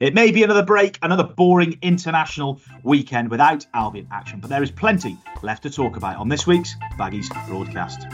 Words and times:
It 0.00 0.14
may 0.14 0.30
be 0.30 0.44
another 0.44 0.62
break, 0.62 0.96
another 1.02 1.24
boring 1.24 1.76
international 1.82 2.60
weekend 2.84 3.32
without 3.32 3.66
Albion 3.74 4.06
action, 4.12 4.38
but 4.38 4.48
there 4.48 4.62
is 4.62 4.70
plenty 4.70 5.16
left 5.42 5.64
to 5.64 5.70
talk 5.70 5.96
about 5.96 6.18
on 6.18 6.28
this 6.28 6.46
week's 6.46 6.76
Baggies 6.96 7.28
broadcast. 7.48 8.06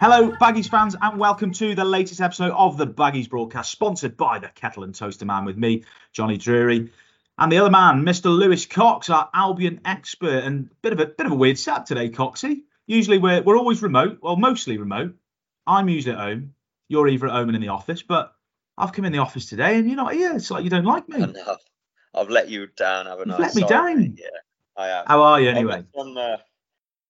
Hello, 0.00 0.30
Baggies 0.30 0.68
fans, 0.68 0.94
and 1.02 1.18
welcome 1.18 1.50
to 1.54 1.74
the 1.74 1.84
latest 1.84 2.20
episode 2.20 2.52
of 2.52 2.76
the 2.78 2.86
Baggies 2.86 3.28
broadcast, 3.28 3.72
sponsored 3.72 4.16
by 4.16 4.38
the 4.38 4.46
Kettle 4.46 4.84
and 4.84 4.94
Toaster 4.94 5.24
Man 5.24 5.44
with 5.44 5.56
me, 5.56 5.82
Jonny 6.12 6.36
Drury, 6.36 6.92
and 7.36 7.50
the 7.50 7.58
other 7.58 7.70
man, 7.70 8.04
Mr. 8.04 8.26
Lewis 8.26 8.64
Cox, 8.64 9.10
our 9.10 9.28
Albion 9.34 9.80
expert. 9.84 10.44
And 10.44 10.70
bit 10.82 10.92
of 10.92 11.00
a 11.00 11.06
bit 11.06 11.26
of 11.26 11.32
a 11.32 11.34
weird 11.34 11.58
setup 11.58 11.86
today, 11.86 12.10
Coxie. 12.10 12.62
Usually 12.86 13.18
we're 13.18 13.42
we're 13.42 13.58
always 13.58 13.82
remote, 13.82 14.20
well, 14.22 14.36
mostly 14.36 14.78
remote. 14.78 15.16
I'm 15.66 15.88
usually 15.88 16.14
at 16.14 16.20
home. 16.20 16.54
You're 16.86 17.08
either 17.08 17.26
at 17.26 17.32
home 17.32 17.48
and 17.48 17.56
in 17.56 17.62
the 17.62 17.70
office, 17.70 18.02
but 18.02 18.32
I've 18.76 18.92
come 18.92 19.04
in 19.04 19.10
the 19.10 19.18
office 19.18 19.46
today, 19.46 19.78
and 19.78 19.88
you're 19.88 19.96
not 19.96 20.14
here. 20.14 20.36
It's 20.36 20.52
like 20.52 20.62
you 20.62 20.70
don't 20.70 20.84
like 20.84 21.08
me. 21.08 21.24
Enough. 21.24 21.64
I've 22.14 22.30
let 22.30 22.48
you 22.48 22.68
down, 22.68 23.06
haven't 23.06 23.30
You've 23.30 23.40
I? 23.40 23.42
let 23.42 23.54
me 23.56 23.62
down. 23.64 24.16
Yeah, 24.16 24.26
I 24.76 24.86
have. 24.86 25.06
How 25.08 25.22
are 25.22 25.40
you 25.40 25.50
anyway? 25.50 25.82
Some, 25.92 26.16
uh, 26.16 26.36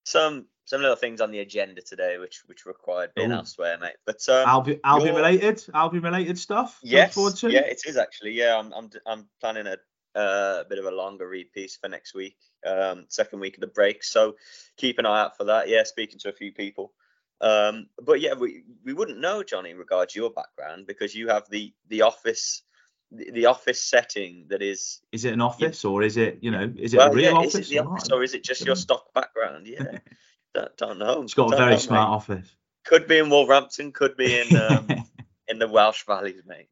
some 0.05 0.47
some 0.69 0.83
little 0.83 0.97
things 0.97 1.23
on 1.23 1.31
the 1.31 1.39
agenda 1.39 1.81
today, 1.81 2.19
which 2.19 2.43
which 2.45 2.67
required 2.67 3.11
being 3.17 3.33
Ooh. 3.33 3.37
elsewhere, 3.37 3.79
mate. 3.81 3.97
But 4.05 4.21
um, 4.29 4.47
Albion, 4.47 4.81
Albion 4.85 5.15
you're- 5.15 5.17
related, 5.17 5.65
Albion 5.73 6.03
related 6.03 6.39
stuff. 6.39 6.79
yes, 6.83 7.15
forward 7.15 7.37
to? 7.37 7.51
yeah, 7.51 7.61
it 7.61 7.81
is 7.87 7.97
actually. 7.97 8.33
Yeah, 8.33 8.59
I'm 8.59 8.75
I'm 8.75 8.91
I'm 9.07 9.29
planning 9.41 9.67
a 9.67 9.79
uh, 10.19 10.65
bit 10.69 10.79
of 10.79 10.85
a 10.85 10.91
longer 10.91 11.27
read 11.27 11.51
piece 11.53 11.77
for 11.79 11.89
next 11.89 12.15
week, 12.15 12.37
um, 12.67 13.07
second 13.09 13.41
week 13.41 13.57
of 13.57 13.63
the 13.63 13.69
break. 13.69 14.05
So 14.05 14.37
keep 14.77 14.99
an 14.99 15.07
eye 15.07 15.23
out 15.23 15.39
for 15.39 15.45
that. 15.45 15.71
Yeah, 15.71 15.85
speaking 15.85 16.19
to 16.19 16.29
a 16.29 16.35
few 16.35 16.53
people. 16.53 16.93
Um, 17.41 17.89
but 18.03 18.21
yeah, 18.21 18.35
we 18.35 18.65
we 18.85 18.93
wouldn't 18.93 19.21
know, 19.21 19.43
Jonny, 19.43 19.71
in 19.71 19.79
regards 19.79 20.13
to 20.13 20.21
your 20.21 20.31
background 20.31 20.87
because 20.87 21.15
you 21.15 21.29
have 21.29 21.49
the 21.49 21.73
the 21.89 22.03
office 22.03 22.63
the, 23.11 23.31
the 23.31 23.47
office 23.47 23.83
setting 23.83 24.45
that 24.49 24.61
is 24.61 25.01
Is 25.13 25.25
it 25.25 25.33
an 25.33 25.41
office 25.41 25.83
or 25.85 26.03
is 26.03 26.19
it, 26.19 26.41
you 26.43 26.51
know, 26.51 26.71
is 26.77 26.93
it 26.93 26.99
well, 26.99 27.11
a 27.11 27.15
real 27.15 27.33
yeah, 27.33 27.39
office? 27.39 27.55
Is 27.55 27.71
it 27.71 27.75
the 27.75 27.85
or 27.85 27.93
office 27.93 28.11
or 28.11 28.23
is 28.23 28.35
it 28.35 28.45
just 28.45 28.67
your 28.67 28.77
stock 28.77 29.15
background? 29.15 29.67
Yeah, 29.67 29.99
don't, 30.55 30.77
don't 30.77 30.99
know. 30.99 31.23
It's 31.23 31.35
got 31.35 31.49
a 31.49 31.51
Don't 31.51 31.59
very 31.59 31.73
know, 31.73 31.79
smart 31.79 32.11
mate. 32.11 32.15
office. 32.15 32.57
Could 32.85 33.07
be 33.07 33.19
in 33.19 33.29
Wolverhampton, 33.31 33.93
could 33.93 34.17
be 34.17 34.39
in 34.39 34.57
um, 34.57 34.89
in 35.49 35.59
the 35.59 35.69
Welsh 35.69 36.05
valleys, 36.05 36.43
mate. 36.47 36.69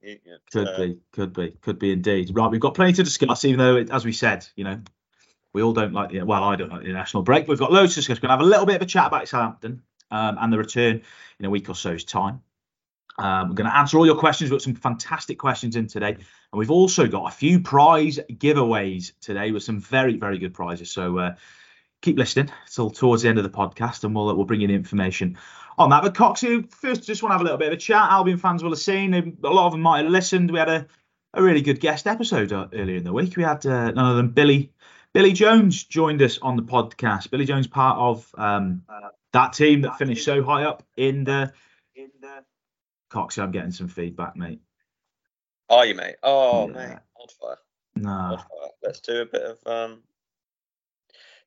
Could 0.53 0.69
uh, 0.69 0.79
be, 0.79 0.99
could 1.13 1.33
be, 1.33 1.51
could 1.61 1.79
be 1.79 1.93
indeed. 1.93 2.31
Right, 2.35 2.51
we've 2.51 2.61
got 2.61 2.75
plenty 2.75 2.95
to 2.95 3.03
discuss, 3.03 3.45
even 3.45 3.59
though, 3.59 3.77
it, 3.77 3.91
as 3.91 4.05
we 4.05 4.13
said, 4.13 4.47
you 4.57 4.65
know, 4.65 4.81
we 5.53 5.63
all 5.63 5.73
don't 5.73 5.93
like 5.93 6.11
the, 6.11 6.23
well, 6.23 6.45
I 6.45 6.57
don't 6.57 6.71
like 6.71 6.83
the 6.83 6.93
national 6.93 7.23
break. 7.23 7.49
We've 7.49 7.59
got 7.59 7.73
loads 7.73 7.95
to 7.95 8.01
discuss. 8.01 8.19
We're 8.19 8.29
going 8.29 8.39
to 8.39 8.45
have 8.45 8.47
a 8.47 8.51
little 8.51 8.67
bit 8.67 8.77
of 8.77 8.83
a 8.83 8.87
chat 8.87 9.07
about 9.07 9.29
Southampton 9.29 9.83
um, 10.11 10.37
and 10.41 10.53
the 10.53 10.59
return 10.59 11.03
in 11.39 11.45
a 11.45 11.51
week 11.51 11.69
or 11.69 11.75
so's 11.75 12.05
time. 12.05 12.43
Um, 13.19 13.49
we're 13.49 13.55
going 13.55 13.71
to 13.71 13.77
answer 13.77 13.97
all 13.99 14.07
your 14.07 14.19
questions. 14.19 14.51
We've 14.51 14.59
got 14.59 14.63
some 14.63 14.75
fantastic 14.75 15.39
questions 15.39 15.77
in 15.77 15.87
today. 15.87 16.13
And 16.13 16.27
we've 16.53 16.71
also 16.71 17.07
got 17.07 17.33
a 17.33 17.35
few 17.35 17.61
prize 17.61 18.21
giveaways 18.31 19.13
today 19.21 19.53
with 19.53 19.63
some 19.63 19.81
very, 19.81 20.17
very 20.17 20.39
good 20.39 20.53
prizes. 20.53 20.91
So 20.91 21.19
uh, 21.19 21.35
keep 22.03 22.19
listening 22.19 22.51
till 22.71 22.91
towards 22.91 23.23
the 23.23 23.29
end 23.29 23.39
of 23.39 23.45
the 23.45 23.51
podcast 23.51 24.05
and 24.05 24.15
we'll, 24.15 24.35
we'll 24.37 24.45
bring 24.45 24.61
you 24.61 24.69
the 24.69 24.75
information 24.75 25.39
on 25.79 25.91
that. 25.91 26.03
But 26.03 26.15
Coxie, 26.15 26.71
first, 26.73 27.05
just 27.05 27.23
want 27.23 27.31
to 27.31 27.35
have 27.35 27.41
a 27.41 27.45
little 27.45 27.59
bit 27.59 27.69
of 27.69 27.75
a 27.75 27.77
chat. 27.77 28.11
Albion 28.11 28.39
fans 28.39 28.63
will 28.63 28.71
have 28.71 28.79
seen, 28.79 29.15
a 29.15 29.49
lot 29.51 29.67
of 29.67 29.73
them 29.73 29.83
might 29.83 30.05
have 30.05 30.13
listened. 30.13 30.51
We 30.51 30.59
had 30.59 30.69
a, 30.69 30.87
a 31.35 31.43
really 31.43 31.63
good 31.63 31.81
guest 31.81 32.07
episode 32.07 32.53
uh, 32.53 32.69
earlier 32.73 32.97
in 32.97 33.05
the 33.05 33.13
week. 33.13 33.37
We 33.37 33.43
had 33.43 33.65
uh, 33.67 33.91
none 33.91 33.99
other 33.99 34.17
than 34.17 34.29
Billy 34.31 34.73
Billy 35.13 35.33
Jones 35.33 35.83
joined 35.85 36.21
us 36.21 36.39
on 36.39 36.57
the 36.57 36.63
podcast. 36.63 37.31
Billy 37.31 37.47
Jones, 37.47 37.67
part 37.67 37.99
of 37.99 38.35
um, 38.37 38.83
that 39.33 39.55
team 39.55 39.81
that 39.83 39.97
finished 39.97 40.25
so 40.25 40.43
high 40.43 40.65
up 40.65 40.83
in 40.97 41.25
the 41.25 41.53
in 41.95 42.11
the. 42.21 42.45
Coxie, 43.11 43.43
I'm 43.43 43.51
getting 43.51 43.71
some 43.71 43.89
feedback, 43.89 44.37
mate. 44.37 44.61
Are 45.71 45.87
you, 45.87 45.95
mate? 45.95 46.17
Oh, 46.23 46.69
Yeah. 46.69 46.75
mate, 46.75 46.99
hold 47.15 47.33
fire, 47.41 47.59
No. 47.95 48.39
Let's 48.83 49.01
do 49.01 49.23
a 49.23 49.27
bit 49.27 49.43
of 49.43 49.59
um. 49.67 50.03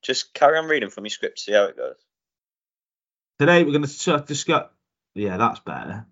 Just 0.02 0.34
carry 0.34 0.58
on 0.58 0.66
reading 0.68 0.90
from 0.90 1.06
your 1.06 1.10
script, 1.10 1.40
see 1.40 1.52
how 1.54 1.66
it 1.66 1.78
goes. 1.78 1.96
today 3.40 3.64
we're 3.64 3.72
going 3.72 3.84
to 3.84 4.24
discuss. 4.26 4.68
Yeah, 5.16 5.38
that's 5.38 5.60
better. 5.62 6.06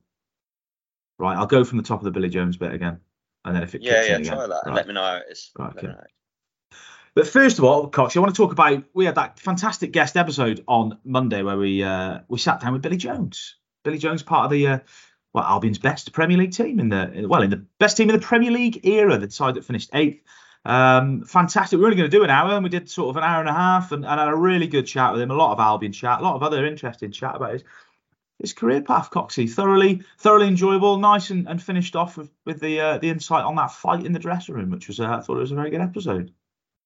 Right, 1.19 1.35
I'll 1.37 1.47
go 1.47 1.63
from 1.63 1.77
the 1.77 1.83
top 1.83 1.99
of 1.99 2.03
the 2.05 2.11
Billy 2.11 2.29
Jones 2.29 2.57
bit 2.57 2.73
again, 2.73 2.99
and 3.45 3.55
then 3.55 3.63
if 3.63 3.73
it 3.75 3.81
Yeah, 3.81 4.03
yeah, 4.03 4.15
in 4.15 4.21
again. 4.21 4.33
try 4.33 4.47
that 4.47 4.61
and 4.65 4.67
Right. 4.67 4.75
let 4.75 4.87
me 4.87 4.93
know 4.93 5.01
how 5.03 5.15
it 5.17 5.25
is. 5.31 5.51
Right, 5.57 5.75
okay. 5.77 5.93
But 7.15 7.27
first 7.27 7.57
of 7.57 7.63
all, 7.63 7.87
Cox, 7.87 8.15
I 8.15 8.19
want 8.19 8.35
to 8.35 8.37
talk 8.39 8.51
about 8.51 8.83
we 8.93 9.05
had 9.05 9.15
that 9.15 9.39
fantastic 9.39 9.91
guest 9.91 10.15
episode 10.15 10.63
on 10.67 10.99
Monday 11.03 11.41
where 11.41 11.57
we 11.57 11.81
uh, 11.83 12.19
we 12.27 12.37
sat 12.37 12.61
down 12.61 12.73
with 12.73 12.83
Billy 12.83 12.97
Jones. 12.97 13.55
Billy 13.83 13.97
Jones, 13.97 14.21
part 14.21 14.45
of 14.45 14.51
the 14.51 14.67
uh, 14.67 14.79
well 15.33 15.43
Albion's 15.43 15.79
best 15.79 16.11
Premier 16.13 16.37
League 16.37 16.51
team 16.51 16.79
in 16.79 16.89
the 16.89 17.25
well 17.27 17.41
in 17.41 17.49
the 17.49 17.65
best 17.79 17.97
team 17.97 18.09
in 18.09 18.15
the 18.15 18.21
Premier 18.25 18.51
League 18.51 18.85
era, 18.85 19.17
the 19.17 19.31
side 19.31 19.55
that 19.55 19.65
finished 19.65 19.89
eighth. 19.93 20.21
Um, 20.67 21.23
fantastic. 21.23 21.77
We 21.77 21.83
are 21.83 21.87
only 21.87 21.97
going 21.97 22.11
to 22.11 22.17
do 22.17 22.25
an 22.25 22.29
hour, 22.29 22.53
and 22.53 22.63
we 22.63 22.69
did 22.69 22.89
sort 22.89 23.09
of 23.09 23.17
an 23.17 23.23
hour 23.23 23.39
and 23.39 23.49
a 23.49 23.53
half, 23.53 23.93
and, 23.93 24.05
and 24.05 24.19
had 24.19 24.27
a 24.27 24.35
really 24.35 24.67
good 24.67 24.85
chat 24.85 25.13
with 25.13 25.21
him. 25.21 25.31
A 25.31 25.35
lot 25.35 25.53
of 25.53 25.59
Albion 25.59 25.93
chat, 25.93 26.19
a 26.19 26.23
lot 26.23 26.35
of 26.35 26.43
other 26.43 26.65
interesting 26.65 27.11
chat 27.11 27.35
about 27.35 27.53
his 27.53 27.63
his 28.39 28.53
career 28.53 28.81
path. 28.81 29.09
Coxie, 29.09 29.49
thoroughly 29.49 30.03
thoroughly 30.19 30.47
enjoyable, 30.47 30.97
nice, 30.97 31.29
and, 31.29 31.47
and 31.47 31.63
finished 31.63 31.95
off 31.95 32.17
with 32.17 32.29
with 32.45 32.59
the 32.59 32.81
uh, 32.81 32.97
the 32.97 33.09
insight 33.09 33.45
on 33.45 33.55
that 33.55 33.71
fight 33.71 34.05
in 34.05 34.11
the 34.11 34.19
dressing 34.19 34.55
room, 34.55 34.69
which 34.69 34.89
was 34.89 34.99
uh, 34.99 35.05
I 35.05 35.21
thought 35.21 35.37
it 35.37 35.41
was 35.41 35.53
a 35.53 35.55
very 35.55 35.69
good 35.69 35.81
episode. 35.81 36.33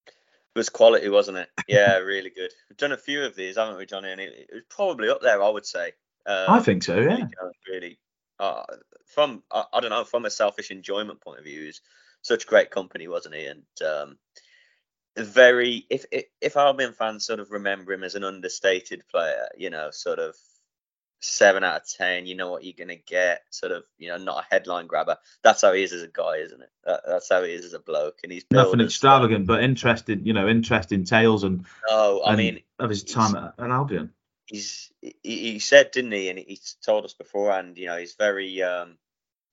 It 0.05 0.59
was 0.59 0.69
quality, 0.69 1.09
wasn't 1.09 1.39
it? 1.39 1.49
Yeah, 1.67 1.97
really 1.97 2.29
good. 2.29 2.51
We've 2.69 2.77
done 2.77 2.91
a 2.91 2.97
few 2.97 3.23
of 3.23 3.35
these, 3.35 3.57
haven't 3.57 3.77
we, 3.77 3.87
Jonny? 3.87 4.11
And 4.11 4.21
it, 4.21 4.47
it 4.49 4.53
was 4.53 4.63
probably 4.69 5.09
up 5.09 5.21
there, 5.21 5.41
I 5.41 5.49
would 5.49 5.65
say. 5.65 5.93
Um, 6.27 6.45
I 6.49 6.59
think 6.59 6.83
so, 6.83 6.99
yeah. 6.99 7.15
Billy 7.15 7.29
really 7.67 7.99
uh, 8.39 8.63
from 9.05 9.41
I, 9.51 9.63
I 9.73 9.79
don't 9.79 9.89
know 9.89 10.03
from 10.03 10.25
a 10.25 10.29
selfish 10.29 10.69
enjoyment 10.69 11.21
point 11.21 11.39
of 11.39 11.45
view 11.45 11.65
he's 11.65 11.81
such 12.21 12.47
great 12.47 12.71
company 12.71 13.07
wasn't 13.07 13.35
he? 13.35 13.45
And 13.45 13.63
um 13.85 14.17
very 15.17 15.85
if 15.89 16.05
if, 16.11 16.25
if 16.39 16.57
Albion 16.57 16.93
fans 16.93 17.25
sort 17.25 17.39
of 17.39 17.51
remember 17.51 17.93
him 17.93 18.03
as 18.03 18.15
an 18.15 18.23
understated 18.23 19.03
player 19.09 19.49
you 19.57 19.69
know 19.69 19.91
sort 19.91 20.19
of 20.19 20.35
seven 21.23 21.63
out 21.63 21.81
of 21.81 21.87
ten 21.87 22.25
you 22.25 22.33
know 22.35 22.49
what 22.49 22.63
you're 22.63 22.73
gonna 22.77 22.95
get 22.95 23.41
sort 23.51 23.71
of 23.71 23.83
you 23.97 24.07
know 24.07 24.17
not 24.17 24.43
a 24.43 24.47
headline 24.49 24.87
grabber. 24.87 25.17
That's 25.43 25.61
how 25.61 25.73
he 25.73 25.83
is 25.83 25.93
as 25.93 26.01
a 26.01 26.07
guy 26.07 26.37
isn't 26.37 26.61
it? 26.61 26.69
That, 26.85 27.01
that's 27.05 27.29
how 27.29 27.43
he 27.43 27.51
is 27.51 27.65
as 27.65 27.73
a 27.73 27.79
bloke 27.79 28.19
and 28.23 28.31
he's 28.31 28.45
Nothing 28.51 28.81
extravagant, 28.81 29.45
but 29.45 29.63
interesting, 29.63 30.25
you 30.25 30.33
know, 30.33 30.47
interesting 30.47 31.03
tales 31.03 31.43
and, 31.43 31.65
no 31.87 32.21
I 32.25 32.29
and 32.29 32.37
mean 32.37 32.59
of 32.79 32.89
his 32.89 33.03
time 33.03 33.35
at, 33.35 33.53
at 33.59 33.69
Albion. 33.69 34.13
he's 34.47 34.91
he, 35.01 35.15
he 35.23 35.59
said 35.59 35.91
didn't 35.91 36.11
he 36.11 36.29
and 36.29 36.39
he 36.39 36.59
told 36.83 37.05
us 37.05 37.13
beforehand 37.13 37.77
you 37.77 37.85
know 37.85 37.97
he's 37.97 38.15
very 38.15 38.63
um 38.63 38.97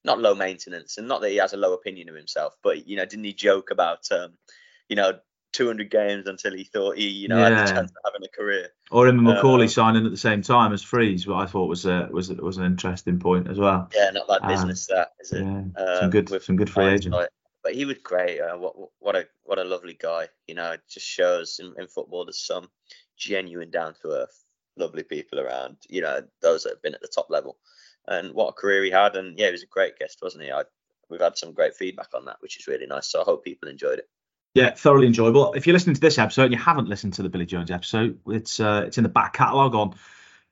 not 0.08 0.20
low 0.26 0.34
maintenance 0.34 0.98
and 0.98 1.06
not 1.08 1.20
that 1.20 1.30
he 1.30 1.36
has 1.44 1.52
a 1.52 1.62
low 1.64 1.72
opinion 1.74 2.08
of 2.08 2.14
himself 2.22 2.54
but 2.62 2.86
you 2.88 2.96
know 2.96 3.04
didn't 3.04 3.24
he 3.30 3.34
joke 3.48 3.70
about 3.70 4.10
um 4.10 4.30
you 4.88 4.96
know 4.96 5.10
200 5.52 5.90
games 5.90 6.26
until 6.26 6.54
he 6.54 6.64
thought 6.64 6.96
he 6.96 7.08
you 7.08 7.28
know 7.28 7.36
had 7.38 7.52
Yeah. 7.52 7.62
the 7.64 7.72
chance 7.74 7.90
of 7.90 8.12
having 8.12 8.24
a 8.28 8.36
career 8.36 8.68
Or 8.90 9.06
him 9.08 9.18
and 9.18 9.28
McAuley 9.28 9.64
Uh, 9.64 9.68
signing 9.68 10.04
at 10.06 10.10
the 10.10 10.24
same 10.28 10.42
time 10.42 10.72
as 10.72 10.82
frees, 10.82 11.26
what 11.26 11.38
I 11.44 11.46
thought 11.46 11.68
was 11.74 11.84
uh, 11.86 12.08
was 12.10 12.30
was 12.48 12.56
an 12.58 12.64
interesting 12.64 13.18
point 13.18 13.48
as 13.48 13.58
well. 13.58 13.88
yeah 13.94 14.10
not 14.10 14.28
bad 14.28 14.42
Um, 14.42 14.48
business 14.52 14.86
that 14.86 15.08
is 15.20 15.32
it 15.32 15.44
Yeah, 15.44 15.62
some 15.98 16.10
good 16.10 16.30
with 16.30 16.44
some 16.44 16.56
good 16.56 16.70
free 16.70 16.86
agents. 16.94 17.18
but 17.64 17.74
he 17.74 17.84
was 17.84 17.98
great 18.12 18.40
uh, 18.40 18.56
what 18.56 18.74
what 18.98 19.16
a 19.16 19.26
what 19.48 19.58
a 19.58 19.64
lovely 19.74 19.96
guy 20.08 20.28
you 20.46 20.54
know 20.54 20.70
it 20.72 20.82
just 20.96 21.06
shows 21.06 21.58
in, 21.62 21.74
in 21.80 21.86
football 21.88 22.24
there's 22.24 22.46
some 22.52 22.68
genuine 23.16 23.70
down 23.70 23.94
to 24.00 24.08
earth 24.20 24.44
lovely 24.76 25.02
people 25.02 25.40
around 25.40 25.76
you 25.88 26.00
know 26.00 26.16
those 26.40 26.62
that 26.62 26.70
have 26.74 26.82
been 26.82 26.94
at 26.94 27.00
the 27.02 27.14
top 27.18 27.28
level 27.30 27.58
and 28.08 28.34
what 28.34 28.48
a 28.48 28.52
career 28.52 28.82
he 28.82 28.90
had 28.90 29.16
and 29.16 29.38
yeah 29.38 29.46
he 29.46 29.52
was 29.52 29.62
a 29.62 29.66
great 29.66 29.98
guest 29.98 30.18
wasn't 30.22 30.42
he 30.42 30.50
I, 30.50 30.64
we've 31.08 31.20
had 31.20 31.38
some 31.38 31.52
great 31.52 31.74
feedback 31.74 32.08
on 32.14 32.24
that 32.24 32.36
which 32.40 32.58
is 32.58 32.66
really 32.66 32.86
nice 32.86 33.06
so 33.06 33.20
i 33.20 33.24
hope 33.24 33.44
people 33.44 33.68
enjoyed 33.68 34.00
it 34.00 34.08
Yeah, 34.54 34.74
thoroughly 34.74 35.06
enjoyable. 35.06 35.52
If 35.52 35.66
you're 35.66 35.74
listening 35.74 35.94
to 35.94 36.00
this 36.00 36.18
episode 36.18 36.44
and 36.44 36.52
you 36.52 36.58
haven't 36.58 36.88
listened 36.88 37.12
to 37.14 37.22
the 37.22 37.28
Billy 37.28 37.46
Jones 37.46 37.70
episode, 37.70 38.18
it's 38.26 38.58
uh, 38.58 38.84
it's 38.86 38.98
in 38.98 39.04
the 39.04 39.10
back 39.10 39.34
catalogue 39.34 39.74
on 39.74 39.94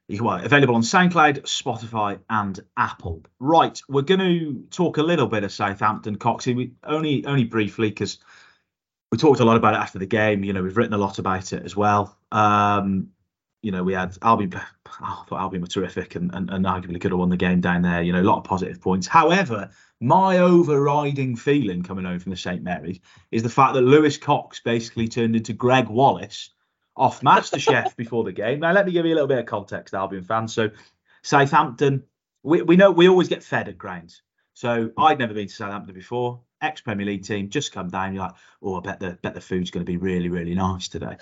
well, 0.09 0.45
available 0.45 0.77
on 0.77 0.83
SoundCloud, 0.83 1.43
Spotify, 1.43 2.21
and 2.31 2.61
Apple. 2.77 3.23
Right, 3.41 3.81
we're 3.89 4.03
going 4.03 4.21
to 4.21 4.65
talk 4.71 4.99
a 4.99 5.03
little 5.03 5.27
bit 5.27 5.43
of 5.43 5.51
Southampton, 5.51 6.17
Coxie. 6.17 6.55
We 6.55 6.73
only 6.85 7.25
only 7.27 7.45
briefly 7.45 7.89
because 7.89 8.19
we 9.11 9.19
talked 9.19 9.41
a 9.41 9.45
lot 9.45 9.57
about 9.57 9.75
it 9.75 9.79
after 9.79 9.99
the 9.99 10.07
game. 10.07 10.45
You 10.45 10.53
know, 10.53 10.63
we've 10.63 10.77
written 10.77 10.95
a 10.95 10.99
lot 10.99 11.19
about 11.19 11.53
it 11.53 11.65
as 11.65 11.77
well. 11.77 12.17
Um, 12.31 13.11
you 13.63 13.73
know, 13.73 13.83
we 13.83 13.95
had 13.95 14.17
Albion. 14.23 14.61
Oh, 15.01 15.23
I 15.23 15.29
thought 15.29 15.41
Albion 15.41 15.63
were 15.63 15.69
terrific 15.69 16.15
and, 16.15 16.35
and, 16.35 16.51
and 16.51 16.65
arguably 16.65 17.01
could 17.01 17.11
have 17.11 17.19
won 17.19 17.29
the 17.29 17.37
game 17.37 17.61
down 17.61 17.83
there. 17.83 18.03
You 18.03 18.13
know, 18.13 18.21
a 18.21 18.23
lot 18.23 18.39
of 18.39 18.45
positive 18.45 18.81
points. 18.81 19.07
However, 19.07 19.71
my 20.01 20.39
overriding 20.39 21.37
feeling 21.37 21.83
coming 21.83 22.05
home 22.05 22.19
from 22.19 22.31
the 22.31 22.37
St 22.37 22.63
Mary's 22.63 23.01
is 23.31 23.43
the 23.43 23.49
fact 23.49 23.75
that 23.75 23.83
Lewis 23.83 24.17
Cox 24.17 24.61
basically 24.61 25.09
turned 25.09 25.37
into 25.37 25.53
Gregg 25.53 25.89
Wallace 25.89 26.51
off 26.97 27.21
MasterChef 27.21 27.97
before 27.97 28.25
the 28.25 28.33
game. 28.33 28.61
Now, 28.61 28.73
let 28.73 28.87
me 28.87 28.93
give 28.93 29.07
you 29.07 29.13
a 29.13 29.17
little 29.17 29.29
bit 29.29 29.39
of 29.39 29.47
context, 29.47 29.95
Albion 29.95 30.25
fans. 30.25 30.53
So, 30.53 30.71
Southampton, 31.23 32.05
we, 32.43 32.63
we 32.63 32.77
know 32.77 32.91
we 32.91 33.09
always 33.09 33.29
get 33.29 33.43
fed 33.43 33.69
at 33.69 33.79
grounds. 33.79 34.23
So, 34.55 34.91
I'd 34.97 35.19
never 35.19 35.35
been 35.35 35.49
to 35.49 35.53
Southampton 35.53 35.95
before. 35.95 36.41
ex 36.61 36.81
Premier 36.81 37.07
League 37.07 37.25
team, 37.25 37.51
just 37.51 37.73
come 37.73 37.89
down. 37.89 38.15
You're 38.15 38.25
like, 38.25 38.35
oh, 38.63 38.77
I 38.77 38.81
bet 38.81 39.01
the 39.01 39.19
bet 39.23 39.35
the 39.35 39.41
food's 39.41 39.71
going 39.71 39.85
to 39.85 39.91
be 39.91 39.99
really 39.99 40.29
really 40.29 40.55
nice 40.55 40.89
today. 40.89 41.17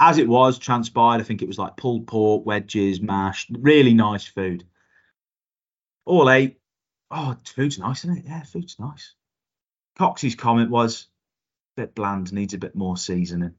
As 0.00 0.18
it 0.18 0.28
was, 0.28 0.58
transpired. 0.58 1.20
I 1.20 1.24
think 1.24 1.42
it 1.42 1.48
was 1.48 1.58
like 1.58 1.76
pulled 1.76 2.06
pork, 2.06 2.46
wedges, 2.46 3.00
mash, 3.00 3.46
really 3.50 3.94
nice 3.94 4.26
food. 4.26 4.64
All 6.04 6.30
ate. 6.30 6.60
Oh, 7.10 7.36
food's 7.44 7.78
nice, 7.78 8.04
isn't 8.04 8.18
it? 8.18 8.24
Yeah, 8.26 8.42
food's 8.42 8.78
nice. 8.78 9.14
Coxey's 9.98 10.34
comment 10.36 10.70
was, 10.70 11.06
a 11.76 11.82
bit 11.82 11.94
bland, 11.94 12.32
needs 12.32 12.54
a 12.54 12.58
bit 12.58 12.76
more 12.76 12.96
seasoning. 12.96 13.54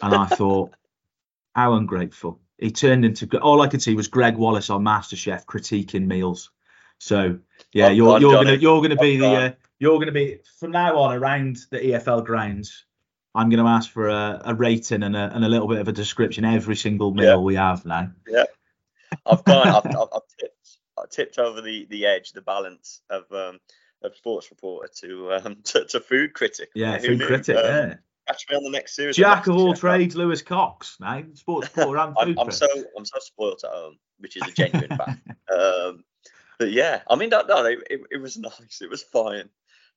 And 0.00 0.14
I 0.14 0.26
thought, 0.26 0.72
how 1.54 1.74
ungrateful. 1.74 2.40
He 2.58 2.70
turned 2.70 3.04
into 3.04 3.26
all 3.40 3.60
I 3.60 3.66
could 3.66 3.82
see 3.82 3.94
was 3.94 4.08
Gregg 4.08 4.36
Wallace 4.36 4.70
on 4.70 4.84
MasterChef 4.84 5.44
critiquing 5.44 6.06
meals. 6.06 6.50
So 6.98 7.38
yeah, 7.72 7.86
Well 7.86 7.94
you're 7.94 8.12
done, 8.12 8.20
you're 8.20 8.32
Jonny. 8.32 8.44
gonna 8.44 8.56
you're 8.58 8.82
gonna 8.82 8.96
be 8.96 9.16
the 9.16 9.26
uh, 9.26 9.50
you're 9.80 9.98
gonna 9.98 10.12
be 10.12 10.38
from 10.60 10.70
now 10.70 10.96
on 10.98 11.16
around 11.16 11.58
the 11.70 11.78
EFL 11.78 12.24
grounds. 12.24 12.84
I'm 13.34 13.48
gonna 13.48 13.66
ask 13.68 13.90
for 13.90 14.08
a, 14.08 14.40
a 14.44 14.54
rating 14.54 15.02
and 15.02 15.16
a 15.16 15.30
and 15.34 15.44
a 15.44 15.48
little 15.48 15.68
bit 15.68 15.78
of 15.78 15.88
a 15.88 15.92
description 15.92 16.44
every 16.44 16.76
single 16.76 17.12
meal 17.12 17.24
Yeah. 17.24 17.36
we 17.36 17.54
have 17.54 17.84
now. 17.84 18.10
Yeah, 18.26 18.44
I've 19.26 19.44
gone. 19.44 19.68
I've, 19.68 19.86
I've, 19.86 20.08
I've 20.14 20.28
tipped. 20.38 20.78
I 20.98 21.02
tipped 21.10 21.38
over 21.38 21.60
the 21.60 21.86
the 21.90 22.06
edge, 22.06 22.32
the 22.32 22.42
balance 22.42 23.00
of 23.08 23.24
um 23.32 23.58
of 24.02 24.14
sports 24.16 24.50
reporter 24.50 24.90
to 25.00 25.32
um 25.32 25.56
to, 25.64 25.84
to 25.86 26.00
food 26.00 26.34
critic. 26.34 26.70
Yeah, 26.74 26.98
food 26.98 27.18
knew? 27.18 27.26
critic. 27.26 27.56
Um, 27.56 27.64
yeah, 27.64 27.94
Catch 28.28 28.46
me 28.50 28.56
on 28.56 28.62
the 28.62 28.70
next 28.70 28.94
series. 28.94 29.16
Jack 29.16 29.46
of 29.46 29.56
all 29.56 29.74
trades, 29.74 30.14
Lewis 30.14 30.42
Cox. 30.42 30.96
Now 31.00 31.22
sports 31.34 31.68
reporter 31.74 32.00
and 32.00 32.14
I'm, 32.20 32.38
I'm 32.38 32.50
so 32.50 32.66
I'm 32.96 33.04
so 33.04 33.18
spoilt 33.18 33.64
at 33.64 33.70
home, 33.70 33.98
which 34.18 34.36
is 34.36 34.42
a 34.46 34.52
genuine 34.52 34.96
fact. 34.96 35.20
Um, 35.52 36.04
but 36.58 36.72
yeah, 36.72 37.02
I 37.10 37.14
mean, 37.14 37.28
no 37.28 37.42
it, 37.66 37.80
it, 37.90 38.00
it 38.10 38.16
was 38.16 38.38
nice. 38.38 38.80
It 38.80 38.88
was 38.88 39.02
fine. 39.02 39.50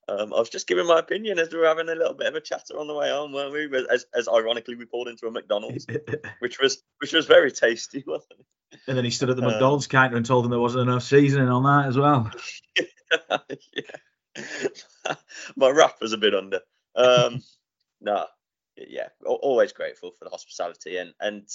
Um, 0.07 0.33
I 0.33 0.39
was 0.39 0.49
just 0.49 0.67
giving 0.67 0.85
my 0.85 0.99
opinion 0.99 1.39
as 1.39 1.51
we 1.51 1.57
were 1.57 1.65
having 1.65 1.89
a 1.89 1.95
little 1.95 2.13
bit 2.13 2.27
of 2.27 2.35
a 2.35 2.41
chatter 2.41 2.77
on 2.77 2.87
the 2.87 2.93
way 2.93 3.09
home, 3.09 3.33
weren't 3.33 3.53
we? 3.53 3.67
As, 3.91 4.05
as 4.13 4.27
ironically 4.27 4.75
we 4.75 4.85
pulled 4.85 5.07
into 5.07 5.25
a 5.25 5.31
McDonald's, 5.31 5.87
which 6.39 6.59
was 6.59 6.83
which 6.99 7.11
was 7.11 7.25
very 7.25 7.51
tasty, 7.51 8.03
wasn't 8.07 8.45
and 8.87 8.97
then 8.97 9.05
he 9.05 9.11
stood 9.11 9.29
at 9.29 9.35
the 9.35 9.41
Um, 9.41 9.51
McDonald's 9.51 9.87
counter 9.87 10.15
and 10.15 10.25
told 10.25 10.43
them 10.43 10.51
there 10.51 10.59
wasn't 10.59 10.89
enough 10.89 11.03
seasoning 11.03 11.49
on 11.49 11.63
that 11.63 11.87
as 11.87 11.97
well. 11.97 12.29
yeah. 13.73 15.15
my 15.55 15.69
wrap 15.69 15.95
was 16.01 16.13
a 16.13 16.17
bit 16.17 16.35
under. 16.35 16.59
Um, 16.95 17.41
no, 17.99 18.25
yeah, 18.75 19.07
always 19.25 19.73
grateful 19.73 20.11
for 20.11 20.25
the 20.25 20.31
hospitality 20.31 20.97
and 20.97 21.13
and 21.19 21.47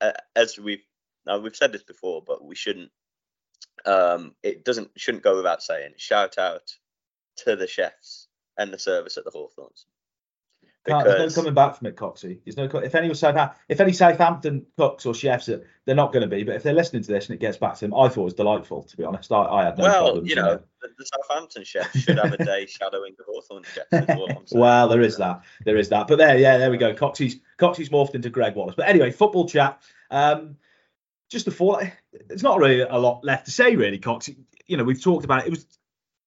uh, 0.00 0.12
as 0.34 0.58
we've 0.58 0.82
now 1.24 1.38
we've 1.38 1.54
said 1.54 1.72
this 1.72 1.84
before, 1.84 2.22
but 2.26 2.44
we 2.44 2.56
shouldn't. 2.56 2.90
Um, 3.86 4.34
it 4.42 4.64
doesn't 4.64 4.90
shouldn't 4.96 5.22
go 5.22 5.36
without 5.36 5.62
saying. 5.62 5.92
Shout 5.98 6.36
out 6.36 6.72
to 7.36 7.56
the 7.56 7.66
chefs 7.66 8.28
and 8.56 8.72
the 8.72 8.78
service 8.78 9.16
at 9.16 9.24
the 9.24 9.30
Hawthorns. 9.30 9.86
Can't- 10.84 11.04
there's 11.04 11.36
no 11.36 11.42
coming 11.42 11.54
back 11.54 11.76
from 11.76 11.86
it, 11.86 11.96
Coxie. 11.96 12.40
There's 12.44 12.56
no. 12.56 12.64
If 12.64 12.96
any 12.96 13.14
Southampton, 13.14 13.56
if 13.68 13.80
any 13.80 13.92
Southampton 13.92 14.66
cooks 14.76 15.06
or 15.06 15.14
chefs, 15.14 15.48
are- 15.48 15.64
they're 15.84 15.94
not 15.94 16.12
going 16.12 16.22
to 16.22 16.26
be. 16.26 16.42
But 16.42 16.56
if 16.56 16.64
they're 16.64 16.74
listening 16.74 17.02
to 17.04 17.12
this 17.12 17.26
and 17.28 17.36
it 17.36 17.40
gets 17.40 17.56
back 17.56 17.74
to 17.74 17.80
them, 17.82 17.94
I 17.94 18.08
thought 18.08 18.22
it 18.22 18.24
was 18.24 18.34
delightful. 18.34 18.82
To 18.82 18.96
be 18.96 19.04
honest, 19.04 19.30
I, 19.30 19.44
I 19.44 19.64
had 19.64 19.78
no 19.78 19.84
well, 19.84 20.02
problems. 20.06 20.28
you 20.28 20.34
know, 20.34 20.60
the, 20.80 20.88
the 20.98 21.06
Southampton 21.06 21.62
chef 21.62 21.96
should 21.96 22.18
have 22.18 22.32
a 22.32 22.44
day 22.44 22.66
shadowing 22.68 23.14
the 23.16 23.22
Hawthorn 23.28 23.62
chef. 23.62 23.84
Is 23.92 24.16
what 24.16 24.30
I'm 24.36 24.46
saying. 24.48 24.60
well, 24.60 24.88
there 24.88 25.02
is 25.02 25.16
that. 25.18 25.42
There 25.64 25.76
is 25.76 25.88
that. 25.90 26.08
But 26.08 26.18
there, 26.18 26.36
yeah, 26.36 26.58
there 26.58 26.70
we 26.72 26.78
go. 26.78 26.92
Coxie's 26.94 27.38
Coxie's 27.58 27.90
morphed 27.90 28.16
into 28.16 28.28
Gregg 28.28 28.56
Wallace. 28.56 28.74
But 28.74 28.88
anyway, 28.88 29.12
football 29.12 29.48
chat. 29.48 29.80
Um, 30.10 30.56
just 31.30 31.44
before, 31.44 31.92
there's 32.26 32.42
not 32.42 32.58
really 32.58 32.80
a 32.80 32.98
lot 32.98 33.24
left 33.24 33.44
to 33.44 33.52
say, 33.52 33.76
really, 33.76 34.00
Coxie. 34.00 34.36
You 34.66 34.78
know, 34.78 34.84
we've 34.84 35.00
talked 35.02 35.24
about 35.24 35.42
it. 35.42 35.46
It 35.46 35.50
was, 35.50 35.66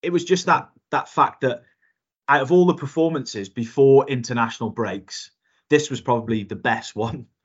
it 0.05 0.11
was 0.11 0.23
just 0.23 0.45
that 0.45 0.69
that 0.91 1.09
fact 1.09 1.41
that 1.41 1.63
out 2.29 2.41
of 2.41 2.51
all 2.51 2.65
the 2.65 2.75
performances 2.75 3.49
before 3.49 4.07
international 4.07 4.69
breaks, 4.69 5.31
this 5.69 5.89
was 5.89 6.01
probably 6.01 6.43
the 6.43 6.55
best 6.55 6.95
one. 6.95 7.27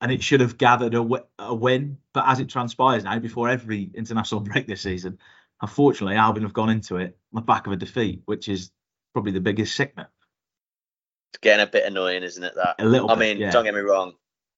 And 0.00 0.12
it 0.12 0.22
should 0.22 0.40
have 0.40 0.58
gathered 0.58 0.92
a, 0.92 1.54
win. 1.54 1.96
But 2.12 2.28
as 2.28 2.38
it 2.38 2.50
transpires 2.50 3.04
now, 3.04 3.18
before 3.20 3.48
every 3.48 3.90
international 3.94 4.40
break 4.50 4.66
this 4.66 4.82
season, 4.82 5.18
unfortunately, 5.62 6.16
Albion 6.16 6.42
have 6.42 6.52
gone 6.52 6.68
into 6.68 6.96
it 6.96 7.16
on 7.32 7.40
the 7.40 7.40
back 7.40 7.66
of 7.66 7.72
a 7.72 7.76
defeat, 7.76 8.20
which 8.26 8.48
is 8.48 8.70
probably 9.14 9.32
the 9.32 9.40
biggest 9.40 9.74
sickener. 9.74 10.10
It's 11.32 11.38
getting 11.40 11.62
a 11.62 11.70
bit 11.70 11.86
annoying, 11.86 12.22
isn't 12.22 12.42
it? 12.42 12.54
That 12.54 12.74
A 12.80 12.84
little 12.84 13.10
I 13.10 13.14
bit, 13.14 13.18
mean, 13.20 13.38
yeah. 13.38 13.50
don't 13.50 13.64
get 13.64 13.72
me 13.72 13.80
wrong. 13.80 14.12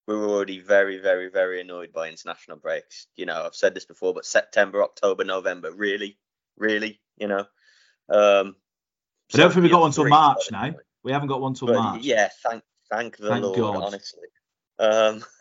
We 0.08 0.16
were 0.16 0.26
already 0.26 0.58
very, 0.58 0.98
very, 0.98 1.28
very 1.30 1.60
annoyed 1.60 1.92
by 1.92 2.08
international 2.08 2.56
breaks. 2.56 3.06
You 3.14 3.26
know, 3.26 3.44
I've 3.44 3.54
said 3.54 3.72
this 3.72 3.84
before, 3.84 4.14
but 4.14 4.24
September, 4.24 4.82
October, 4.82 5.22
November, 5.22 5.70
really, 5.70 6.18
really, 6.56 6.98
you 7.16 7.28
know. 7.28 7.46
Um, 8.08 8.56
I 9.34 9.38
don't 9.38 9.52
think 9.52 9.64
we 9.64 9.68
got 9.68 9.80
one 9.80 9.92
till 9.92 10.08
March 10.08 10.50
now. 10.50 10.74
We 11.02 11.12
haven't 11.12 11.28
got 11.28 11.40
one 11.40 11.54
till 11.54 11.68
but 11.68 11.76
March. 11.76 12.02
yeah, 12.02 12.28
thank 12.48 12.62
thank 12.90 13.16
the 13.16 13.28
Thank 13.28 13.44
Lord, 13.44 13.58
God. 13.58 13.84
honestly. 13.84 14.28
Um, 14.78 15.24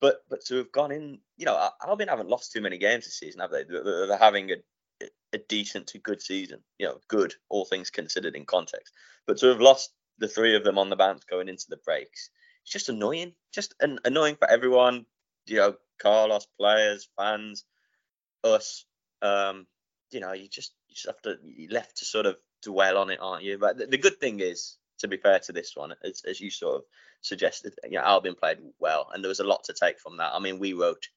but 0.00 0.24
but 0.28 0.44
to 0.46 0.56
have 0.56 0.72
gone 0.72 0.92
in, 0.92 1.18
you 1.36 1.46
know, 1.46 1.56
Al- 1.56 1.76
Albion 1.86 2.08
haven't 2.08 2.28
lost 2.28 2.52
too 2.52 2.60
many 2.60 2.78
games 2.78 3.04
this 3.04 3.18
season, 3.18 3.40
have 3.40 3.50
they? 3.50 3.64
They're, 3.64 3.84
they're 3.84 4.06
they're 4.06 4.18
having 4.18 4.50
a 4.50 4.56
a 5.32 5.38
decent 5.38 5.86
to 5.88 5.98
good 5.98 6.20
season, 6.20 6.60
you 6.78 6.86
know, 6.86 6.98
good 7.08 7.34
all 7.48 7.64
things 7.64 7.90
considered 7.90 8.34
in 8.34 8.44
context. 8.44 8.92
But 9.26 9.38
to 9.38 9.46
have 9.46 9.60
lost 9.60 9.92
the 10.18 10.28
three 10.28 10.56
of 10.56 10.64
them 10.64 10.78
on 10.78 10.90
the 10.90 10.96
bounce 10.96 11.24
going 11.24 11.48
into 11.48 11.66
the 11.68 11.78
breaks, 11.78 12.30
it's 12.62 12.72
just 12.72 12.88
annoying, 12.88 13.32
just 13.52 13.74
an, 13.80 13.98
annoying 14.04 14.36
for 14.36 14.50
everyone. 14.50 15.06
You 15.46 15.56
know, 15.56 15.74
Carlos, 16.00 16.46
players, 16.58 17.08
fans, 17.16 17.64
us. 18.44 18.84
Um, 19.22 19.66
you 20.10 20.20
know, 20.20 20.32
you 20.32 20.48
just 20.48 20.72
you 20.90 20.94
just 20.94 21.06
have 21.06 21.22
to 21.22 21.36
you're 21.44 21.70
left 21.72 21.96
to 21.98 22.04
sort 22.04 22.26
of 22.26 22.36
dwell 22.62 22.98
on 22.98 23.10
it, 23.10 23.18
aren't 23.22 23.44
you? 23.44 23.56
But 23.58 23.78
the, 23.78 23.86
the 23.86 23.98
good 23.98 24.20
thing 24.20 24.40
is, 24.40 24.76
to 24.98 25.08
be 25.08 25.16
fair 25.16 25.38
to 25.38 25.52
this 25.52 25.74
one, 25.74 25.94
as, 26.04 26.22
as 26.28 26.40
you 26.40 26.50
sort 26.50 26.76
of 26.76 26.82
suggested, 27.22 27.74
you 27.84 27.92
know, 27.92 28.02
Albion 28.04 28.34
played 28.34 28.58
well, 28.78 29.08
and 29.14 29.24
there 29.24 29.28
was 29.30 29.40
a 29.40 29.44
lot 29.44 29.64
to 29.64 29.72
take 29.72 29.98
from 29.98 30.18
that. 30.18 30.32
I 30.34 30.40
mean, 30.40 30.58
we 30.58 30.74
wrote, 30.74 31.08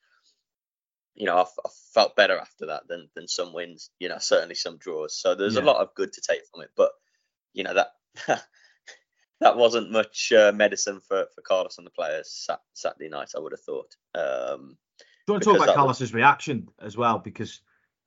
you 1.15 1.25
know, 1.25 1.37
I, 1.37 1.41
f- 1.41 1.59
I 1.65 1.69
felt 1.93 2.15
better 2.15 2.37
after 2.37 2.67
that 2.67 2.87
than 2.87 3.09
than 3.15 3.27
some 3.27 3.53
wins. 3.53 3.89
You 3.99 4.09
know, 4.09 4.19
certainly 4.19 4.55
some 4.55 4.77
draws. 4.77 5.17
So 5.19 5.35
there's 5.35 5.55
Yeah. 5.55 5.61
a 5.61 5.65
lot 5.71 5.81
of 5.81 5.95
good 5.95 6.13
to 6.13 6.21
take 6.21 6.45
from 6.51 6.61
it. 6.61 6.69
But 6.77 6.91
you 7.53 7.63
know 7.63 7.73
that. 7.73 8.43
That 9.39 9.57
wasn't 9.57 9.91
much 9.91 10.31
uh, 10.31 10.53
medicine 10.55 11.01
for, 11.05 11.25
for 11.35 11.41
Carlos 11.41 11.77
and 11.77 11.85
the 11.85 11.91
players 11.91 12.47
Saturday 12.73 13.09
night, 13.09 13.31
I 13.35 13.39
would 13.41 13.51
have 13.51 13.59
thought. 13.59 13.93
Um, 14.15 14.77
Do 14.97 15.03
you 15.27 15.33
want 15.33 15.43
to 15.43 15.49
talk 15.49 15.63
about 15.63 15.75
Carlos's 15.75 16.13
reaction 16.13 16.69
as 16.81 16.95
well? 16.95 17.19
Because 17.19 17.59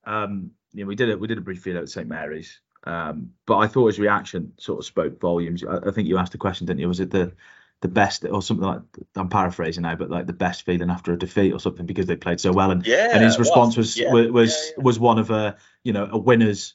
um, 0.07 0.53
you 0.73 0.85
know 0.85 0.89
we 0.89 0.97
did 0.97 1.09
it. 1.09 1.21
We 1.21 1.29
did 1.29 1.39
a 1.39 1.43
brief 1.43 1.63
video 1.63 1.83
at 1.83 1.89
St 1.89 2.09
Mary's, 2.09 2.61
um, 2.85 3.33
but 3.47 3.59
I 3.59 3.67
thought 3.67 3.87
his 3.87 3.99
reaction 3.99 4.53
sort 4.59 4.79
of 4.79 4.87
spoke 4.87 5.21
volumes. 5.21 5.65
I, 5.65 5.89
I 5.89 5.91
think 5.91 6.09
you 6.09 6.19
asked 6.19 6.33
the 6.33 6.39
question, 6.39 6.67
didn't 6.67 6.81
you? 6.81 6.89
Was 6.89 7.01
it 7.01 7.11
the 7.11 7.35
the 7.83 7.89
best 7.89 8.25
or 8.25 8.41
something 8.43 8.67
like? 8.67 8.83
I'm 9.17 9.29
paraphrasing 9.29 9.83
now, 9.83 9.97
but 9.97 10.11
like 10.11 10.27
the 10.27 10.33
best 10.33 10.63
feeling 10.63 10.91
after 10.91 11.13
a 11.13 11.19
defeat 11.19 11.53
or 11.53 11.61
something 11.61 11.87
because 11.87 12.07
they 12.07 12.17
played 12.17 12.41
so 12.41 12.53
well. 12.53 12.71
And 12.71 12.87
yeah, 12.87 13.11
and 13.13 13.23
his 13.23 13.35
it 13.35 13.39
was. 13.39 13.49
response 13.49 13.77
was 13.77 13.97
Yeah, 13.97 14.13
was 14.13 14.31
was, 14.31 14.73
yeah, 14.77 14.83
was 14.83 14.99
one 14.99 15.19
of 15.19 15.31
a 15.31 15.57
you 15.83 15.93
know 15.93 16.09
a 16.11 16.19
winner's 16.19 16.75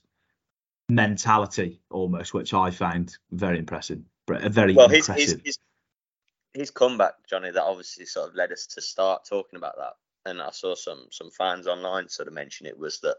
mentality 0.89 1.81
almost, 1.89 2.33
which 2.33 2.53
I 2.53 2.69
found 2.71 3.17
very 3.31 3.57
impressive. 3.57 4.01
Very 4.27 4.75
well, 4.75 4.87
his, 4.87 5.07
his, 5.07 5.37
his, 5.43 5.57
his 6.53 6.71
comeback, 6.71 7.13
Jonny, 7.27 7.51
that 7.51 7.63
obviously 7.63 8.05
sort 8.05 8.29
of 8.29 8.35
led 8.35 8.51
us 8.51 8.67
to 8.67 8.81
start 8.81 9.25
talking 9.25 9.57
about 9.57 9.75
that. 9.77 9.93
And 10.25 10.41
I 10.41 10.51
saw 10.51 10.75
some 10.75 11.07
some 11.11 11.31
fans 11.31 11.67
online 11.67 12.07
sort 12.07 12.27
of 12.27 12.33
mention 12.33 12.67
it 12.67 12.77
was 12.77 12.99
that 12.99 13.17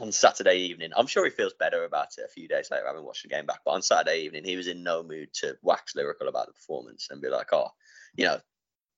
on 0.00 0.12
Saturday 0.12 0.56
evening, 0.56 0.90
I'm 0.96 1.06
sure 1.06 1.24
he 1.24 1.30
feels 1.30 1.54
better 1.54 1.84
about 1.84 2.08
it 2.18 2.24
a 2.24 2.28
few 2.32 2.48
days 2.48 2.70
later, 2.70 2.86
having 2.86 3.04
watched 3.04 3.22
the 3.22 3.28
game 3.28 3.46
back. 3.46 3.60
But 3.64 3.72
on 3.72 3.82
Saturday 3.82 4.22
evening, 4.22 4.44
he 4.44 4.56
was 4.56 4.68
in 4.68 4.82
no 4.82 5.02
mood 5.02 5.32
to 5.34 5.56
wax 5.62 5.94
lyrical 5.94 6.28
about 6.28 6.46
the 6.46 6.54
performance 6.54 7.08
and 7.10 7.20
be 7.20 7.28
like, 7.28 7.52
"Oh, 7.52 7.70
you 8.14 8.24
know, 8.24 8.40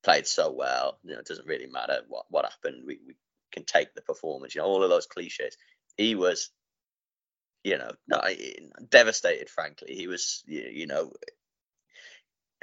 played 0.05 0.27
so 0.27 0.53
well. 0.53 0.99
You 1.03 1.15
know, 1.15 1.19
it 1.19 1.27
doesn't 1.27 1.47
really 1.49 1.67
matter 1.67 2.03
what 2.09 2.27
what 2.31 2.45
happened. 2.45 2.85
We 2.87 3.01
we 3.07 3.15
can 3.53 3.65
take 3.65 3.95
the 3.95 4.03
performance. 4.03 4.55
You 4.55 4.61
know, 4.61 4.69
all 4.69 4.85
of 4.85 4.91
those 4.91 5.07
cliches." 5.07 5.57
He 5.97 6.15
was 6.15 6.51
you 7.65 7.79
know, 7.79 7.91
no, 8.07 8.21
devastated. 8.91 9.49
Frankly, 9.49 9.95
he 9.97 10.07
was, 10.07 10.45
you 10.47 10.87
know, 10.87 11.13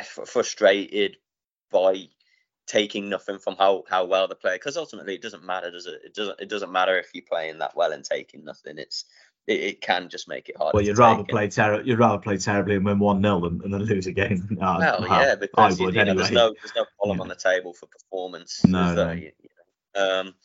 frustrated 0.04 1.18
by 1.72 2.08
taking 2.72 3.10
nothing 3.10 3.38
from 3.38 3.56
how 3.58 3.84
how 3.90 4.06
well 4.06 4.28
the 4.28 4.36
player. 4.36 4.56
Because 4.56 4.78
ultimately, 4.78 5.16
it 5.16 5.22
doesn't 5.22 5.44
matter, 5.44 5.70
does 5.70 5.86
it? 5.88 6.02
It 6.06 6.16
doesn't. 6.16 6.40
It 6.40 6.50
doesn't 6.50 6.72
matter 6.72 6.98
if 6.98 7.10
you're 7.14 7.26
playing 7.30 7.60
that 7.60 7.76
well 7.76 7.92
and 7.92 8.04
taking 8.04 8.46
nothing. 8.46 8.78
It's 8.78 9.06
it, 9.48 9.60
it 9.60 9.82
can 9.82 10.08
just 10.08 10.30
make 10.30 10.48
it 10.48 10.56
hard 10.58 10.74
well, 10.74 10.84
you'd 10.84 10.98
rather 10.98 11.24
play 11.24 11.50
ter- 11.50 11.82
you'd 11.82 12.00
rather 12.00 12.20
play 12.20 12.38
terribly 12.38 12.76
and 12.76 12.86
win 12.86 13.00
one 13.00 13.22
0 13.22 13.42
than, 13.42 13.58
than 13.58 13.84
lose 13.84 14.08
a 14.08 14.12
game. 14.12 14.48
No, 14.52 14.78
Well, 14.80 15.02
well, 15.02 15.22
yeah, 15.28 15.36
because 15.36 15.76
I 15.76 15.80
you, 15.80 15.86
would 15.86 15.96
you 15.96 16.06
know, 16.06 16.14
there's 16.14 16.32
no 16.32 16.54
there's 16.62 16.76
no 16.76 16.86
column 17.00 17.18
Yeah. 17.18 17.22
on 17.24 17.28
the 17.28 17.36
table 17.36 17.74
for 17.74 17.88
performance. 17.88 18.64
No, 18.66 18.94
no. 18.94 19.12
You- 19.12 19.32
you 19.42 19.50
know. 19.96 20.20
Um, 20.22 20.36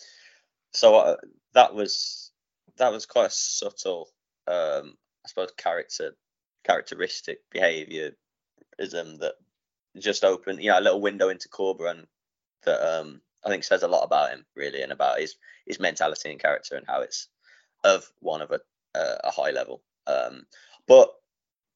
so 0.72 0.96
uh, 0.96 1.16
that 1.54 1.74
was 1.74 2.32
that 2.78 2.90
was 2.92 3.06
quite 3.06 3.26
a 3.26 3.30
subtle, 3.30 4.08
um, 4.48 4.96
I 5.24 5.28
suppose, 5.28 5.50
character 5.56 6.16
characteristic 6.64 7.38
behaviorism 7.54 8.12
that 9.20 9.34
just 9.98 10.24
opened, 10.24 10.62
you 10.62 10.70
know, 10.70 10.78
a 10.78 10.80
little 10.80 11.00
window 11.00 11.28
into 11.28 11.48
Corberan 11.48 12.06
that 12.66 13.00
um, 13.00 13.20
I 13.44 13.48
think 13.48 13.64
says 13.64 13.82
a 13.82 13.88
lot 13.88 14.04
about 14.04 14.30
him 14.30 14.44
really 14.54 14.82
and 14.82 14.92
about 14.92 15.18
his 15.18 15.36
his 15.66 15.80
mentality 15.80 16.30
and 16.30 16.40
character 16.40 16.76
and 16.76 16.86
how 16.86 17.00
it's 17.00 17.28
of 17.84 18.10
one 18.20 18.42
of 18.42 18.50
a 18.50 18.60
uh, 18.94 19.16
a 19.24 19.30
high 19.30 19.50
level. 19.50 19.82
Um, 20.06 20.46
but 20.86 21.12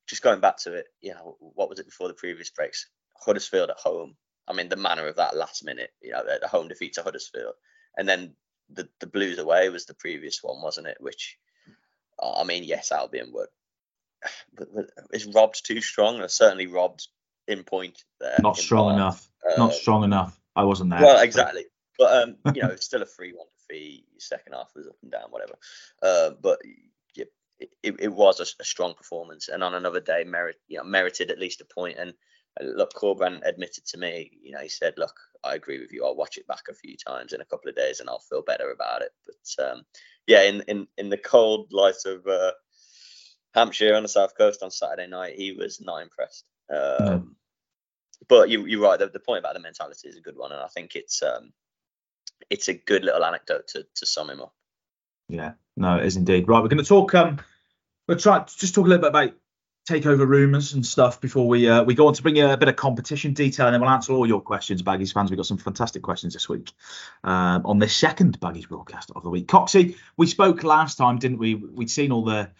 just 0.06 0.23
going 0.23 0.40
back 0.40 0.59
to 0.59 0.75
it, 0.75 0.87
you 1.00 1.14
know, 1.14 1.37
what 1.40 1.68
was 1.68 1.78
it 1.78 1.87
before 1.87 2.09
the 2.09 2.14
previous 2.14 2.50
breaks? 2.50 2.88
Huddersfield 3.16 3.70
at 3.70 3.78
home. 3.78 4.16
I 4.49 4.52
mean, 4.52 4.68
the 4.68 4.76
manner 4.76 5.06
of 5.06 5.16
that 5.16 5.37
last 5.37 5.64
minute, 5.64 5.90
you 6.02 6.11
know, 6.11 6.23
the, 6.25 6.49
home 6.49 6.68
defeat 6.68 6.94
to 6.94 7.02
Huddersfield, 7.02 7.54
and 7.97 8.09
then 8.09 8.35
the 8.68 8.88
the 8.99 9.06
Blues 9.06 9.38
away 9.38 9.68
was 9.68 9.87
the 9.87 9.94
previous 9.94 10.42
one, 10.42 10.61
wasn't 10.62 10.88
it? 10.88 10.97
Which, 11.00 11.38
I 12.20 12.44
mean, 12.44 12.64
yes, 12.64 12.90
Albion 12.90 13.30
would, 13.32 13.49
but, 14.54 14.75
but 14.75 14.87
is 15.12 15.26
robbed 15.26 15.64
too 15.64 15.80
strong, 15.80 16.20
or 16.20 16.28
certainly 16.28 16.66
robbed 16.66 17.06
in 17.47 17.62
point 17.62 18.02
there. 18.20 18.38
Not 18.40 18.56
strong 18.56 18.87
part. 18.87 18.94
enough. 18.97 19.28
Uh, 19.49 19.59
Not 19.59 19.75
strong 19.75 20.04
enough. 20.04 20.39
I 20.57 20.64
wasn't 20.64 20.90
there. 20.90 21.00
Well, 21.00 21.23
exactly. 21.23 21.64
But 21.99 22.23
um, 22.23 22.37
you 22.54 22.62
know, 22.62 22.69
it's 22.69 22.87
still 22.87 23.02
a 23.02 23.07
three-one 23.07 23.47
defeat. 23.69 24.07
Second 24.19 24.54
half 24.54 24.71
was 24.75 24.87
up 24.87 24.97
and 25.02 25.12
down, 25.12 25.30
whatever. 25.30 25.59
Uh, 26.02 26.30
but 26.42 26.59
yeah, 27.14 27.26
it, 27.59 27.97
it 27.99 28.12
was 28.12 28.40
a, 28.40 28.47
a, 28.59 28.64
strong 28.64 28.95
performance, 28.95 29.49
and 29.49 29.62
on 29.62 29.75
another 29.75 30.00
day, 30.00 30.25
merit 30.25 30.57
you 30.66 30.78
know 30.78 30.85
merited 30.85 31.30
at 31.30 31.38
least 31.38 31.61
a 31.61 31.75
point. 31.75 31.99
And 31.99 32.14
uh, 32.61 32.64
look, 32.64 32.95
Corberan 32.95 33.40
admitted 33.45 33.85
to 33.88 33.99
me, 33.99 34.30
you 34.42 34.52
know, 34.52 34.61
he 34.61 34.69
said, 34.71 34.95
"Look, 34.97 35.14
I 35.45 35.54
agree 35.54 35.78
with 35.78 35.92
you. 35.92 36.07
I'll 36.07 36.16
watch 36.16 36.38
it 36.38 36.47
back 36.47 36.62
a 36.71 36.75
few 36.75 36.97
times 36.97 37.35
in 37.35 37.42
a 37.42 37.47
couple 37.47 37.69
of 37.69 37.76
days, 37.76 38.00
and 38.00 38.09
I'll 38.09 38.25
feel 38.30 38.42
better 38.42 38.71
about 38.71 39.02
it." 39.02 39.11
But 39.26 39.71
um, 39.71 39.83
yeah, 40.26 40.42
in 40.45 40.62
in 40.69 40.87
in 40.97 41.11
the 41.11 41.19
cold 41.19 41.71
light 41.71 42.07
of 42.07 42.26
uh, 42.26 42.52
Hampshire 43.52 43.95
on 43.95 44.04
the 44.04 44.09
south 44.09 44.37
coast 44.38 44.62
on 44.62 44.71
Saturday 44.71 45.07
night, 45.07 45.35
he 45.37 45.52
was 45.52 45.83
not 45.83 46.02
impressed. 46.02 46.47
Um. 46.71 47.37
But 48.29 48.50
you, 48.50 48.67
you're 48.67 48.83
right. 48.83 48.99
The, 48.99 49.09
the 49.09 49.21
point 49.21 49.41
about 49.41 49.55
the 49.55 49.61
mentality 49.61 50.09
is 50.09 50.17
a 50.17 50.21
good 50.21 50.37
one, 50.37 50.53
and 50.53 50.61
I 50.61 50.69
think 50.69 50.95
it's 50.95 51.23
um, 51.23 51.53
it's 52.49 52.69
a 52.69 52.75
good 52.75 53.05
little 53.05 53.25
anecdote 53.25 53.69
to 53.69 53.87
to 53.97 54.07
sum 54.07 54.31
him 54.31 54.41
up. 54.41 54.55
Yeah, 55.29 55.53
no, 55.77 55.99
it 55.99 56.07
is 56.07 56.17
indeed. 56.17 56.49
Right, 56.49 56.62
we're 56.62 56.69
going 56.69 56.83
to 56.83 56.89
talk. 56.89 57.15
Um, 57.15 57.41
we'll 58.07 58.19
try 58.19 58.45
just 58.45 58.75
talk 58.75 58.87
a 58.87 58.89
little 58.89 59.03
bit 59.03 59.09
about 59.09 59.33
takeover 59.89 60.27
rumours 60.27 60.75
and 60.75 60.85
stuff 60.85 61.21
before 61.21 61.49
we 61.49 61.69
uh, 61.69 61.83
we 61.83 61.95
go 61.95 62.07
on 62.07 62.15
to 62.15 62.23
bring 62.23 62.37
you 62.37 62.47
a 62.47 62.57
bit 62.57 62.69
of 62.69 62.77
competition 62.77 63.33
detail, 63.33 63.67
and 63.67 63.75
then 63.75 63.81
we'll 63.81 63.91
answer 63.91 64.12
all 64.12 64.27
your 64.27 64.41
questions, 64.41 64.83
Baggies 64.83 65.12
fans. 65.12 65.31
We've 65.31 65.37
got 65.37 65.47
some 65.47 65.59
fantastic 65.59 66.03
questions 66.03 66.35
this 66.35 66.49
week 66.49 66.73
um, 67.25 67.62
on 67.65 67.79
this 67.79 67.97
second 67.97 68.39
Baggies 68.41 68.69
broadcast 68.69 69.11
of 69.17 69.23
the 69.23 69.31
week. 69.31 69.49
Coxie, 69.49 69.97
we 70.17 70.27
spoke 70.27 70.62
last 70.62 70.97
time, 70.97 71.19
didn't 71.19 71.39
we? 71.39 71.55
We'd 71.55 71.91
seen 71.91 72.12
all 72.12 72.25
the 72.25 72.50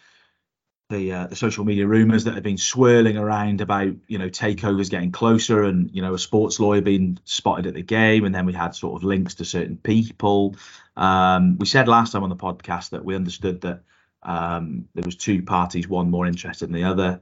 the 0.91 1.11
uh, 1.11 1.27
the 1.27 1.35
social 1.35 1.65
media 1.65 1.87
rumours 1.87 2.25
that 2.25 2.35
have 2.35 2.43
been 2.43 2.57
swirling 2.57 3.17
around 3.17 3.61
about 3.61 3.93
you 4.07 4.19
know 4.19 4.29
takeovers 4.29 4.91
getting 4.91 5.11
closer 5.11 5.63
and 5.63 5.89
you 5.93 6.01
know 6.01 6.13
a 6.13 6.19
sports 6.19 6.59
lawyer 6.59 6.81
being 6.81 7.17
spotted 7.25 7.65
at 7.65 7.73
the 7.73 7.81
game 7.81 8.25
and 8.25 8.35
then 8.35 8.45
we 8.45 8.53
had 8.53 8.75
sort 8.75 8.95
of 8.95 9.03
links 9.03 9.35
to 9.35 9.45
certain 9.45 9.77
people. 9.77 10.55
Um, 10.95 11.57
we 11.57 11.65
said 11.65 11.87
last 11.87 12.11
time 12.11 12.23
on 12.23 12.29
the 12.29 12.35
podcast 12.35 12.91
that 12.91 13.03
we 13.03 13.15
understood 13.15 13.61
that 13.61 13.81
um, 14.21 14.87
there 14.93 15.05
was 15.05 15.15
two 15.15 15.41
parties, 15.41 15.87
one 15.87 16.11
more 16.11 16.27
interested 16.27 16.67
than 16.67 16.75
the 16.75 16.83
other. 16.83 17.21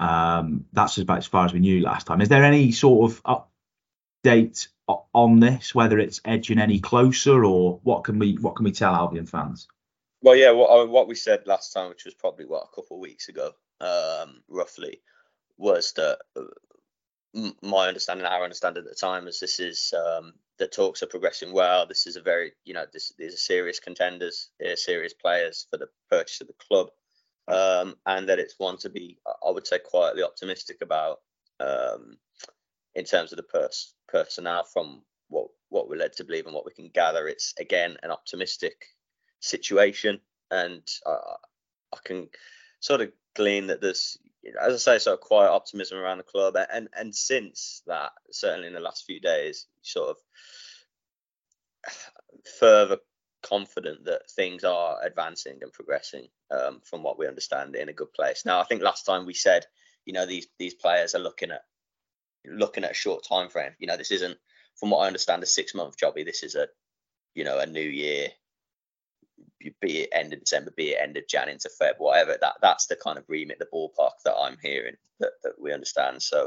Um, 0.00 0.64
that's 0.72 0.98
about 0.98 1.18
as 1.18 1.26
far 1.26 1.44
as 1.44 1.52
we 1.52 1.60
knew 1.60 1.80
last 1.80 2.06
time. 2.06 2.20
Is 2.20 2.28
there 2.28 2.42
any 2.42 2.72
sort 2.72 3.12
of 3.12 3.44
update 4.24 4.66
on 5.14 5.38
this, 5.38 5.74
whether 5.74 5.98
it's 5.98 6.20
edging 6.24 6.58
any 6.58 6.80
closer 6.80 7.44
or 7.44 7.78
what 7.82 8.04
can 8.04 8.18
we 8.18 8.34
what 8.34 8.56
can 8.56 8.64
we 8.64 8.72
tell 8.72 8.94
Albion 8.94 9.26
fans? 9.26 9.68
Well, 10.22 10.36
yeah, 10.36 10.52
what, 10.52 10.88
what 10.88 11.08
we 11.08 11.14
said 11.16 11.46
last 11.46 11.72
time, 11.72 11.88
which 11.88 12.04
was 12.04 12.14
probably 12.14 12.46
what 12.46 12.64
a 12.64 12.74
couple 12.74 12.96
of 12.96 13.00
weeks 13.02 13.28
ago, 13.28 13.52
um, 13.80 14.42
roughly, 14.48 15.00
was 15.58 15.92
that 15.96 16.18
uh, 16.36 16.42
my 17.62 17.88
understanding, 17.88 18.26
our 18.26 18.44
understanding 18.44 18.84
at 18.84 18.90
the 18.90 18.96
time, 18.96 19.26
is 19.26 19.40
this 19.40 19.58
is 19.60 19.92
um, 19.96 20.34
the 20.58 20.68
talks 20.68 21.02
are 21.02 21.08
progressing 21.08 21.52
well. 21.52 21.86
This 21.86 22.06
is 22.06 22.16
a 22.16 22.22
very, 22.22 22.52
you 22.64 22.74
know, 22.74 22.84
this 22.92 23.12
these 23.18 23.34
are 23.34 23.38
serious 23.38 23.80
contenders, 23.80 24.50
serious 24.76 25.14
players 25.14 25.66
for 25.70 25.76
the 25.76 25.88
purchase 26.10 26.40
of 26.40 26.48
the 26.48 26.54
club, 26.68 26.88
um, 27.48 27.96
and 28.06 28.28
that 28.28 28.38
it's 28.38 28.54
one 28.58 28.78
to 28.78 28.90
be, 28.90 29.18
I 29.26 29.50
would 29.50 29.66
say, 29.66 29.78
quietly 29.78 30.22
optimistic 30.22 30.78
about 30.82 31.18
um, 31.60 32.16
in 32.94 33.04
terms 33.04 33.32
of 33.32 33.38
the 33.38 33.44
pers- 33.44 33.94
personnel 34.08 34.64
from 34.64 35.02
what 35.28 35.48
what 35.70 35.88
we're 35.88 35.96
led 35.96 36.12
to 36.14 36.24
believe 36.24 36.46
and 36.46 36.54
what 36.54 36.66
we 36.66 36.72
can 36.72 36.90
gather. 36.94 37.28
It's 37.28 37.54
again 37.58 37.96
an 38.04 38.12
optimistic 38.12 38.86
situation, 39.42 40.20
and 40.50 40.82
I, 41.06 41.16
I 41.92 41.98
can 42.04 42.28
sort 42.80 43.02
of 43.02 43.12
glean 43.34 43.66
that 43.66 43.80
there's, 43.80 44.18
as 44.60 44.74
I 44.74 44.76
say, 44.76 44.98
sort 44.98 45.14
of 45.14 45.20
quiet 45.20 45.50
optimism 45.50 45.98
around 45.98 46.18
the 46.18 46.24
club, 46.24 46.56
and 46.72 46.88
and 46.96 47.14
since 47.14 47.82
that, 47.86 48.12
certainly 48.30 48.68
in 48.68 48.74
the 48.74 48.80
last 48.80 49.04
few 49.04 49.20
days, 49.20 49.66
sort 49.82 50.10
of 50.10 50.16
further 52.58 52.98
confident 53.42 54.04
that 54.04 54.30
things 54.30 54.64
are 54.64 54.98
advancing 55.04 55.58
and 55.62 55.72
progressing 55.72 56.28
um, 56.50 56.80
from 56.84 57.02
what 57.02 57.18
we 57.18 57.26
understand 57.26 57.74
in 57.74 57.88
a 57.88 57.92
good 57.92 58.12
place. 58.12 58.44
Now, 58.46 58.60
I 58.60 58.64
think 58.64 58.82
last 58.82 59.04
time 59.04 59.26
we 59.26 59.34
said, 59.34 59.66
you 60.04 60.12
know, 60.12 60.26
these 60.26 60.46
these 60.58 60.74
players 60.74 61.14
are 61.14 61.20
looking 61.20 61.50
at 61.50 61.62
looking 62.46 62.84
at 62.84 62.92
a 62.92 62.94
short 62.94 63.24
time 63.24 63.48
frame. 63.48 63.72
You 63.78 63.86
know, 63.86 63.96
this 63.96 64.10
isn't, 64.10 64.38
from 64.78 64.90
what 64.90 64.98
I 64.98 65.06
understand, 65.06 65.42
a 65.42 65.46
six 65.46 65.74
month 65.74 65.96
jobby. 65.96 66.24
This 66.24 66.42
is 66.42 66.54
a, 66.54 66.68
you 67.34 67.44
know, 67.44 67.58
a 67.58 67.66
new 67.66 67.80
year 67.80 68.28
be 69.80 70.02
it 70.02 70.10
end 70.12 70.32
of 70.32 70.40
December, 70.40 70.72
be 70.76 70.90
it 70.90 70.98
end 71.00 71.16
of 71.16 71.26
Jan 71.28 71.48
into 71.48 71.70
Feb, 71.80 71.94
whatever. 71.98 72.36
That 72.40 72.54
that's 72.60 72.86
the 72.86 72.96
kind 72.96 73.18
of 73.18 73.24
remit, 73.28 73.58
the 73.58 73.66
ballpark 73.72 74.12
that 74.24 74.34
I'm 74.34 74.58
hearing 74.62 74.96
that, 75.20 75.32
that 75.42 75.60
we 75.60 75.72
understand. 75.72 76.22
So, 76.22 76.42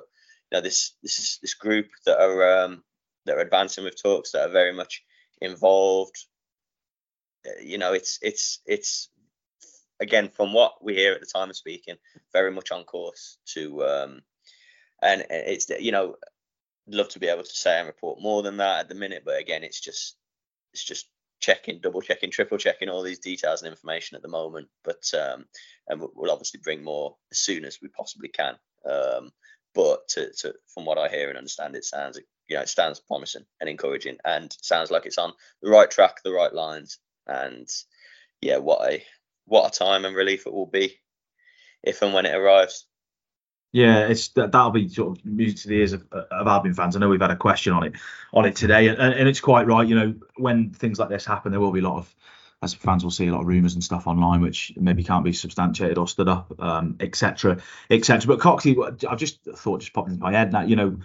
you 0.52 0.58
know, 0.58 0.62
this 0.62 0.94
this 1.02 1.20
is 1.20 1.40
this 1.42 1.54
group 1.54 1.88
that 2.06 2.20
are 2.20 2.64
um, 2.64 2.84
that 3.26 3.38
are 3.38 3.42
advancing 3.42 3.84
with 3.84 4.02
talks 4.02 4.32
that 4.32 4.50
are 4.50 4.52
very 4.52 4.74
much 4.74 5.04
involved. 5.42 6.26
Uh, 7.46 7.62
you 7.62 7.78
know, 7.78 7.94
it's 7.94 8.20
it's 8.22 8.62
it's 8.66 9.10
again 10.00 10.30
from 10.30 10.54
what 10.54 10.84
we 10.84 10.96
hear 10.96 11.14
at 11.14 11.22
the 11.22 11.28
time 11.28 11.50
of 11.50 11.56
speaking, 11.56 11.96
very 12.34 12.52
much 12.52 12.72
on 12.72 12.84
course 12.84 13.38
to 13.54 13.84
um, 13.86 14.22
and 15.02 15.26
it's 15.30 15.70
you 15.80 15.92
know, 15.92 16.16
love 16.88 17.10
to 17.10 17.20
be 17.20 17.28
able 17.28 17.44
to 17.44 17.56
say 17.56 17.78
and 17.78 17.88
report 17.88 18.22
more 18.22 18.44
than 18.44 18.58
that 18.58 18.82
at 18.82 18.90
the 18.90 18.96
minute, 18.96 19.24
but 19.26 19.40
again, 19.40 19.64
it's 19.64 19.80
just 19.80 20.16
it's 20.74 20.84
just 20.84 21.08
checking, 21.46 21.80
double 21.80 22.02
checking, 22.02 22.32
triple 22.32 22.58
checking 22.58 22.90
all 22.90 23.04
these 23.04 23.20
details 23.20 23.62
and 23.62 23.70
information 23.70 24.16
at 24.16 24.24
the 24.24 24.28
moment. 24.28 24.68
But 24.84 25.04
um, 25.14 25.46
and 25.88 26.02
we'll 26.16 26.32
obviously 26.32 26.60
bring 26.64 26.84
more 26.84 27.16
as 27.32 27.38
soon 27.38 27.66
as 27.66 27.80
we 27.82 27.88
possibly 27.90 28.30
can. 28.30 28.56
Um, 28.90 29.32
but 29.76 30.08
to, 30.10 30.32
to, 30.40 30.56
from 30.74 30.86
what 30.86 30.98
I 30.98 31.08
hear 31.08 31.30
and 31.30 31.38
understand, 31.38 31.76
it 31.76 31.86
sounds 31.86 32.20
you 32.48 32.56
know 32.56 32.64
it 32.64 32.70
stands 32.70 33.00
promising 33.00 33.46
and 33.62 33.70
encouraging, 33.70 34.18
and 34.26 34.56
sounds 34.62 34.90
like 34.90 35.06
it's 35.06 35.20
on 35.20 35.34
the 35.62 35.70
right 35.70 35.90
track, 35.90 36.24
the 36.24 36.32
right 36.32 36.54
lines, 36.54 36.98
and 37.28 37.70
yeah, 38.42 38.58
what 38.58 38.92
a 38.92 39.04
what 39.46 39.68
a 39.68 39.78
time 39.78 40.06
and 40.06 40.16
relief 40.16 40.48
it 40.48 40.54
will 40.54 40.66
be 40.66 40.98
if 41.84 42.02
and 42.02 42.14
when 42.14 42.26
it 42.26 42.36
arrives. 42.36 42.88
Yeah, 43.76 44.08
it's 44.08 44.30
that, 44.30 44.54
that'll 44.54 44.72
be 44.72 44.88
sort 44.88 45.18
of 45.18 45.26
music 45.26 45.64
to 45.64 45.68
the 45.68 45.76
ears 45.76 45.92
of, 45.92 46.06
of 46.14 46.48
Albion 46.48 46.74
fans. 46.74 46.96
I 46.96 47.00
know 47.00 47.10
we've 47.10 47.20
had 47.20 47.30
a 47.30 47.36
question 47.36 47.74
on 47.74 47.84
it 47.84 47.96
on 48.34 48.46
it 48.46 48.56
today, 48.56 48.88
and, 48.88 48.98
and 48.98 49.28
it's 49.28 49.42
quite 49.42 49.68
right. 49.68 49.86
You 49.86 49.96
know, 49.96 50.16
when 50.38 50.70
things 50.70 50.98
like 50.98 51.10
this 51.10 51.26
happen, 51.26 51.52
there 51.52 51.60
will 51.60 51.74
be 51.74 51.82
a 51.82 51.84
lot 51.84 51.98
of 51.98 52.16
as 52.62 52.74
fans 52.74 53.04
will 53.04 53.12
see 53.12 53.28
a 53.28 53.34
lot 53.34 53.42
of 53.42 53.48
rumours 53.48 53.74
and 53.74 53.84
stuff 53.84 54.08
online, 54.08 54.40
which 54.40 54.72
maybe 54.78 55.04
can't 55.04 55.26
be 55.26 55.34
substantiated 55.34 55.98
or 55.98 56.08
stood 56.08 56.30
up, 56.30 56.54
etc., 56.54 56.72
um, 56.72 56.96
etc. 57.02 57.58
Et 57.90 58.28
but 58.28 58.40
Coxie, 58.40 59.06
I've 59.10 59.20
just 59.20 59.44
thought 59.44 59.82
just 59.82 59.92
popped 59.92 60.08
into 60.08 60.24
my 60.24 60.32
head 60.32 60.54
now. 60.54 60.62
You 60.62 60.78
know, 60.78 60.98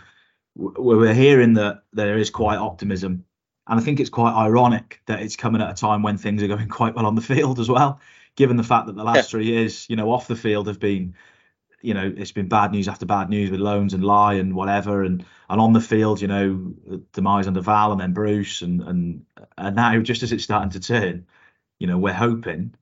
we're 0.55 1.12
hearing 1.12 1.55
that 1.55 1.83
there 1.93 2.19
is 2.19 2.31
quite 2.31 2.59
optimism, 2.59 3.25
and 3.67 3.81
I 3.81 3.83
think 3.83 3.99
it's 3.99 4.11
quite 4.11 4.33
ironic 4.33 5.00
that 5.07 5.23
it's 5.23 5.35
coming 5.35 5.61
at 5.61 5.73
a 5.73 5.75
time 5.75 6.05
when 6.05 6.19
things 6.19 6.41
are 6.45 6.47
going 6.47 6.69
quite 6.79 6.95
well 6.95 7.07
on 7.07 7.17
the 7.17 7.21
field 7.21 7.59
as 7.59 7.69
well, 7.69 7.99
given 8.37 8.57
the 8.57 8.62
fact 8.62 8.87
that 8.87 8.95
the 8.95 9.03
last 9.03 9.17
yeah. 9.17 9.23
three 9.23 9.47
years, 9.47 9.91
you 9.91 9.97
know, 9.97 10.12
off 10.12 10.29
the 10.29 10.37
field 10.37 10.69
have 10.69 10.79
been 10.79 11.17
you 11.83 11.95
know 11.95 12.13
it's 12.17 12.33
been 12.33 12.49
bad 12.49 12.73
news 12.73 12.89
after 12.89 13.07
bad 13.07 13.31
news 13.31 13.51
with 13.51 13.61
loans 13.61 13.95
and 13.95 14.05
Lai 14.05 14.35
and 14.35 14.55
whatever 14.55 15.03
and 15.03 15.25
and 15.49 15.61
on 15.61 15.73
the 15.73 15.81
field 15.81 16.21
you 16.21 16.29
know 16.29 16.75
the 16.87 16.99
demise 17.13 17.47
under 17.47 17.61
Val 17.61 17.93
and 17.93 18.01
then 18.01 18.13
Bruce 18.13 18.63
and 18.63 18.83
and 18.83 19.25
and 19.57 19.77
now 19.77 19.99
just 20.01 20.23
as 20.23 20.33
it's 20.33 20.45
starting 20.45 20.71
to 20.71 20.81
turn 20.81 21.27
you 21.79 21.87
know 21.87 21.99
we're 21.99 22.13
hoping 22.13 22.75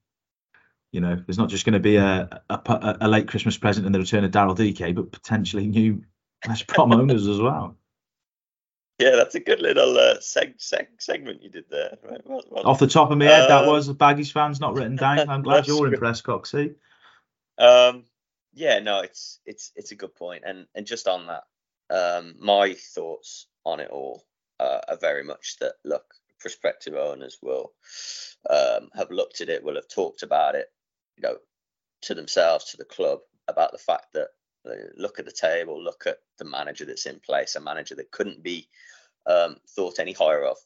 you 0.92 1.00
know 1.00 1.16
there's 1.26 1.38
not 1.38 1.50
just 1.50 1.64
going 1.64 1.74
to 1.74 1.80
be 1.80 1.96
a, 1.96 2.42
a, 2.50 2.96
a 3.00 3.08
late 3.08 3.28
Christmas 3.28 3.56
present 3.56 3.86
in 3.86 3.92
the 3.92 3.98
return 3.98 4.24
of 4.24 4.30
Daryl 4.30 4.56
Dike 4.56 4.94
but 4.94 5.12
potentially 5.12 5.66
new 5.66 6.02
West 6.46 6.66
Brom 6.66 6.92
owners 6.92 7.26
as 7.26 7.40
well. 7.40 7.76
Yeah, 8.98 9.14
that's 9.14 9.36
a 9.36 9.40
good 9.40 9.60
little 9.60 9.96
uh, 9.96 10.16
seg- 10.16 10.58
seg- 10.58 10.88
segment 10.98 11.42
you 11.42 11.50
did 11.50 11.66
there. 11.70 11.96
Right? 12.02 12.20
Well, 12.24 12.42
well, 12.50 12.66
Off 12.66 12.80
the 12.80 12.88
top 12.88 13.12
of 13.12 13.18
my 13.18 13.26
head, 13.26 13.42
uh, 13.42 13.62
that 13.62 13.70
was 13.70 13.88
Baggies 13.90 14.32
fans 14.32 14.60
not 14.60 14.74
written 14.74 14.96
down. 14.96 15.28
I'm 15.28 15.42
glad 15.42 15.66
you're 15.68 15.86
impressed, 15.86 16.24
Coxie. 16.24 16.74
Um, 17.58 18.04
yeah, 18.52 18.78
no, 18.78 19.00
it's 19.00 19.40
it's 19.46 19.72
it's 19.76 19.92
a 19.92 19.96
good 19.96 20.14
point, 20.14 20.44
and 20.46 20.66
and 20.74 20.86
just 20.86 21.08
on 21.08 21.26
that, 21.26 21.44
um, 21.94 22.34
my 22.38 22.74
thoughts 22.94 23.46
on 23.64 23.80
it 23.80 23.90
all 23.90 24.24
uh, 24.60 24.80
are 24.88 24.98
very 24.98 25.24
much 25.24 25.56
that 25.60 25.74
look, 25.84 26.04
prospective 26.40 26.94
owners 26.94 27.38
will 27.42 27.72
um, 28.50 28.88
have 28.94 29.10
looked 29.10 29.40
at 29.40 29.48
it, 29.48 29.62
will 29.62 29.76
have 29.76 29.88
talked 29.88 30.22
about 30.22 30.54
it, 30.54 30.66
you 31.16 31.22
know, 31.22 31.36
to 32.02 32.14
themselves, 32.14 32.70
to 32.70 32.76
the 32.76 32.84
club, 32.84 33.20
about 33.48 33.72
the 33.72 33.78
fact 33.78 34.06
that 34.14 34.28
uh, 34.68 34.74
look 34.96 35.18
at 35.18 35.24
the 35.24 35.32
table, 35.32 35.82
look 35.82 36.04
at 36.06 36.18
the 36.38 36.44
manager 36.44 36.84
that's 36.84 37.06
in 37.06 37.20
place, 37.20 37.56
a 37.56 37.60
manager 37.60 37.94
that 37.94 38.10
couldn't 38.10 38.42
be 38.42 38.68
um, 39.26 39.56
thought 39.70 39.98
any 39.98 40.12
higher 40.12 40.44
of 40.44 40.56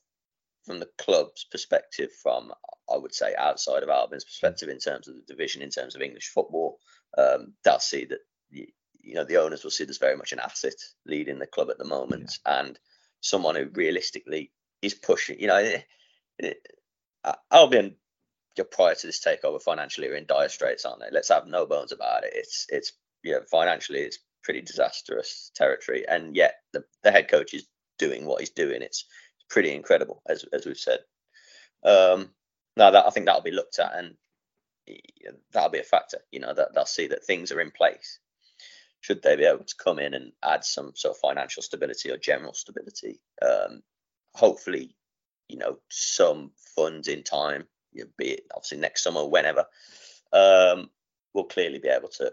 from 0.65 0.81
the 0.81 0.89
club's 0.99 1.45
perspective, 1.51 2.11
from 2.23 2.53
I 2.93 2.97
would 2.97 3.15
say 3.15 3.35
outside 3.37 3.83
of 3.83 3.89
Albion's 3.89 4.25
perspective 4.25 4.69
in 4.69 4.79
terms 4.79 5.09
of 5.09 5.15
the 5.15 5.23
division, 5.27 5.63
in 5.63 5.71
terms 5.71 5.95
of 5.95 6.03
English 6.03 6.29
football, 6.29 6.79
um, 7.19 7.55
they'll 7.65 7.79
see 7.79 8.05
that 8.07 8.21
you, 8.51 8.67
you 9.01 9.15
know 9.15 9.25
the 9.25 9.39
owners 9.39 9.65
will 9.65 9.71
see 9.71 9.85
there's 9.85 9.99
very 9.99 10.17
much 10.17 10.33
an 10.33 10.41
asset 10.41 10.75
leading 11.07 11.39
the 11.39 11.47
club 11.47 11.71
at 11.71 11.79
the 11.79 11.85
moment, 11.85 12.39
yeah. 12.47 12.61
and 12.61 12.79
someone 13.21 13.57
who 13.57 13.69
realistically 13.75 14.53
is 14.83 14.95
pushing. 14.95 15.41
You 15.41 15.49
know, 15.49 15.59
it, 15.59 15.85
it, 16.39 16.57
Albion 17.51 17.97
prior 18.71 18.95
to 18.95 19.07
this 19.07 19.25
takeover 19.25 19.61
financially 19.63 20.09
are 20.09 20.15
in 20.15 20.27
dire 20.27 20.49
straits, 20.49 20.85
aren't 20.85 21.01
they? 21.01 21.11
Let's 21.11 21.31
have 21.31 21.47
no 21.47 21.67
bones 21.67 21.93
about 21.93 22.25
it. 22.25 22.33
It's 22.35 22.67
it's 22.69 22.93
yeah 23.25 23.39
financially 23.51 24.01
it's 24.01 24.19
pretty 24.45 24.61
disastrous 24.61 25.51
territory, 25.55 26.05
and 26.09 26.37
yet 26.37 26.57
the, 26.73 26.85
the 27.03 27.11
head 27.11 27.29
coach 27.29 27.55
is 27.55 27.67
doing 27.99 28.27
what 28.27 28.41
he's 28.41 28.51
doing. 28.51 28.83
It's 28.83 29.07
pretty 29.53 29.73
incredible, 29.73 30.23
as 30.29 30.45
as 30.53 30.67
we've 30.67 30.79
said. 30.79 31.01
Um, 31.85 32.31
now 32.77 32.91
that 32.91 33.07
I 33.07 33.11
think 33.11 33.27
that'll 33.27 33.43
be 33.43 33.53
looked 33.53 33.79
at, 33.79 33.95
and 33.95 34.17
that'll 35.53 35.71
be 35.71 35.79
a 35.79 35.85
factor. 35.85 36.19
You 36.33 36.41
know 36.41 36.55
that 36.55 36.75
they'll 36.75 36.87
see 36.87 37.07
that 37.09 37.25
things 37.25 37.53
are 37.53 37.61
in 37.61 37.71
place. 37.71 38.19
Should 39.03 39.23
they 39.23 39.37
be 39.37 39.45
able 39.45 39.65
to 39.65 39.75
come 39.77 39.99
in 39.99 40.15
and 40.15 40.33
add 40.43 40.65
some 40.65 40.93
sort 40.95 41.15
of 41.15 41.21
financial 41.21 41.63
stability 41.63 42.11
or 42.11 42.17
general 42.17 42.55
stability, 42.55 43.21
um, 43.43 43.83
hopefully, 44.35 44.95
you 45.49 45.59
know, 45.59 45.79
some 45.91 46.53
funds 46.77 47.09
in 47.09 47.25
time, 47.25 47.67
you 47.93 48.05
know, 48.05 48.11
be 48.17 48.31
it 48.31 48.47
obviously 48.55 48.79
next 48.79 49.03
summer, 49.03 49.27
whenever, 49.27 49.67
um, 50.33 50.89
will 51.35 51.45
clearly 51.45 51.79
be 51.79 51.89
able 51.89 52.09
to 52.09 52.33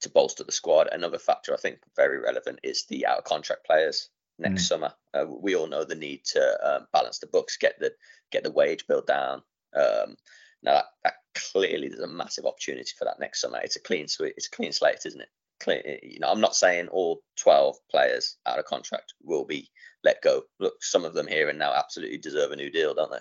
to 0.00 0.08
bolster 0.08 0.44
the 0.44 0.52
squad. 0.52 0.88
Another 0.90 1.18
factor 1.18 1.52
I 1.52 1.58
think 1.58 1.80
very 1.94 2.18
relevant 2.18 2.60
is 2.62 2.86
the 2.86 3.04
out 3.04 3.18
of 3.18 3.24
contract 3.24 3.66
players 3.66 4.08
next 4.40 4.64
mm. 4.64 4.68
summer. 4.68 4.92
Uh, 5.14 5.26
we 5.28 5.54
all 5.54 5.66
know 5.66 5.84
the 5.84 5.94
need 5.94 6.24
to 6.24 6.58
um, 6.62 6.86
balance 6.92 7.18
the 7.18 7.26
books, 7.26 7.56
get 7.56 7.78
the 7.78 7.92
get 8.30 8.44
the 8.44 8.50
wage 8.50 8.86
bill 8.86 9.02
down. 9.02 9.42
Um, 9.74 10.16
now 10.62 10.74
that, 10.74 10.84
that, 11.04 11.14
clearly 11.34 11.88
there's 11.88 12.00
a 12.00 12.08
massive 12.08 12.44
opportunity 12.44 12.90
for 12.98 13.04
that 13.04 13.20
next 13.20 13.40
summer. 13.40 13.60
It's 13.62 13.76
a 13.76 13.80
clean 13.80 14.08
sweep. 14.08 14.34
It's 14.36 14.48
a 14.48 14.56
clean 14.56 14.72
slate, 14.72 15.06
isn't 15.06 15.20
it? 15.20 15.28
Clean, 15.60 15.80
you 16.02 16.18
know, 16.18 16.28
I'm 16.28 16.40
not 16.40 16.56
saying 16.56 16.88
all 16.88 17.22
12 17.36 17.76
players 17.90 18.36
out 18.46 18.58
of 18.58 18.64
contract 18.64 19.14
will 19.22 19.44
be 19.44 19.70
let 20.02 20.22
go. 20.22 20.42
Look, 20.58 20.82
some 20.82 21.04
of 21.04 21.14
them 21.14 21.26
here 21.26 21.48
and 21.48 21.58
now 21.58 21.72
absolutely 21.72 22.18
deserve 22.18 22.50
a 22.50 22.56
new 22.56 22.70
deal, 22.70 22.94
don't 22.94 23.10
they? 23.10 23.20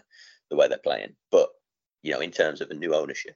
The 0.50 0.56
way 0.56 0.68
they're 0.68 0.80
playing. 0.80 1.16
But 1.32 1.50
you 2.02 2.14
know, 2.14 2.22
in 2.22 2.32
terms 2.32 2.62
of 2.62 2.72
a 2.72 2.74
new 2.74 2.96
ownership, 2.96 3.36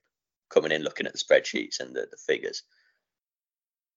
coming 0.50 0.72
in, 0.72 0.84
looking 0.84 1.06
at 1.06 1.14
the 1.14 1.20
spreadsheets 1.20 1.80
and 1.80 1.96
the, 1.96 2.08
the 2.10 2.18
figures, 2.18 2.64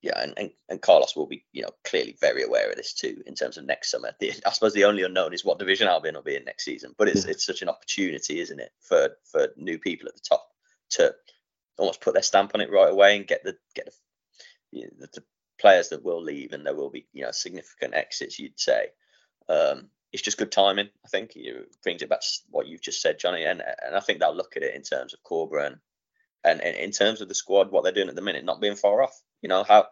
yeah, 0.02 0.20
and, 0.20 0.34
and, 0.36 0.50
and 0.68 0.82
Carlos 0.82 1.16
will 1.16 1.26
be, 1.26 1.44
you 1.52 1.62
know, 1.62 1.70
clearly 1.84 2.16
very 2.20 2.42
aware 2.42 2.70
of 2.70 2.76
this 2.76 2.92
too 2.92 3.22
in 3.26 3.34
terms 3.34 3.56
of 3.56 3.64
next 3.64 3.90
summer. 3.90 4.12
The, 4.20 4.34
I 4.46 4.50
suppose 4.50 4.74
the 4.74 4.84
only 4.84 5.02
unknown 5.02 5.32
is 5.32 5.44
what 5.44 5.58
division 5.58 5.88
Albion 5.88 6.14
will 6.14 6.22
be 6.22 6.36
in 6.36 6.44
next 6.44 6.64
season, 6.64 6.94
but 6.98 7.08
it's 7.08 7.24
it's 7.24 7.44
such 7.44 7.62
an 7.62 7.68
opportunity, 7.68 8.40
isn't 8.40 8.60
it, 8.60 8.72
for 8.80 9.10
for 9.24 9.48
new 9.56 9.78
people 9.78 10.08
at 10.08 10.14
the 10.14 10.20
top 10.28 10.46
to 10.90 11.14
almost 11.78 12.00
put 12.00 12.14
their 12.14 12.22
stamp 12.22 12.52
on 12.54 12.60
it 12.60 12.70
right 12.70 12.90
away 12.90 13.16
and 13.16 13.26
get 13.26 13.42
the 13.42 13.56
get 13.74 13.86
the, 13.86 13.92
you 14.78 14.84
know, 14.84 14.90
the, 14.98 15.08
the 15.14 15.24
players 15.58 15.88
that 15.88 16.04
will 16.04 16.22
leave 16.22 16.52
and 16.52 16.66
there 16.66 16.74
will 16.74 16.90
be 16.90 17.06
you 17.12 17.24
know 17.24 17.30
significant 17.30 17.94
exits. 17.94 18.38
You'd 18.38 18.60
say 18.60 18.88
um, 19.48 19.88
it's 20.12 20.22
just 20.22 20.38
good 20.38 20.52
timing. 20.52 20.88
I 21.04 21.08
think 21.08 21.32
it 21.34 21.82
brings 21.82 22.02
it 22.02 22.10
back 22.10 22.20
to 22.20 22.26
what 22.50 22.66
you've 22.66 22.82
just 22.82 23.00
said, 23.00 23.18
Jonny, 23.18 23.44
and 23.44 23.62
and 23.84 23.96
I 23.96 24.00
think 24.00 24.20
they'll 24.20 24.36
look 24.36 24.56
at 24.56 24.62
it 24.62 24.74
in 24.74 24.82
terms 24.82 25.14
of 25.14 25.22
Corberán 25.22 25.80
and, 26.44 26.60
and 26.60 26.76
in 26.76 26.90
terms 26.90 27.20
of 27.20 27.28
the 27.28 27.34
squad, 27.34 27.70
what 27.70 27.82
they're 27.82 27.92
doing 27.92 28.08
at 28.08 28.14
the 28.14 28.22
minute, 28.22 28.44
not 28.44 28.60
being 28.60 28.76
far 28.76 29.02
off. 29.02 29.20
You 29.42 29.48
know 29.48 29.64
how, 29.64 29.86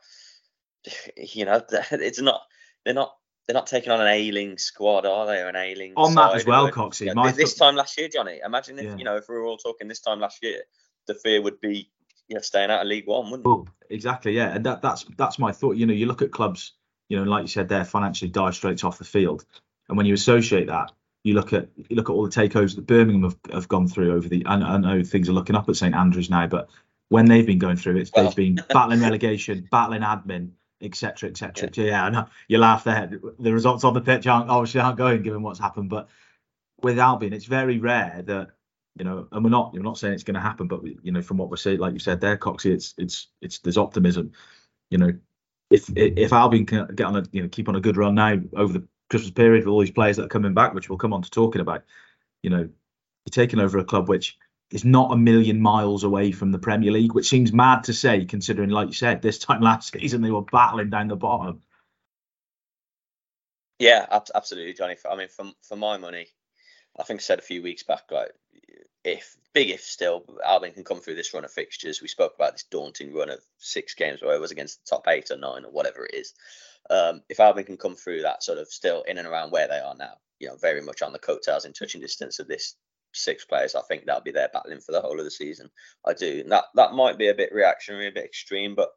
you 1.16 1.44
know, 1.44 1.62
it's 1.90 2.20
not 2.20 2.42
they're 2.84 2.94
not 2.94 3.14
they're 3.46 3.54
not 3.54 3.66
taking 3.66 3.92
on 3.92 4.00
an 4.00 4.08
ailing 4.08 4.56
squad, 4.58 5.04
are 5.04 5.26
they? 5.26 5.40
Or 5.40 5.48
an 5.48 5.56
ailing 5.56 5.94
on 5.96 6.14
that 6.14 6.34
as 6.34 6.46
well, 6.46 6.70
Coxie. 6.70 7.06
You 7.06 7.14
know, 7.14 7.30
this 7.30 7.54
time 7.54 7.76
last 7.76 7.98
year, 7.98 8.08
Jonny. 8.08 8.40
Imagine 8.44 8.78
if 8.78 8.84
yeah. 8.84 8.96
you 8.96 9.04
know 9.04 9.16
if 9.16 9.24
we 9.28 9.34
were 9.34 9.44
all 9.44 9.58
talking 9.58 9.88
this 9.88 10.00
time 10.00 10.20
last 10.20 10.42
year, 10.42 10.62
the 11.06 11.14
fear 11.14 11.42
would 11.42 11.60
be 11.60 11.90
you 12.28 12.34
know 12.34 12.40
staying 12.40 12.70
out 12.70 12.82
of 12.82 12.86
League 12.86 13.06
One, 13.06 13.30
wouldn't 13.30 13.46
well, 13.46 13.66
it? 13.88 13.94
Exactly, 13.94 14.32
yeah. 14.32 14.54
And 14.54 14.64
that 14.66 14.82
that's 14.82 15.04
that's 15.16 15.38
my 15.38 15.52
thought. 15.52 15.76
You 15.76 15.86
know, 15.86 15.94
you 15.94 16.06
look 16.06 16.22
at 16.22 16.30
clubs, 16.30 16.72
you 17.08 17.18
know, 17.18 17.24
like 17.24 17.42
you 17.42 17.48
said, 17.48 17.68
they're 17.68 17.84
financially 17.84 18.30
dire 18.30 18.52
straits 18.52 18.84
off 18.84 18.98
the 18.98 19.04
field, 19.04 19.45
and 19.88 19.97
when 19.97 20.06
you 20.06 20.14
associate 20.14 20.69
that 20.69 20.92
you 21.25 21.34
look 21.34 21.52
at 21.52 21.69
you 21.76 21.97
look 21.97 22.10
at 22.10 22.13
all 22.13 22.25
the 22.25 22.30
takeovers 22.30 22.76
that 22.76 22.87
Birmingham 22.87 23.25
have, 23.25 23.39
have 23.52 23.69
gone 23.69 23.89
through 23.89 24.15
over 24.15 24.28
the. 24.28 24.45
I, 24.47 24.54
I 24.54 24.76
know 24.76 25.02
things 25.02 25.28
are 25.28 25.32
looking 25.32 25.56
up 25.56 25.69
at 25.69 25.76
St 25.76 25.95
Andrews 25.95 26.30
now, 26.30 26.47
but 26.47 26.69
when 27.08 27.26
they've 27.26 27.47
been 27.47 27.58
going 27.58 27.76
through 27.76 27.97
it, 27.97 28.10
well. 28.15 28.26
they've 28.26 28.37
been 28.37 28.60
battling 28.69 29.00
relegation, 29.02 29.67
battling 29.71 30.02
admin, 30.02 30.50
etc., 30.82 31.30
etc. 31.30 31.71
Yeah, 31.75 31.84
yeah 31.84 32.04
I 32.04 32.10
know. 32.10 32.26
you 32.47 32.58
laugh 32.58 32.84
there. 32.84 33.10
The 33.39 33.52
results 33.52 33.84
on 33.84 33.95
the 33.95 34.02
pitch 34.02 34.26
aren't 34.26 34.50
obviously 34.50 34.82
aren't 34.82 34.99
going 34.99 35.23
given 35.23 35.43
what's 35.43 35.58
happened, 35.58 35.89
but 35.89 36.08
with 36.82 36.99
Albion, 36.99 37.32
it's 37.32 37.47
very 37.47 37.78
rare 37.78 38.23
that 38.26 38.50
you 38.97 39.04
know, 39.04 39.26
and 39.32 39.43
we're 39.43 39.50
not 39.50 39.73
we're 39.73 39.80
not 39.80 39.99
saying 39.99 40.15
it's 40.15 40.25
going 40.25 40.34
to 40.34 40.41
happen, 40.41 40.69
but 40.69 40.82
you 41.02 41.10
know, 41.10 41.23
from 41.23 41.39
what 41.39 41.50
we're 41.50 41.56
seeing, 41.56 41.78
like 41.78 41.95
you 41.95 41.99
said 41.99 42.21
there, 42.21 42.37
Coxie, 42.37 42.73
it's 42.73 42.95
it's 42.99 43.28
it's 43.41 43.58
there's 43.58 43.78
optimism. 43.78 44.32
You 44.91 44.99
know, 44.99 45.13
if 45.71 45.91
if 45.97 46.32
Albion 46.32 46.67
can 46.67 46.87
get 46.95 47.06
on 47.06 47.17
a 47.17 47.25
you 47.32 47.43
know 47.43 47.49
keep 47.49 47.69
on 47.69 47.76
a 47.76 47.80
good 47.80 47.97
run 47.97 48.15
now 48.15 48.39
over 48.54 48.75
the 48.75 48.87
Christmas 49.10 49.30
period 49.30 49.64
with 49.64 49.73
all 49.73 49.80
these 49.80 49.90
players 49.90 50.17
that 50.17 50.25
are 50.25 50.28
coming 50.28 50.54
back, 50.54 50.75
which 50.75 50.88
we'll 50.88 50.99
come 50.99 51.12
on 51.12 51.23
to 51.23 51.30
talking 51.30 51.60
about. 51.60 51.84
You 52.43 52.50
know, 52.50 52.58
you're 52.58 53.30
taking 53.30 53.60
over 53.60 53.78
a 53.78 53.84
club 53.84 54.08
which 54.08 54.38
is 54.71 54.84
not 54.84 55.12
a 55.12 55.17
million 55.17 55.60
miles 55.60 56.04
away 56.04 56.32
from 56.32 56.50
the 56.50 56.58
Premier 56.58 56.90
League, 56.90 57.14
which 57.14 57.28
seems 57.28 57.52
mad 57.52 57.84
to 57.84 57.93
say, 57.93 58.25
considering, 58.25 58.71
like 58.71 58.88
you 58.88 58.95
said, 58.95 59.23
this 59.23 59.38
time 59.38 59.60
last 59.62 59.93
season 59.93 60.23
they 60.23 60.30
were 60.30 60.43
battling 60.43 60.90
down 60.90 61.08
the 61.08 61.17
bottom. 61.17 61.62
Yeah, 63.78 64.06
absolutely, 64.34 64.73
Jonny. 64.73 64.97
I 65.10 65.17
mean, 65.17 65.28
for 65.28 65.50
for 65.62 65.76
my 65.76 65.97
money, 65.97 66.28
I 66.99 67.02
think 67.02 67.21
I 67.21 67.23
said 67.23 67.38
a 67.38 67.43
few 67.43 67.62
weeks 67.62 67.82
back, 67.82 68.04
like 68.10 68.32
if 69.02 69.36
big 69.52 69.71
if 69.71 69.82
still 69.82 70.25
Albion 70.45 70.73
can 70.73 70.84
come 70.84 71.00
through 71.00 71.17
this 71.17 71.34
run 71.34 71.45
of 71.45 71.52
fixtures. 71.52 72.00
We 72.00 72.08
spoke 72.08 72.34
about 72.34 72.52
this 72.52 72.64
daunting 72.64 73.12
run 73.12 73.30
of 73.30 73.40
six 73.58 73.95
games 73.95 74.23
where 74.23 74.34
it 74.34 74.40
was 74.40 74.52
against 74.52 74.84
the 74.84 74.97
top 74.97 75.08
eight 75.08 75.30
or 75.30 75.36
nine 75.36 75.64
or 75.64 75.71
whatever 75.71 76.06
it 76.06 76.14
is 76.14 76.34
um, 76.90 77.23
if 77.28 77.40
Albion 77.40 77.66
can 77.66 77.76
come 77.76 77.97
through 77.97 78.23
that 78.23 78.42
sort 78.42 78.58
of 78.58 78.68
still 78.68 79.02
in 79.02 79.18
and 79.18 79.26
around 79.26 79.50
where 79.50 79.68
they 79.68 79.78
are 79.78 79.94
now, 79.97 80.14
you 80.38 80.49
know, 80.49 80.56
very 80.56 80.80
much 80.80 81.02
on 81.02 81.12
the 81.12 81.18
coattails 81.18 81.64
in 81.64 81.73
touching 81.73 82.00
distance 82.00 82.38
of 82.38 82.49
this 82.49 82.76
six 83.12 83.44
players, 83.44 83.75
I 83.75 83.82
think 83.82 84.04
that'll 84.04 84.23
be 84.23 84.32
their 84.32 84.50
battling 84.52 84.80
for 84.80 84.92
the 84.92 85.00
whole 85.00 85.18
of 85.18 85.25
the 85.25 85.30
season. 85.30 85.70
I 86.06 86.14
do. 86.14 86.40
And 86.40 86.52
that 86.52 86.64
that 86.75 86.92
might 86.92 87.18
be 87.18 87.28
a 87.28 87.34
bit 87.34 87.52
reactionary, 87.52 88.08
a 88.08 88.12
bit 88.12 88.25
extreme, 88.25 88.75
but 88.75 88.90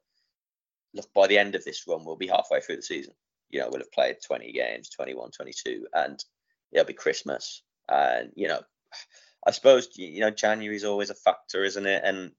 look, 0.94 1.14
by 1.14 1.28
the 1.28 1.38
end 1.38 1.56
of 1.56 1.64
this 1.64 1.84
run, 1.88 2.04
we'll 2.04 2.16
be 2.16 2.28
halfway 2.28 2.60
through 2.60 2.78
the 2.78 2.82
season. 2.82 3.14
You 3.50 3.62
know, 3.62 3.70
we'll 3.70 3.82
have 3.82 3.92
played 3.92 4.18
20 4.26 4.52
games, 4.52 4.90
21, 4.90 5.32
22, 5.32 5.88
and 5.94 6.24
it'll 6.72 6.86
be 6.86 6.94
Christmas. 6.94 7.62
And, 7.88 8.32
you 8.36 8.48
know, 8.48 8.62
I 9.46 9.52
suppose, 9.52 9.90
you 9.96 10.20
know, 10.20 10.32
January 10.32 10.76
is 10.76 10.84
always 10.84 11.10
a 11.10 11.16
factor, 11.16 11.64
isn't 11.64 11.86
it? 11.86 12.02
And, 12.04 12.32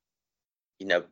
you 0.79 0.87
know, 0.87 1.05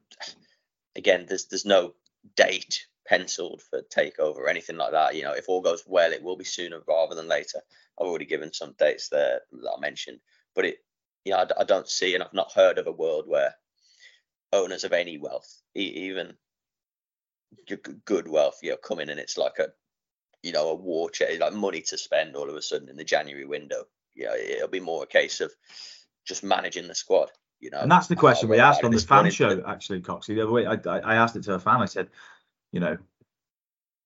again, 0.94 1.26
there's 1.28 1.46
there's 1.46 1.64
no 1.64 1.94
date 2.36 2.86
penciled 3.08 3.62
for 3.62 3.82
takeover 3.82 4.36
or 4.36 4.48
anything 4.48 4.76
like 4.76 4.92
that. 4.92 5.14
You 5.14 5.22
know, 5.22 5.32
if 5.32 5.48
all 5.48 5.60
goes 5.60 5.82
well, 5.86 6.12
it 6.12 6.22
will 6.22 6.36
be 6.36 6.44
sooner 6.44 6.80
rather 6.86 7.14
than 7.14 7.28
later. 7.28 7.60
I've 7.98 8.06
already 8.06 8.26
given 8.26 8.52
some 8.52 8.74
dates 8.78 9.08
there 9.08 9.40
that 9.50 9.74
I 9.76 9.80
mentioned, 9.80 10.20
but 10.54 10.66
it, 10.66 10.78
you 11.24 11.32
know, 11.32 11.38
I, 11.38 11.60
I 11.60 11.64
don't 11.64 11.88
see 11.88 12.14
and 12.14 12.22
I've 12.22 12.32
not 12.34 12.52
heard 12.52 12.78
of 12.78 12.86
a 12.86 12.92
world 12.92 13.24
where 13.26 13.54
owners 14.52 14.84
of 14.84 14.92
any 14.92 15.18
wealth, 15.18 15.62
even 15.74 16.34
good 18.04 18.28
wealth, 18.28 18.58
you 18.62 18.70
know, 18.70 18.76
come 18.76 19.00
in 19.00 19.10
and 19.10 19.20
it's 19.20 19.38
like 19.38 19.58
a, 19.58 19.68
you 20.42 20.52
know, 20.52 20.68
a 20.70 20.74
war 20.74 21.10
chest, 21.10 21.40
like 21.40 21.52
money 21.52 21.80
to 21.82 21.98
spend 21.98 22.36
all 22.36 22.48
of 22.48 22.56
a 22.56 22.62
sudden 22.62 22.88
in 22.88 22.96
the 22.96 23.04
January 23.04 23.46
window. 23.46 23.84
You 24.14 24.26
know, 24.26 24.34
it'll 24.34 24.68
be 24.68 24.80
more 24.80 25.02
a 25.02 25.06
case 25.06 25.40
of 25.40 25.52
just 26.26 26.44
managing 26.44 26.88
the 26.88 26.94
squad. 26.94 27.30
You 27.58 27.70
know, 27.70 27.80
and 27.80 27.90
that's 27.90 28.06
the 28.06 28.16
question 28.16 28.50
we 28.50 28.58
asked 28.58 28.84
on 28.84 28.90
the 28.90 29.00
fan 29.00 29.30
show, 29.30 29.62
actually, 29.66 30.02
Coxie. 30.02 30.34
The 30.34 30.42
other 30.42 30.52
way, 30.52 30.66
I, 30.66 30.76
I 30.84 31.14
asked 31.14 31.36
it 31.36 31.44
to 31.44 31.54
a 31.54 31.58
fan. 31.58 31.80
I 31.80 31.86
said, 31.86 32.08
you 32.76 32.80
know, 32.80 32.98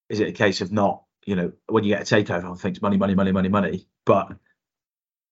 is 0.09 0.20
it 0.20 0.28
a 0.28 0.33
case 0.33 0.61
of 0.61 0.70
not, 0.70 1.02
you 1.26 1.35
know, 1.35 1.50
when 1.66 1.83
you 1.83 1.92
get 1.92 2.02
a 2.02 2.14
takeover, 2.14 2.37
everyone 2.37 2.56
thinks 2.56 2.80
money, 2.80 2.96
money, 2.96 3.16
money, 3.16 3.33
money, 3.33 3.48
money, 3.48 3.87
but 4.06 4.33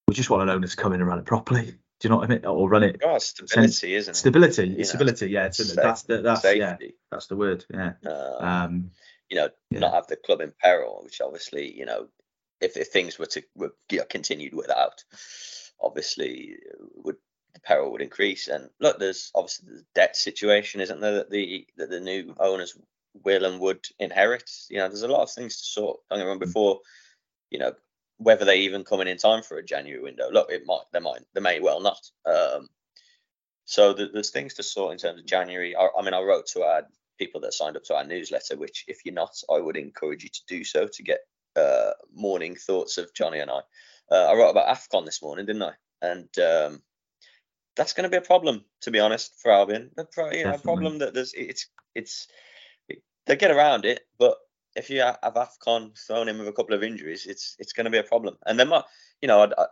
we 0.08 0.14
just 0.14 0.28
want 0.28 0.42
an 0.42 0.48
owner 0.48 0.66
to 0.66 0.76
come 0.76 0.92
in 0.92 1.00
and 1.00 1.08
run 1.08 1.20
it 1.20 1.24
properly. 1.24 1.66
Do 1.66 1.76
you 2.02 2.10
know 2.10 2.16
what 2.16 2.28
I 2.28 2.34
mean? 2.34 2.44
Or 2.44 2.68
run 2.68 2.82
it. 2.82 3.00
Oh, 3.04 3.18
stability, 3.18 3.94
isn't 3.94 4.10
it? 4.10 4.16
Stability. 4.16 4.74
It's 4.76 4.88
stability. 4.88 5.28
Yeah, 5.28 5.46
it's, 5.46 5.72
that's 5.72 6.02
the 6.02 6.20
that's 6.20 6.42
safety. 6.42 6.58
yeah, 6.58 6.76
that's 7.12 7.28
the 7.28 7.36
word. 7.36 7.64
Yeah. 7.72 7.92
Um, 8.04 8.44
um, 8.44 8.90
you 9.30 9.36
know, 9.36 9.50
yeah. 9.70 9.78
not 9.78 9.94
have 9.94 10.08
the 10.08 10.16
club 10.16 10.40
in 10.40 10.52
peril, 10.60 11.00
which 11.04 11.20
obviously, 11.20 11.72
you 11.72 11.86
know, 11.86 12.08
if, 12.60 12.76
if 12.76 12.88
things 12.88 13.20
were 13.20 13.26
to 13.26 13.42
were, 13.54 13.72
continued 14.10 14.54
without, 14.54 15.04
obviously 15.80 16.56
would 16.96 17.16
the 17.54 17.60
peril 17.60 17.92
would 17.92 18.02
increase. 18.02 18.48
And 18.48 18.68
look, 18.80 18.98
there's 18.98 19.30
obviously 19.32 19.68
the 19.68 19.84
debt 19.94 20.16
situation, 20.16 20.80
isn't 20.80 21.00
there? 21.00 21.14
That 21.14 21.30
the 21.30 21.66
that 21.76 21.90
the 21.90 22.00
new 22.00 22.34
owners 22.38 22.76
will 23.24 23.44
and 23.44 23.60
would 23.60 23.84
inherit. 23.98 24.50
You 24.68 24.78
know, 24.78 24.88
there's 24.88 25.02
a 25.02 25.08
lot 25.08 25.22
of 25.22 25.30
things 25.30 25.58
to 25.58 25.64
sort. 25.64 26.00
Don't 26.10 26.18
get 26.18 26.24
me 26.24 26.28
wrong. 26.28 26.38
Before, 26.38 26.80
you 27.50 27.58
know, 27.58 27.72
whether 28.18 28.44
they 28.44 28.60
even 28.60 28.84
coming 28.84 29.08
in 29.08 29.16
time 29.16 29.42
for 29.42 29.58
a 29.58 29.64
January 29.64 30.02
window. 30.02 30.30
Look, 30.30 30.50
it 30.50 30.64
might, 30.66 30.84
they 30.92 31.00
might, 31.00 31.22
they 31.34 31.40
may 31.40 31.60
well 31.60 31.80
not. 31.80 32.00
Um, 32.26 32.68
so 33.64 33.92
the, 33.92 34.08
there's 34.12 34.30
things 34.30 34.54
to 34.54 34.62
sort 34.62 34.92
in 34.92 34.98
terms 34.98 35.20
of 35.20 35.26
January. 35.26 35.76
I, 35.76 35.88
I, 35.96 36.02
mean, 36.02 36.14
I 36.14 36.22
wrote 36.22 36.46
to 36.48 36.62
our 36.62 36.82
people 37.18 37.40
that 37.42 37.54
signed 37.54 37.76
up 37.76 37.84
to 37.84 37.94
our 37.94 38.04
newsletter, 38.04 38.56
which 38.56 38.84
if 38.88 39.00
you're 39.04 39.14
not, 39.14 39.34
I 39.52 39.58
would 39.58 39.76
encourage 39.76 40.24
you 40.24 40.30
to 40.30 40.40
do 40.48 40.64
so 40.64 40.88
to 40.88 41.02
get 41.02 41.20
uh, 41.56 41.92
morning 42.14 42.56
thoughts 42.56 42.98
of 42.98 43.12
Jonny 43.14 43.38
and 43.38 43.50
I. 43.50 43.60
Uh, 44.10 44.26
I 44.30 44.34
wrote 44.34 44.50
about 44.50 44.74
Afcon 44.74 45.04
this 45.04 45.22
morning, 45.22 45.46
didn't 45.46 45.62
I? 45.62 45.72
And 46.02 46.28
um, 46.38 46.82
that's 47.76 47.92
going 47.92 48.04
to 48.04 48.10
be 48.10 48.16
a 48.16 48.26
problem, 48.26 48.64
to 48.82 48.90
be 48.90 49.00
honest, 49.00 49.34
for 49.40 49.52
Albion. 49.52 49.90
You 50.38 50.44
know, 50.44 50.54
a 50.54 50.58
problem 50.58 50.98
that 50.98 51.14
there's 51.14 51.34
it's 51.34 51.66
it's 51.94 52.28
they 53.28 53.36
get 53.36 53.50
around 53.50 53.84
it, 53.84 54.00
but 54.18 54.36
if 54.74 54.90
you 54.90 55.00
have 55.00 55.18
Afcon 55.22 55.96
thrown 56.06 56.28
in 56.28 56.38
with 56.38 56.48
a 56.48 56.52
couple 56.52 56.74
of 56.74 56.82
injuries, 56.82 57.26
it's 57.26 57.54
it's 57.58 57.72
going 57.72 57.84
to 57.84 57.90
be 57.90 57.98
a 57.98 58.02
problem. 58.02 58.36
And 58.46 58.58
then, 58.58 58.72
you 59.20 59.28
know, 59.28 59.42
I, 59.42 59.66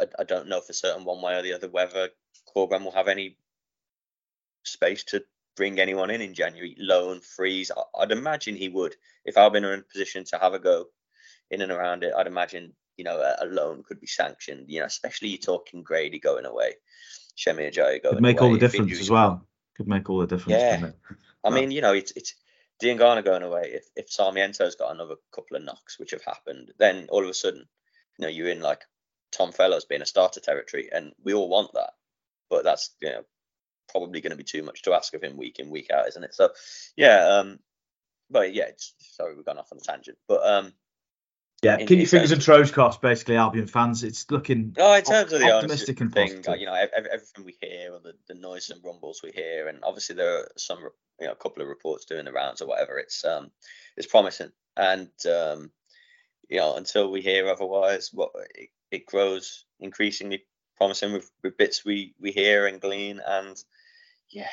I, 0.00 0.06
I 0.20 0.24
don't 0.24 0.48
know 0.48 0.60
for 0.60 0.72
certain 0.72 1.04
one 1.04 1.20
way 1.20 1.36
or 1.36 1.42
the 1.42 1.52
other 1.52 1.68
whether 1.68 2.08
Corberan 2.54 2.84
will 2.84 2.92
have 2.92 3.08
any 3.08 3.36
space 4.62 5.04
to 5.04 5.24
bring 5.56 5.80
anyone 5.80 6.10
in 6.10 6.20
in 6.20 6.32
January, 6.32 6.76
loan, 6.78 7.20
frees. 7.20 7.70
I'd 7.98 8.12
imagine 8.12 8.54
he 8.54 8.68
would. 8.68 8.94
If 9.24 9.36
Albion 9.36 9.64
are 9.64 9.74
in 9.74 9.80
a 9.80 9.92
position 9.92 10.24
to 10.26 10.38
have 10.38 10.54
a 10.54 10.58
go 10.58 10.86
in 11.50 11.62
and 11.62 11.72
around 11.72 12.04
it, 12.04 12.14
I'd 12.16 12.28
imagine 12.28 12.72
you 12.96 13.04
know 13.04 13.18
a, 13.18 13.44
a 13.44 13.46
loan 13.46 13.82
could 13.82 14.00
be 14.00 14.06
sanctioned. 14.06 14.66
You 14.68 14.80
know, 14.80 14.86
especially 14.86 15.30
you're 15.30 15.38
talking 15.38 15.82
Grady 15.82 16.20
going 16.20 16.46
away, 16.46 16.74
Semi 17.36 17.64
Ajayi 17.64 17.74
going. 17.74 17.88
Away. 17.88 18.14
Could 18.14 18.22
make 18.22 18.40
away, 18.40 18.46
all 18.46 18.54
the 18.54 18.60
difference 18.60 19.00
as 19.00 19.10
well. 19.10 19.44
Could 19.76 19.88
make 19.88 20.08
all 20.08 20.18
the 20.18 20.26
difference. 20.26 20.60
Yeah, 20.60 20.90
I 21.44 21.50
mean, 21.50 21.70
you 21.70 21.80
know, 21.80 21.94
it's 21.94 22.12
it's 22.12 22.34
Diangana 22.82 23.24
going 23.24 23.42
away. 23.42 23.72
If 23.74 23.84
if 23.96 24.10
Sarmiento's 24.10 24.76
got 24.76 24.92
another 24.94 25.16
couple 25.34 25.56
of 25.56 25.62
knocks, 25.64 25.98
which 25.98 26.10
have 26.12 26.24
happened, 26.24 26.72
then 26.78 27.06
all 27.10 27.22
of 27.22 27.30
a 27.30 27.34
sudden, 27.34 27.66
you 28.18 28.22
know, 28.22 28.28
you're 28.28 28.48
in 28.48 28.60
like 28.60 28.82
Tom 29.32 29.52
Fellows 29.52 29.84
being 29.84 30.02
a 30.02 30.06
starter 30.06 30.40
territory, 30.40 30.88
and 30.92 31.12
we 31.22 31.34
all 31.34 31.48
want 31.48 31.72
that. 31.74 31.90
But 32.48 32.64
that's 32.64 32.94
you 33.00 33.10
know 33.10 33.22
probably 33.90 34.20
going 34.20 34.30
to 34.30 34.36
be 34.36 34.44
too 34.44 34.62
much 34.62 34.82
to 34.82 34.94
ask 34.94 35.14
of 35.14 35.22
him 35.22 35.36
week 35.36 35.58
in 35.58 35.70
week 35.70 35.90
out, 35.90 36.08
isn't 36.08 36.24
it? 36.24 36.34
So 36.34 36.50
yeah, 36.96 37.38
um, 37.38 37.58
but 38.30 38.54
yeah, 38.54 38.70
sorry 38.98 39.34
we've 39.34 39.44
gone 39.44 39.58
off 39.58 39.72
on 39.72 39.78
a 39.78 39.80
tangent, 39.80 40.18
but 40.28 40.44
um, 40.46 40.72
yeah, 41.62 41.76
keep 41.76 41.98
your 41.98 42.06
fingers 42.06 42.32
and 42.32 42.42
toes 42.42 42.70
crossed, 42.70 43.02
basically, 43.02 43.36
Albion 43.36 43.66
fans. 43.66 44.02
It's 44.02 44.30
looking 44.30 44.74
oh, 44.78 44.94
in 44.94 45.02
terms 45.02 45.32
of 45.32 45.40
the 45.40 45.52
optimistic 45.52 46.00
and 46.00 46.12
thing, 46.12 46.42
you 46.58 46.66
know, 46.66 46.74
everything 46.74 47.44
we 47.44 47.56
hear, 47.60 47.92
or 47.92 48.00
the, 48.00 48.14
the 48.28 48.34
noise 48.34 48.70
and 48.70 48.82
rumbles 48.82 49.20
we 49.22 49.30
hear, 49.30 49.68
and 49.68 49.80
obviously 49.82 50.16
there 50.16 50.38
are 50.38 50.48
some, 50.56 50.78
you 51.20 51.26
know, 51.26 51.32
a 51.32 51.36
couple 51.36 51.62
of 51.62 51.68
reports 51.68 52.06
doing 52.06 52.24
the 52.24 52.32
rounds 52.32 52.62
or 52.62 52.66
whatever. 52.66 52.98
It's 52.98 53.24
um, 53.24 53.50
it's 53.96 54.06
promising, 54.06 54.52
and 54.76 55.10
um, 55.26 55.70
you 56.48 56.58
know, 56.58 56.76
until 56.76 57.10
we 57.10 57.20
hear 57.20 57.48
otherwise, 57.48 58.10
what 58.12 58.30
it, 58.54 58.70
it 58.90 59.06
grows 59.06 59.66
increasingly 59.80 60.44
promising 60.78 61.12
with, 61.12 61.30
with 61.42 61.58
bits 61.58 61.84
we 61.84 62.14
we 62.18 62.32
hear 62.32 62.66
and 62.66 62.80
glean, 62.80 63.20
and 63.26 63.62
yeah, 64.30 64.48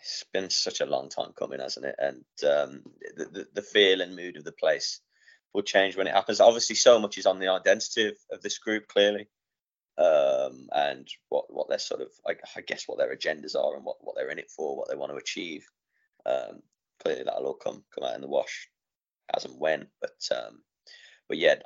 it's 0.00 0.24
been 0.34 0.50
such 0.50 0.82
a 0.82 0.86
long 0.86 1.08
time 1.08 1.32
coming, 1.32 1.60
hasn't 1.60 1.86
it? 1.86 1.96
And 1.98 2.24
um, 2.44 2.82
the, 3.16 3.24
the, 3.24 3.46
the 3.54 3.62
feel 3.62 4.02
and 4.02 4.14
mood 4.14 4.36
of 4.36 4.44
the 4.44 4.52
place 4.52 5.00
will 5.52 5.62
change 5.62 5.96
when 5.96 6.06
it 6.06 6.14
happens. 6.14 6.40
Obviously, 6.40 6.76
so 6.76 6.98
much 6.98 7.18
is 7.18 7.26
on 7.26 7.38
the 7.38 7.48
identity 7.48 8.08
of, 8.08 8.16
of 8.32 8.42
this 8.42 8.58
group, 8.58 8.88
clearly, 8.88 9.28
um, 9.98 10.68
and 10.72 11.08
what 11.28 11.52
what 11.52 11.68
their 11.68 11.78
sort 11.78 12.00
of, 12.00 12.08
I, 12.26 12.34
I, 12.56 12.60
guess, 12.60 12.84
what 12.86 12.98
their 12.98 13.14
agendas 13.14 13.56
are 13.56 13.76
and 13.76 13.84
what, 13.84 13.96
what 14.00 14.16
they're 14.16 14.30
in 14.30 14.38
it 14.38 14.50
for, 14.50 14.76
what 14.76 14.88
they 14.88 14.96
want 14.96 15.12
to 15.12 15.16
achieve. 15.16 15.66
Um, 16.26 16.62
clearly, 17.02 17.24
that'll 17.24 17.46
all 17.46 17.54
come 17.54 17.84
come 17.94 18.04
out 18.04 18.14
in 18.14 18.20
the 18.20 18.28
wash, 18.28 18.68
as 19.34 19.44
and 19.44 19.58
when. 19.58 19.88
But 20.00 20.36
um, 20.36 20.62
but 21.28 21.38
yeah, 21.38 21.56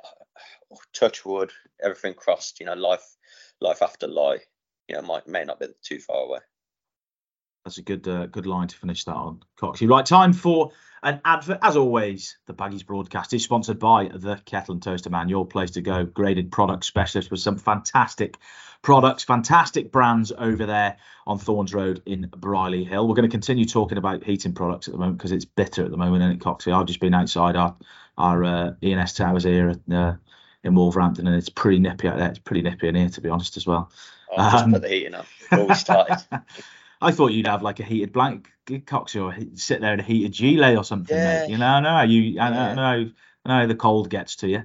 touch 0.93 1.25
wood, 1.25 1.51
everything 1.83 2.13
crossed. 2.13 2.59
You 2.59 2.65
know, 2.65 2.73
life 2.73 3.05
life 3.61 3.81
after 3.81 4.07
Lai, 4.07 4.39
you 4.87 4.95
know, 4.95 5.01
might 5.01 5.27
may 5.27 5.43
not 5.43 5.59
be 5.59 5.67
too 5.83 5.99
far 5.99 6.23
away. 6.23 6.39
That's 7.65 7.79
a 7.79 7.81
good 7.81 8.07
uh, 8.07 8.27
good 8.27 8.45
line 8.45 8.67
to 8.67 8.77
finish 8.77 9.05
that 9.05 9.15
on, 9.15 9.41
Coxie. 9.59 9.89
Right, 9.89 10.05
time 10.05 10.33
for 10.33 10.71
an 11.01 11.19
advert. 11.25 11.57
As 11.63 11.75
always, 11.75 12.37
the 12.45 12.53
Baggies 12.53 12.85
broadcast 12.85 13.33
is 13.33 13.43
sponsored 13.43 13.79
by 13.79 14.07
the 14.13 14.39
Kettle 14.45 14.73
and 14.73 14.83
Toaster 14.83 15.09
Man, 15.09 15.29
your 15.29 15.47
place 15.47 15.71
to 15.71 15.81
go. 15.81 16.05
Graded 16.05 16.51
product 16.51 16.85
specialist 16.85 17.31
with 17.31 17.39
some 17.39 17.57
fantastic 17.57 18.37
products, 18.83 19.23
fantastic 19.23 19.91
brands 19.91 20.31
over 20.37 20.67
there 20.67 20.97
on 21.25 21.39
Thorns 21.39 21.73
Road 21.73 22.03
in 22.05 22.29
Brierley 22.37 22.83
Hill. 22.83 23.07
We're 23.07 23.15
going 23.15 23.27
to 23.27 23.33
continue 23.33 23.65
talking 23.65 23.97
about 23.97 24.23
heating 24.23 24.53
products 24.53 24.87
at 24.87 24.91
the 24.91 24.99
moment 24.99 25.17
because 25.17 25.31
it's 25.31 25.45
bitter 25.45 25.85
at 25.85 25.89
the 25.89 25.97
moment, 25.97 26.21
isn't 26.21 26.35
it, 26.35 26.41
Coxie? 26.41 26.71
I've 26.71 26.85
just 26.85 26.99
been 26.99 27.15
outside 27.15 27.55
our 27.55 27.75
our 28.15 28.43
uh, 28.43 28.71
ENS 28.83 29.13
towers 29.13 29.43
here 29.43 29.69
at, 29.69 29.91
uh, 29.91 30.13
in 30.63 30.75
Wolverhampton, 30.75 31.25
and 31.25 31.35
it's 31.35 31.49
pretty 31.49 31.79
nippy 31.79 32.07
out 32.09 32.19
there. 32.19 32.29
It's 32.29 32.37
pretty 32.37 32.61
nippy 32.61 32.89
in 32.89 32.93
here, 32.93 33.09
to 33.09 33.21
be 33.21 33.29
honest, 33.29 33.57
as 33.57 33.65
well. 33.65 33.91
I've 34.37 34.51
just 34.51 34.69
put 34.69 34.81
the 34.83 34.89
heating 34.89 35.15
up 35.15 35.25
before 35.49 35.65
we 35.65 35.73
started. 35.73 36.23
I 37.01 37.11
thought 37.11 37.31
you'd 37.31 37.47
have 37.47 37.61
like 37.61 37.79
a 37.79 37.83
heated 37.83 38.13
blank 38.13 38.49
cox 38.85 39.15
or 39.15 39.35
sit 39.53 39.81
there 39.81 39.93
in 39.93 39.99
a 39.99 40.03
heated 40.03 40.33
gilet 40.33 40.77
or 40.77 40.83
something, 40.83 41.15
yeah. 41.15 41.41
mate. 41.41 41.51
You 41.51 41.57
know, 41.57 41.67
I 41.67 41.79
know 41.79 42.01
you. 42.01 42.39
I, 42.39 42.49
yeah. 42.49 42.69
I 42.69 42.73
know. 42.75 43.11
I 43.45 43.61
know 43.61 43.67
the 43.67 43.75
cold 43.75 44.09
gets 44.09 44.37
to 44.37 44.47
you. 44.47 44.63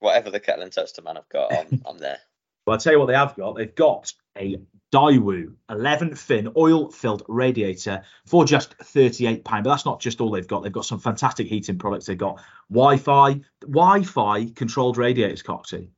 Whatever 0.00 0.30
the 0.30 0.40
kettle 0.40 0.64
and 0.64 0.72
toaster 0.72 1.00
man 1.02 1.16
have 1.16 1.28
got, 1.28 1.52
I'm, 1.52 1.82
I'm 1.86 1.98
there. 1.98 2.18
Well, 2.64 2.74
I'll 2.74 2.80
tell 2.80 2.92
you 2.92 3.00
what 3.00 3.06
they 3.06 3.14
have 3.14 3.34
got. 3.34 3.56
They've 3.56 3.74
got 3.74 4.12
a 4.38 4.56
Daewoo 4.92 5.54
11 5.68 6.14
fin 6.14 6.52
oil 6.56 6.90
filled 6.90 7.24
radiator 7.26 8.02
for 8.26 8.44
just 8.44 8.74
38 8.74 9.44
pound. 9.44 9.64
But 9.64 9.70
that's 9.70 9.84
not 9.84 10.00
just 10.00 10.20
all 10.20 10.30
they've 10.30 10.46
got. 10.46 10.62
They've 10.62 10.70
got 10.70 10.84
some 10.84 11.00
fantastic 11.00 11.48
heating 11.48 11.78
products. 11.78 12.06
They've 12.06 12.16
got 12.16 12.40
Wi-Fi, 12.70 13.40
Wi-Fi 13.62 14.44
controlled 14.54 14.96
radiators, 14.96 15.42
Coxie. 15.42 15.88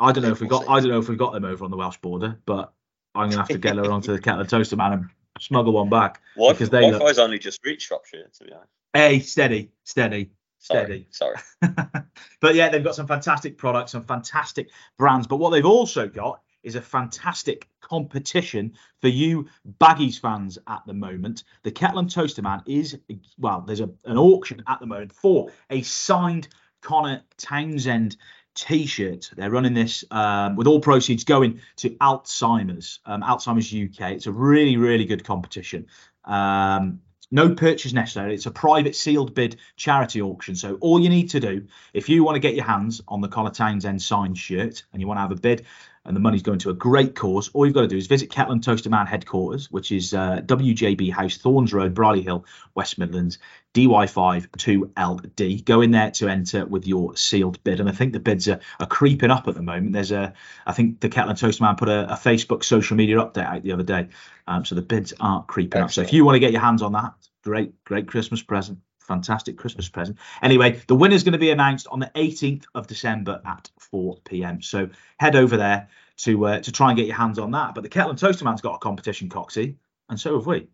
I 0.00 0.12
don't 0.12 0.24
know 0.24 0.32
if 0.32 0.40
we 0.40 0.48
got 0.48 0.68
I 0.68 0.80
don't 0.80 0.90
know 0.90 0.98
if 0.98 1.08
we've 1.08 1.16
got 1.16 1.32
them 1.32 1.44
over 1.44 1.64
on 1.64 1.70
the 1.70 1.76
Welsh 1.76 1.98
border, 1.98 2.38
but 2.44 2.72
I'm 3.16 3.30
gonna 3.30 3.42
have 3.42 3.48
to 3.48 3.58
get 3.58 3.76
her 3.76 3.90
onto 3.90 4.12
the 4.12 4.20
kettle 4.22 4.40
and 4.40 4.48
toaster 4.48 4.76
man 4.76 4.92
and 4.92 5.04
smuggle 5.40 5.72
one 5.72 5.88
back 5.88 6.20
Wi- 6.34 6.52
because 6.52 6.70
they 6.70 6.80
Wi-Fi's 6.80 7.16
look... 7.16 7.24
only 7.24 7.38
just 7.38 7.64
reached 7.64 7.88
Shropshire, 7.88 8.30
to 8.38 8.44
be 8.44 8.52
honest. 8.52 8.70
Hey, 8.92 9.20
steady, 9.20 9.70
steady, 9.84 10.30
steady. 10.58 11.06
Sorry. 11.10 11.36
but 12.40 12.54
yeah, 12.54 12.68
they've 12.68 12.84
got 12.84 12.94
some 12.94 13.06
fantastic 13.06 13.58
products, 13.58 13.92
some 13.92 14.04
fantastic 14.04 14.70
brands. 14.96 15.26
But 15.26 15.36
what 15.36 15.50
they've 15.50 15.66
also 15.66 16.08
got 16.08 16.40
is 16.62 16.74
a 16.74 16.80
fantastic 16.80 17.68
competition 17.80 18.72
for 19.00 19.08
you 19.08 19.46
Baggies 19.80 20.18
fans 20.18 20.58
at 20.66 20.82
the 20.86 20.94
moment. 20.94 21.44
The 21.62 21.70
Kettle 21.70 22.00
and 22.00 22.10
Toaster 22.10 22.42
Man 22.42 22.62
is 22.66 22.98
well, 23.38 23.60
there's 23.60 23.80
a, 23.80 23.90
an 24.04 24.18
auction 24.18 24.62
at 24.66 24.80
the 24.80 24.86
moment 24.86 25.12
for 25.12 25.50
a 25.70 25.82
signed 25.82 26.48
Conor 26.82 27.22
Townsend 27.36 28.16
T-shirt. 28.56 29.30
They're 29.36 29.50
running 29.50 29.74
this 29.74 30.04
um, 30.10 30.56
with 30.56 30.66
all 30.66 30.80
proceeds 30.80 31.24
going 31.24 31.60
to 31.76 31.90
Alzheimer's, 31.90 33.00
um, 33.06 33.22
Alzheimer's 33.22 33.72
UK. 33.72 34.12
It's 34.12 34.26
a 34.26 34.32
really, 34.32 34.76
really 34.76 35.04
good 35.04 35.24
competition. 35.24 35.86
Um, 36.24 37.00
no 37.30 37.54
purchase 37.54 37.92
necessary. 37.92 38.34
It's 38.34 38.46
a 38.46 38.50
private 38.50 38.94
sealed 38.94 39.34
bid 39.34 39.56
charity 39.76 40.22
auction. 40.22 40.54
So 40.54 40.76
all 40.80 41.00
you 41.00 41.08
need 41.08 41.28
to 41.30 41.40
do, 41.40 41.66
if 41.92 42.08
you 42.08 42.24
want 42.24 42.36
to 42.36 42.40
get 42.40 42.54
your 42.54 42.64
hands 42.64 43.00
on 43.08 43.20
the 43.20 43.28
Conor 43.28 43.50
Townsend 43.50 44.00
signed 44.00 44.38
shirt 44.38 44.84
and 44.92 45.00
you 45.00 45.08
want 45.08 45.18
to 45.18 45.22
have 45.22 45.32
a 45.32 45.36
bid, 45.36 45.66
and 46.06 46.14
the 46.14 46.20
money's 46.20 46.42
going 46.42 46.58
to 46.60 46.70
a 46.70 46.74
great 46.74 47.14
cause. 47.14 47.50
All 47.52 47.66
you've 47.66 47.74
got 47.74 47.82
to 47.82 47.88
do 47.88 47.96
is 47.96 48.06
visit 48.06 48.36
and 48.36 48.62
Toaster 48.62 48.90
Man 48.90 49.06
headquarters, 49.06 49.70
which 49.70 49.90
is 49.90 50.14
uh, 50.14 50.40
WJB 50.44 51.12
House, 51.12 51.36
Thorns 51.36 51.72
Road, 51.72 51.94
Brierley 51.94 52.22
Hill, 52.22 52.44
West 52.74 52.98
Midlands, 52.98 53.38
DY5 53.74 54.46
2LD. 54.56 55.64
Go 55.64 55.80
in 55.80 55.90
there 55.90 56.10
to 56.12 56.28
enter 56.28 56.64
with 56.64 56.86
your 56.86 57.16
sealed 57.16 57.62
bid. 57.64 57.80
And 57.80 57.88
I 57.88 57.92
think 57.92 58.12
the 58.12 58.20
bids 58.20 58.48
are, 58.48 58.60
are 58.78 58.86
creeping 58.86 59.30
up 59.30 59.48
at 59.48 59.54
the 59.54 59.62
moment. 59.62 59.92
There's 59.92 60.12
a, 60.12 60.32
I 60.66 60.72
think 60.72 61.00
the 61.00 61.10
and 61.16 61.36
Toaster 61.36 61.64
Man 61.64 61.76
put 61.76 61.88
a, 61.88 62.12
a 62.12 62.16
Facebook 62.16 62.62
social 62.62 62.96
media 62.96 63.16
update 63.16 63.46
out 63.46 63.62
the 63.62 63.72
other 63.72 63.82
day. 63.82 64.08
Um, 64.46 64.64
so 64.64 64.74
the 64.74 64.82
bids 64.82 65.12
are 65.20 65.44
creeping 65.44 65.82
Excellent. 65.82 65.84
up. 65.84 65.92
So 65.92 66.02
if 66.02 66.12
you 66.12 66.24
want 66.24 66.36
to 66.36 66.40
get 66.40 66.52
your 66.52 66.62
hands 66.62 66.82
on 66.82 66.92
that, 66.92 67.14
great, 67.42 67.84
great 67.84 68.06
Christmas 68.06 68.42
present 68.42 68.78
fantastic 69.06 69.56
Christmas 69.56 69.88
present. 69.88 70.18
Anyway, 70.42 70.80
the 70.86 70.94
winner 70.94 71.14
is 71.14 71.22
going 71.22 71.32
to 71.32 71.38
be 71.38 71.50
announced 71.50 71.86
on 71.90 72.00
the 72.00 72.10
18th 72.14 72.64
of 72.74 72.86
December 72.86 73.40
at 73.44 73.70
4 73.78 74.18
p.m. 74.24 74.60
So 74.62 74.88
head 75.18 75.36
over 75.36 75.56
there 75.56 75.88
to 76.18 76.46
uh, 76.46 76.60
to 76.60 76.72
try 76.72 76.90
and 76.90 76.96
get 76.96 77.06
your 77.06 77.16
hands 77.16 77.38
on 77.38 77.50
that. 77.52 77.74
But 77.74 77.82
the 77.82 77.88
Kettle 77.88 78.10
and 78.10 78.18
Toaster 78.18 78.44
Man's 78.44 78.60
got 78.60 78.74
a 78.74 78.78
competition, 78.78 79.28
Coxie, 79.28 79.76
and 80.08 80.18
so 80.18 80.36
have 80.36 80.46
we. 80.46 80.68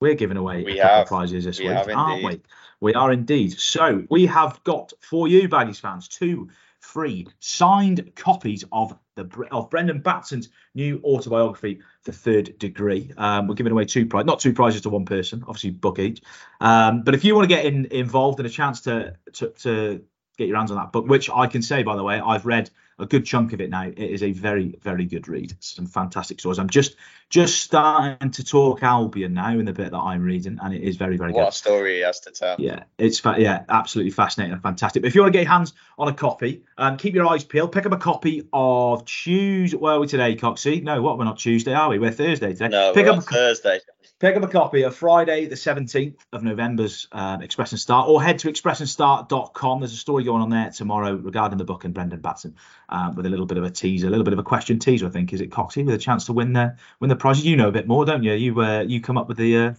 We're 0.00 0.14
giving 0.14 0.36
away 0.36 0.62
we 0.62 0.78
a 0.78 0.82
couple 0.82 0.96
have. 0.96 1.02
of 1.02 1.08
prizes 1.08 1.44
this 1.44 1.58
we 1.58 1.68
week, 1.68 1.88
aren't 1.88 2.24
we? 2.24 2.40
We 2.80 2.94
are 2.94 3.12
indeed. 3.12 3.58
So 3.58 4.04
we 4.08 4.26
have 4.26 4.62
got 4.62 4.92
for 5.00 5.26
you, 5.26 5.48
Baggies 5.48 5.80
fans, 5.80 6.06
two 6.06 6.48
free 6.92 7.26
signed 7.40 8.10
copies 8.16 8.64
of 8.72 8.98
the 9.14 9.28
of 9.50 9.68
Brendon 9.68 10.00
Batson's 10.00 10.48
new 10.74 11.00
autobiography, 11.04 11.80
The 12.04 12.12
Third 12.12 12.58
Degree. 12.58 13.12
Um, 13.18 13.46
we're 13.46 13.56
giving 13.56 13.72
away 13.72 13.84
two 13.84 14.06
prizes, 14.06 14.26
not 14.26 14.40
two 14.40 14.54
prizes 14.54 14.80
to 14.82 14.88
one 14.88 15.04
person, 15.04 15.44
obviously 15.46 15.70
book 15.70 15.98
each. 15.98 16.22
Um, 16.60 17.02
but 17.02 17.14
if 17.14 17.24
you 17.24 17.34
want 17.34 17.48
to 17.48 17.54
get 17.54 17.66
in, 17.66 17.86
involved 17.86 18.40
and 18.40 18.46
a 18.46 18.50
chance 18.50 18.80
to, 18.82 19.14
to 19.34 19.50
to 19.50 20.02
get 20.38 20.48
your 20.48 20.56
hands 20.56 20.70
on 20.70 20.78
that 20.78 20.92
book, 20.92 21.06
which 21.06 21.28
I 21.28 21.46
can 21.46 21.60
say 21.60 21.82
by 21.82 21.94
the 21.94 22.02
way, 22.02 22.20
I've 22.20 22.46
read 22.46 22.70
a 22.98 23.06
good 23.06 23.24
chunk 23.24 23.52
of 23.52 23.60
it 23.60 23.70
now. 23.70 23.84
It 23.84 23.98
is 23.98 24.22
a 24.22 24.32
very, 24.32 24.76
very 24.82 25.04
good 25.04 25.28
read. 25.28 25.54
Some 25.60 25.86
fantastic 25.86 26.40
stories. 26.40 26.58
I'm 26.58 26.68
just 26.68 26.96
just 27.30 27.62
starting 27.62 28.30
to 28.30 28.44
talk 28.44 28.82
Albion 28.82 29.34
now 29.34 29.50
in 29.50 29.66
the 29.66 29.72
bit 29.72 29.90
that 29.90 29.98
I'm 29.98 30.22
reading, 30.22 30.58
and 30.62 30.74
it 30.74 30.82
is 30.82 30.96
very, 30.96 31.16
very 31.16 31.32
what 31.32 31.40
good. 31.40 31.44
What 31.44 31.54
story 31.54 31.96
he 31.96 32.00
has 32.00 32.20
to 32.20 32.30
tell. 32.30 32.56
Yeah, 32.58 32.84
it's 32.96 33.20
fa- 33.20 33.36
yeah, 33.38 33.64
absolutely 33.68 34.10
fascinating 34.10 34.54
and 34.54 34.62
fantastic. 34.62 35.02
But 35.02 35.08
if 35.08 35.14
you 35.14 35.20
want 35.20 35.32
to 35.32 35.38
get 35.38 35.44
your 35.44 35.52
hands 35.52 35.74
on 35.98 36.08
a 36.08 36.14
copy, 36.14 36.62
um, 36.78 36.96
keep 36.96 37.14
your 37.14 37.26
eyes 37.26 37.44
peeled. 37.44 37.72
Pick 37.72 37.86
up 37.86 37.92
a 37.92 37.98
copy 37.98 38.48
of 38.52 39.04
Tuesday. 39.04 39.76
Where 39.76 39.94
are 39.94 40.00
we 40.00 40.06
today, 40.06 40.34
Coxie? 40.36 40.82
No, 40.82 41.02
what? 41.02 41.18
We're 41.18 41.24
not 41.24 41.38
Tuesday, 41.38 41.74
are 41.74 41.90
we? 41.90 41.98
We're 41.98 42.10
Thursday 42.10 42.52
today. 42.52 42.68
No, 42.68 42.92
Pick 42.94 43.06
we're 43.06 43.12
up 43.12 43.16
on 43.18 43.22
Thursday 43.22 43.80
pick 44.18 44.36
up 44.36 44.42
a 44.42 44.48
copy 44.48 44.82
of 44.82 44.96
Friday, 44.96 45.46
the 45.46 45.54
17th 45.54 46.16
of 46.32 46.42
November's 46.42 47.08
um, 47.12 47.42
Express 47.42 47.72
and 47.72 47.80
Star, 47.80 48.04
or 48.06 48.22
head 48.22 48.40
to 48.40 48.50
expressandstar.com. 48.50 49.80
There's 49.80 49.92
a 49.92 49.96
story 49.96 50.24
going 50.24 50.42
on 50.42 50.50
there 50.50 50.70
tomorrow 50.70 51.14
regarding 51.14 51.58
the 51.58 51.64
book 51.64 51.84
and 51.84 51.94
Brendon 51.94 52.20
Batson 52.20 52.56
uh, 52.88 53.12
with 53.14 53.26
a 53.26 53.28
little 53.28 53.46
bit 53.46 53.58
of 53.58 53.64
a 53.64 53.70
teaser, 53.70 54.06
a 54.06 54.10
little 54.10 54.24
bit 54.24 54.32
of 54.32 54.38
a 54.38 54.44
question 54.44 54.78
teaser, 54.78 55.06
I 55.06 55.10
think. 55.10 55.32
Is 55.32 55.40
it 55.40 55.50
Coxie 55.50 55.84
with 55.84 55.94
a 55.94 55.98
chance 55.98 56.26
to 56.26 56.32
win 56.32 56.52
the 56.52 56.76
win 57.00 57.08
the 57.08 57.16
prizes? 57.16 57.46
You 57.46 57.56
know 57.56 57.68
a 57.68 57.72
bit 57.72 57.86
more, 57.86 58.04
don't 58.04 58.22
you? 58.22 58.32
You 58.32 58.60
uh, 58.60 58.80
you 58.80 59.00
come 59.00 59.18
up 59.18 59.28
with 59.28 59.36
the 59.36 59.56
uh, 59.56 59.74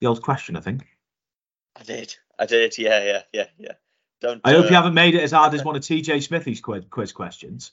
the 0.00 0.06
old 0.06 0.22
question, 0.22 0.56
I 0.56 0.60
think. 0.60 0.86
I 1.76 1.82
did. 1.82 2.16
I 2.38 2.46
did. 2.46 2.76
Yeah, 2.78 3.04
yeah, 3.04 3.22
yeah, 3.32 3.46
yeah. 3.58 3.72
Don't. 4.20 4.40
I 4.44 4.52
hope 4.52 4.66
uh, 4.66 4.68
you 4.68 4.74
haven't 4.74 4.94
made 4.94 5.14
it 5.14 5.22
as 5.22 5.32
hard 5.32 5.54
as 5.54 5.64
one 5.64 5.76
of 5.76 5.82
TJ 5.82 6.22
Smithy's 6.22 6.60
quiz, 6.60 6.84
quiz 6.90 7.12
questions. 7.12 7.72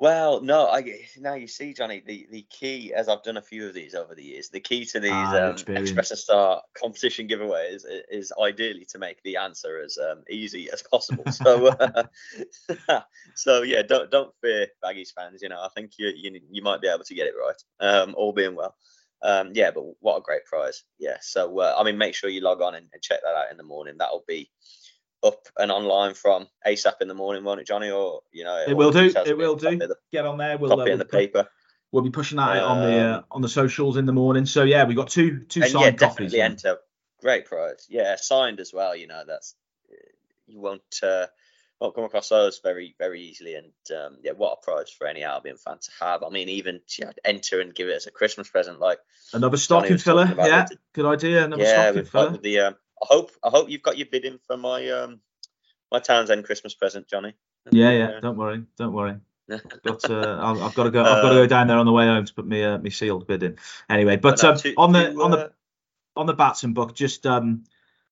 Well, 0.00 0.40
no, 0.40 0.66
I 0.66 0.82
now 1.18 1.34
you 1.34 1.46
see, 1.46 1.74
Jonny, 1.74 2.02
the, 2.04 2.26
the 2.30 2.46
key, 2.48 2.94
as 2.94 3.06
I've 3.06 3.22
done 3.22 3.36
a 3.36 3.42
few 3.42 3.66
of 3.66 3.74
these 3.74 3.94
over 3.94 4.14
the 4.14 4.24
years, 4.24 4.48
the 4.48 4.58
key 4.58 4.86
to 4.86 4.98
these 4.98 5.12
Ah, 5.12 5.50
um. 5.50 5.56
Express 5.76 6.10
a 6.10 6.16
Star 6.16 6.62
competition 6.74 7.28
giveaways 7.28 7.84
is, 7.84 7.84
is 8.10 8.32
ideally 8.42 8.86
to 8.92 8.98
make 8.98 9.22
the 9.24 9.36
answer 9.36 9.78
as 9.84 9.98
um, 9.98 10.22
easy 10.30 10.70
as 10.72 10.82
possible. 10.82 11.30
So, 11.30 11.66
uh, 12.88 13.00
so 13.34 13.60
yeah, 13.60 13.82
don't 13.82 14.10
don't 14.10 14.32
fear 14.40 14.68
Baggies 14.82 15.12
fans. 15.14 15.42
You 15.42 15.50
know, 15.50 15.60
I 15.60 15.68
think 15.76 15.92
you 15.98 16.10
you, 16.16 16.40
you 16.50 16.62
might 16.62 16.80
be 16.80 16.88
able 16.88 17.04
to 17.04 17.14
get 17.14 17.26
it 17.26 17.34
right, 17.38 17.62
um, 17.86 18.14
all 18.16 18.32
being 18.32 18.56
well. 18.56 18.74
Um, 19.20 19.50
yeah, 19.52 19.70
but 19.70 19.84
what 20.00 20.16
a 20.16 20.22
great 20.22 20.46
prize. 20.46 20.82
Yeah, 20.98 21.18
so 21.20 21.58
uh, 21.58 21.74
I 21.76 21.84
mean, 21.84 21.98
make 21.98 22.14
sure 22.14 22.30
you 22.30 22.40
log 22.40 22.62
on 22.62 22.74
and, 22.74 22.86
and 22.94 23.02
check 23.02 23.20
that 23.22 23.36
out 23.36 23.50
in 23.50 23.58
the 23.58 23.64
morning. 23.64 23.96
That'll 23.98 24.24
be 24.26 24.50
up 25.22 25.46
and 25.58 25.70
online 25.70 26.14
from 26.14 26.46
ASAP 26.66 26.94
in 27.00 27.08
the 27.08 27.14
morning, 27.14 27.44
won't 27.44 27.60
it, 27.60 27.66
Jonny? 27.66 27.90
Or 27.90 28.22
you 28.32 28.44
know, 28.44 28.64
It 28.66 28.74
will 28.76 28.90
do. 28.92 29.12
It 29.26 29.36
will 29.36 29.56
do. 29.56 29.76
the- 29.76 29.96
Get 30.12 30.24
on 30.26 30.38
there. 30.38 30.56
We'll, 30.58 30.70
Copy 30.76 30.90
uh, 30.90 30.94
in 30.94 30.98
the 30.98 31.04
paper. 31.04 31.48
we'll 31.92 32.02
be 32.02 32.10
pushing 32.10 32.36
that 32.38 32.56
out 32.56 32.64
on 32.64 32.80
the 32.80 32.98
uh, 32.98 33.16
Um, 33.18 33.24
on 33.30 33.42
the 33.42 33.48
socials 33.48 33.96
in 33.96 34.06
the 34.06 34.12
morning. 34.12 34.46
So 34.46 34.62
yeah, 34.64 34.84
we 34.84 34.94
got 34.94 35.08
two 35.10 35.40
two 35.48 35.62
and 35.62 35.72
yeah, 35.72 35.80
signed 35.80 35.98
copies. 35.98 36.32
definitely 36.32 36.40
enter. 36.40 36.78
Great 37.20 37.44
prize. 37.46 37.86
Yeah, 37.90 38.16
signed 38.16 38.60
as 38.60 38.72
well. 38.72 38.96
You 38.96 39.06
know, 39.08 39.22
that's 39.26 39.54
you 40.46 40.58
won't 40.60 40.82
uh, 41.02 41.26
won't 41.80 41.94
come 41.94 42.04
across 42.04 42.28
those 42.30 42.60
very 42.62 42.94
very 42.98 43.20
easily. 43.20 43.56
And 43.56 43.72
um, 43.94 44.16
yeah, 44.22 44.32
what 44.32 44.58
a 44.60 44.64
prize 44.64 44.90
for 44.90 45.06
any 45.06 45.22
Albion 45.22 45.58
fan 45.58 45.78
to 45.80 45.90
have. 46.00 46.22
I 46.22 46.30
mean, 46.30 46.48
even 46.48 46.80
to 46.96 47.12
enter 47.24 47.60
and 47.60 47.74
give 47.74 47.88
it 47.88 47.94
as 47.96 48.06
a 48.06 48.10
Christmas 48.10 48.48
present, 48.48 48.80
like 48.80 48.98
Another 49.34 49.58
stocking 49.58 49.98
filler. 49.98 50.34
Yeah, 50.38 50.66
good 50.94 51.04
idea. 51.06 51.44
Another 51.44 51.62
yeah, 51.62 51.90
stocking 51.90 52.04
filler. 52.06 52.36
the. 52.38 52.60
Um, 52.60 52.76
I 53.02 53.06
hope 53.08 53.30
I 53.42 53.48
hope 53.50 53.68
you've 53.70 53.82
got 53.82 53.98
your 53.98 54.06
bid 54.10 54.24
in 54.24 54.38
for 54.46 54.56
my 54.56 54.88
um 54.90 55.20
my 55.90 55.98
Townsend 55.98 56.44
Christmas 56.44 56.74
present, 56.74 57.08
Jonny. 57.08 57.34
Yeah, 57.70 57.90
yeah. 57.90 58.20
Don't 58.20 58.36
worry. 58.36 58.62
Don't 58.76 58.92
worry. 58.92 59.16
Got 59.84 60.08
uh, 60.08 60.38
I've, 60.40 60.62
I've 60.62 60.74
got 60.74 60.84
to 60.84 60.90
go. 60.92 61.02
I've 61.02 61.22
got 61.22 61.30
to 61.30 61.34
go 61.34 61.42
Um, 61.42 61.48
down 61.48 61.66
there 61.66 61.76
on 61.78 61.84
the 61.86 61.90
way 61.92 62.06
home 62.06 62.24
to 62.24 62.32
put 62.32 62.46
me 62.46 62.62
uh, 62.62 62.78
me 62.78 62.90
sealed 62.90 63.26
bid 63.26 63.42
in. 63.42 63.56
Anyway, 63.88 64.16
but 64.16 64.42
um, 64.44 64.56
to- 64.58 64.74
on 64.76 64.92
the 64.92 65.10
to, 65.12 65.20
on 65.22 65.30
the 65.32 65.38
uh, 65.38 65.48
on 66.16 66.26
the 66.26 66.34
Batson 66.34 66.72
book, 66.72 66.94
just 66.94 67.26
um, 67.26 67.64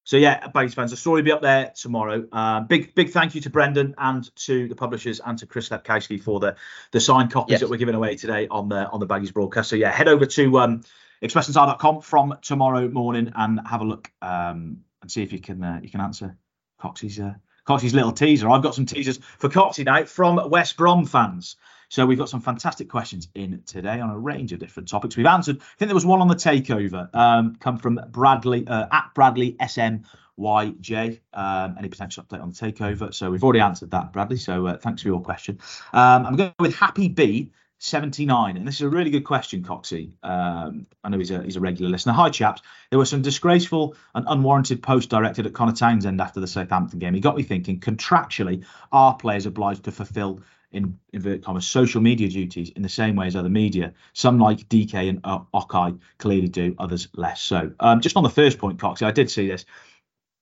so 0.02 0.16
yeah, 0.16 0.48
Baggies 0.48 0.74
fans, 0.74 0.90
the 0.90 0.96
story 0.96 1.20
will 1.20 1.26
be 1.26 1.32
up 1.32 1.42
there 1.42 1.72
tomorrow. 1.76 2.26
Um, 2.32 2.66
big 2.66 2.92
big 2.96 3.10
thank 3.10 3.36
you 3.36 3.40
to 3.42 3.50
Brendon 3.50 3.94
and 3.98 4.34
to 4.36 4.66
the 4.66 4.74
publishers 4.74 5.20
and 5.24 5.38
to 5.38 5.46
Chris 5.46 5.68
Lepkowski 5.68 6.20
for 6.20 6.40
the 6.40 6.56
the 6.90 7.00
signed 7.00 7.30
copies 7.30 7.52
Yes. 7.52 7.60
that 7.60 7.70
we're 7.70 7.76
giving 7.76 7.94
away 7.94 8.16
today 8.16 8.48
on 8.50 8.68
the 8.68 8.88
on 8.88 8.98
the 8.98 9.06
Baggies 9.06 9.32
broadcast. 9.32 9.70
So 9.70 9.76
yeah, 9.76 9.92
head 9.92 10.08
over 10.08 10.26
to 10.26 10.58
um, 10.58 10.82
expressandstar.com 11.22 12.00
from 12.00 12.38
tomorrow 12.42 12.88
morning 12.88 13.32
and 13.36 13.60
have 13.66 13.80
a 13.80 13.84
look 13.84 14.10
um, 14.22 14.78
and 15.02 15.10
see 15.10 15.22
if 15.22 15.32
you 15.32 15.40
can 15.40 15.62
uh, 15.62 15.80
you 15.82 15.90
can 15.90 16.00
answer 16.00 16.36
Coxey's 16.80 17.18
uh, 17.20 17.34
Coxey's 17.66 17.94
little 17.94 18.12
teaser. 18.12 18.48
I've 18.48 18.62
got 18.62 18.74
some 18.74 18.86
teasers 18.86 19.18
for 19.38 19.48
Coxey 19.48 19.84
now 19.84 20.04
from 20.04 20.48
West 20.50 20.76
Brom 20.76 21.04
fans. 21.04 21.56
So 21.90 22.04
we've 22.04 22.18
got 22.18 22.28
some 22.28 22.40
fantastic 22.40 22.88
questions 22.88 23.28
in 23.34 23.62
today 23.66 24.00
on 24.00 24.10
a 24.10 24.18
range 24.18 24.52
of 24.52 24.58
different 24.58 24.88
topics. 24.88 25.16
We've 25.16 25.26
answered. 25.26 25.58
I 25.60 25.78
think 25.78 25.88
there 25.88 25.94
was 25.94 26.04
one 26.04 26.20
on 26.20 26.28
the 26.28 26.34
takeover. 26.34 27.14
Um, 27.14 27.56
come 27.56 27.78
from 27.78 28.00
Bradley 28.10 28.66
uh, 28.66 28.86
at 28.92 29.10
Bradley 29.14 29.56
SMYJ. 29.60 31.20
Um, 31.32 31.76
any 31.78 31.88
potential 31.88 32.24
update 32.24 32.42
on 32.42 32.50
the 32.50 32.56
takeover? 32.56 33.12
So 33.14 33.30
we've 33.30 33.42
already 33.42 33.60
answered 33.60 33.90
that, 33.92 34.12
Bradley. 34.12 34.36
So 34.36 34.66
uh, 34.66 34.76
thanks 34.76 35.02
for 35.02 35.08
your 35.08 35.22
question. 35.22 35.58
Um, 35.94 36.26
I'm 36.26 36.36
going 36.36 36.52
with 36.58 36.74
Happy 36.74 37.08
B. 37.08 37.52
79 37.78 38.56
and 38.56 38.66
this 38.66 38.76
is 38.76 38.80
a 38.80 38.88
really 38.88 39.10
good 39.10 39.24
question 39.24 39.62
coxey 39.62 40.10
um, 40.24 40.86
i 41.04 41.08
know 41.08 41.18
he's 41.18 41.30
a 41.30 41.42
he's 41.42 41.56
a 41.56 41.60
regular 41.60 41.90
listener. 41.90 42.12
Hi 42.12 42.28
chaps. 42.28 42.60
There 42.90 42.98
were 42.98 43.04
some 43.04 43.22
disgraceful 43.22 43.94
and 44.14 44.26
unwarranted 44.28 44.82
posts 44.82 45.08
directed 45.08 45.46
at 45.46 45.52
conor 45.52 45.72
townsend 45.72 46.20
after 46.20 46.40
the 46.40 46.46
southampton 46.46 46.98
game. 46.98 47.14
He 47.14 47.20
got 47.20 47.36
me 47.36 47.44
thinking 47.44 47.78
contractually 47.80 48.64
are 48.90 49.14
players 49.14 49.46
obliged 49.46 49.84
to 49.84 49.92
fulfill 49.92 50.40
in 50.72 50.98
inverted 51.12 51.44
commas 51.44 51.66
social 51.66 52.00
media 52.00 52.28
duties 52.28 52.70
in 52.70 52.82
the 52.82 52.88
same 52.88 53.14
way 53.16 53.28
as 53.28 53.36
other 53.36 53.48
media? 53.48 53.94
Some 54.12 54.38
like 54.38 54.68
dk 54.68 55.08
and 55.08 55.20
uh, 55.24 55.40
Okay 55.54 55.96
clearly 56.18 56.48
do 56.48 56.74
others 56.78 57.08
less 57.14 57.40
so. 57.40 57.72
Um, 57.78 58.00
just 58.00 58.16
on 58.16 58.24
the 58.24 58.30
first 58.30 58.58
point 58.58 58.78
coxey 58.78 59.06
i 59.06 59.12
did 59.12 59.30
see 59.30 59.48
this. 59.48 59.64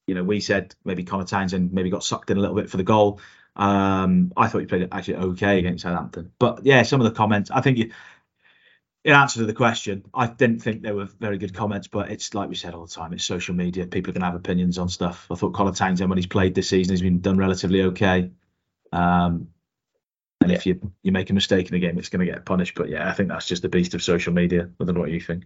You 0.07 0.15
know 0.15 0.25
we 0.25 0.41
said 0.41 0.75
maybe 0.85 1.05
conor 1.05 1.25
townsend 1.25 1.73
maybe 1.73 1.91
got 1.91 2.03
sucked 2.03 2.31
in 2.31 2.39
a 2.39 2.41
little 2.41 2.57
bit 2.57 2.71
for 2.71 2.79
the 2.79 2.83
goal 2.83 3.21
um, 3.57 4.33
I 4.37 4.49
thought 4.49 4.59
he 4.59 4.67
played 4.67 4.89
actually 4.93 5.17
okay 5.17 5.59
against 5.59 5.83
Southampton, 5.83 6.33
but 6.39 6.65
yeah, 6.65 6.83
some 6.83 7.01
of 7.01 7.07
the 7.07 7.17
comments. 7.17 7.51
I 7.51 7.61
think 7.63 7.79
you, 7.79 7.91
in 9.05 9.13
answer 9.13 9.41
to 9.41 9.47
the 9.47 9.55
question, 9.55 10.05
I 10.13 10.27
didn't 10.27 10.61
think 10.61 10.83
they 10.83 10.93
were 10.93 11.07
very 11.07 11.39
good 11.39 11.55
comments, 11.55 11.89
but 11.89 12.11
it's 12.11 12.35
like 12.35 12.49
we 12.49 12.55
said 12.55 12.75
all 12.75 12.87
the 12.87 12.93
time. 12.93 13.13
It's 13.13 13.25
social 13.25 13.55
media. 13.55 13.87
People 13.87 14.11
are 14.11 14.15
going 14.15 14.23
to 14.23 14.27
have 14.27 14.35
opinions 14.35 14.79
on 14.79 14.89
stuff. 14.89 15.27
I 15.31 15.37
thought 15.37 15.55
Conor 15.55 15.73
Townsend, 15.73 16.11
when 16.11 16.19
he's 16.19 16.27
played 16.27 16.55
this 16.55 16.69
season, 16.69 16.93
he's 16.93 17.03
been 17.03 17.21
done 17.21 17.39
relatively 17.39 17.83
okay. 17.83 18.31
Um, 18.93 19.49
and 20.41 20.53
if 20.53 20.67
you 20.67 20.93
you 21.03 21.13
make 21.13 21.31
a 21.31 21.35
mistake 21.35 21.69
in 21.69 21.75
a 21.75 21.79
game, 21.79 21.99
it's 21.99 22.09
going 22.09 22.25
to 22.25 22.31
get 22.31 22.45
punished. 22.45 22.75
But 22.75 22.89
yeah, 22.89 23.09
I 23.09 23.13
think 23.13 23.29
that's 23.29 23.47
just 23.47 23.63
the 23.63 23.69
beast 23.69 23.95
of 23.95 24.03
social 24.03 24.33
media. 24.33 24.69
I 24.81 24.85
don't 24.85 24.95
know 24.95 25.01
what 25.01 25.11
you 25.11 25.21
think. 25.21 25.45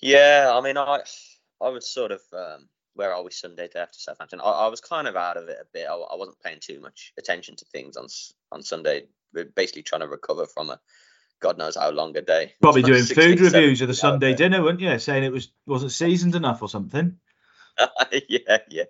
Yeah, 0.00 0.52
I 0.54 0.60
mean, 0.60 0.76
I 0.78 1.02
I 1.60 1.68
was 1.68 1.88
sort 1.88 2.12
of 2.12 2.20
um, 2.32 2.68
where 2.94 3.14
are 3.14 3.22
we 3.22 3.30
Sunday 3.30 3.68
day 3.68 3.80
after 3.80 3.98
Southampton? 3.98 4.40
I, 4.40 4.50
I 4.50 4.66
was 4.68 4.80
kind 4.80 5.08
of 5.08 5.16
out 5.16 5.36
of 5.36 5.48
it 5.48 5.58
a 5.60 5.66
bit. 5.72 5.86
I, 5.88 5.94
I 5.94 6.16
wasn't 6.16 6.40
paying 6.40 6.58
too 6.60 6.80
much 6.80 7.12
attention 7.18 7.56
to 7.56 7.64
things 7.66 7.96
on 7.96 8.06
on 8.50 8.62
Sunday. 8.62 9.06
We're 9.32 9.46
basically 9.46 9.82
trying 9.82 10.02
to 10.02 10.08
recover 10.08 10.46
from 10.46 10.70
a 10.70 10.80
God 11.40 11.58
knows 11.58 11.76
how 11.76 11.90
long 11.90 12.16
a 12.16 12.22
day. 12.22 12.54
Probably 12.62 12.82
doing 12.82 13.02
16, 13.02 13.36
food 13.36 13.40
reviews 13.40 13.80
of 13.82 13.88
the 13.88 13.94
Sunday 13.94 14.34
dinner, 14.34 14.62
weren't 14.62 14.80
you? 14.80 14.98
Saying 14.98 15.24
it 15.24 15.32
was 15.32 15.48
wasn't 15.66 15.92
seasoned 15.92 16.34
enough 16.34 16.62
or 16.62 16.68
something. 16.68 17.18
yeah, 18.28 18.58
yeah, 18.70 18.84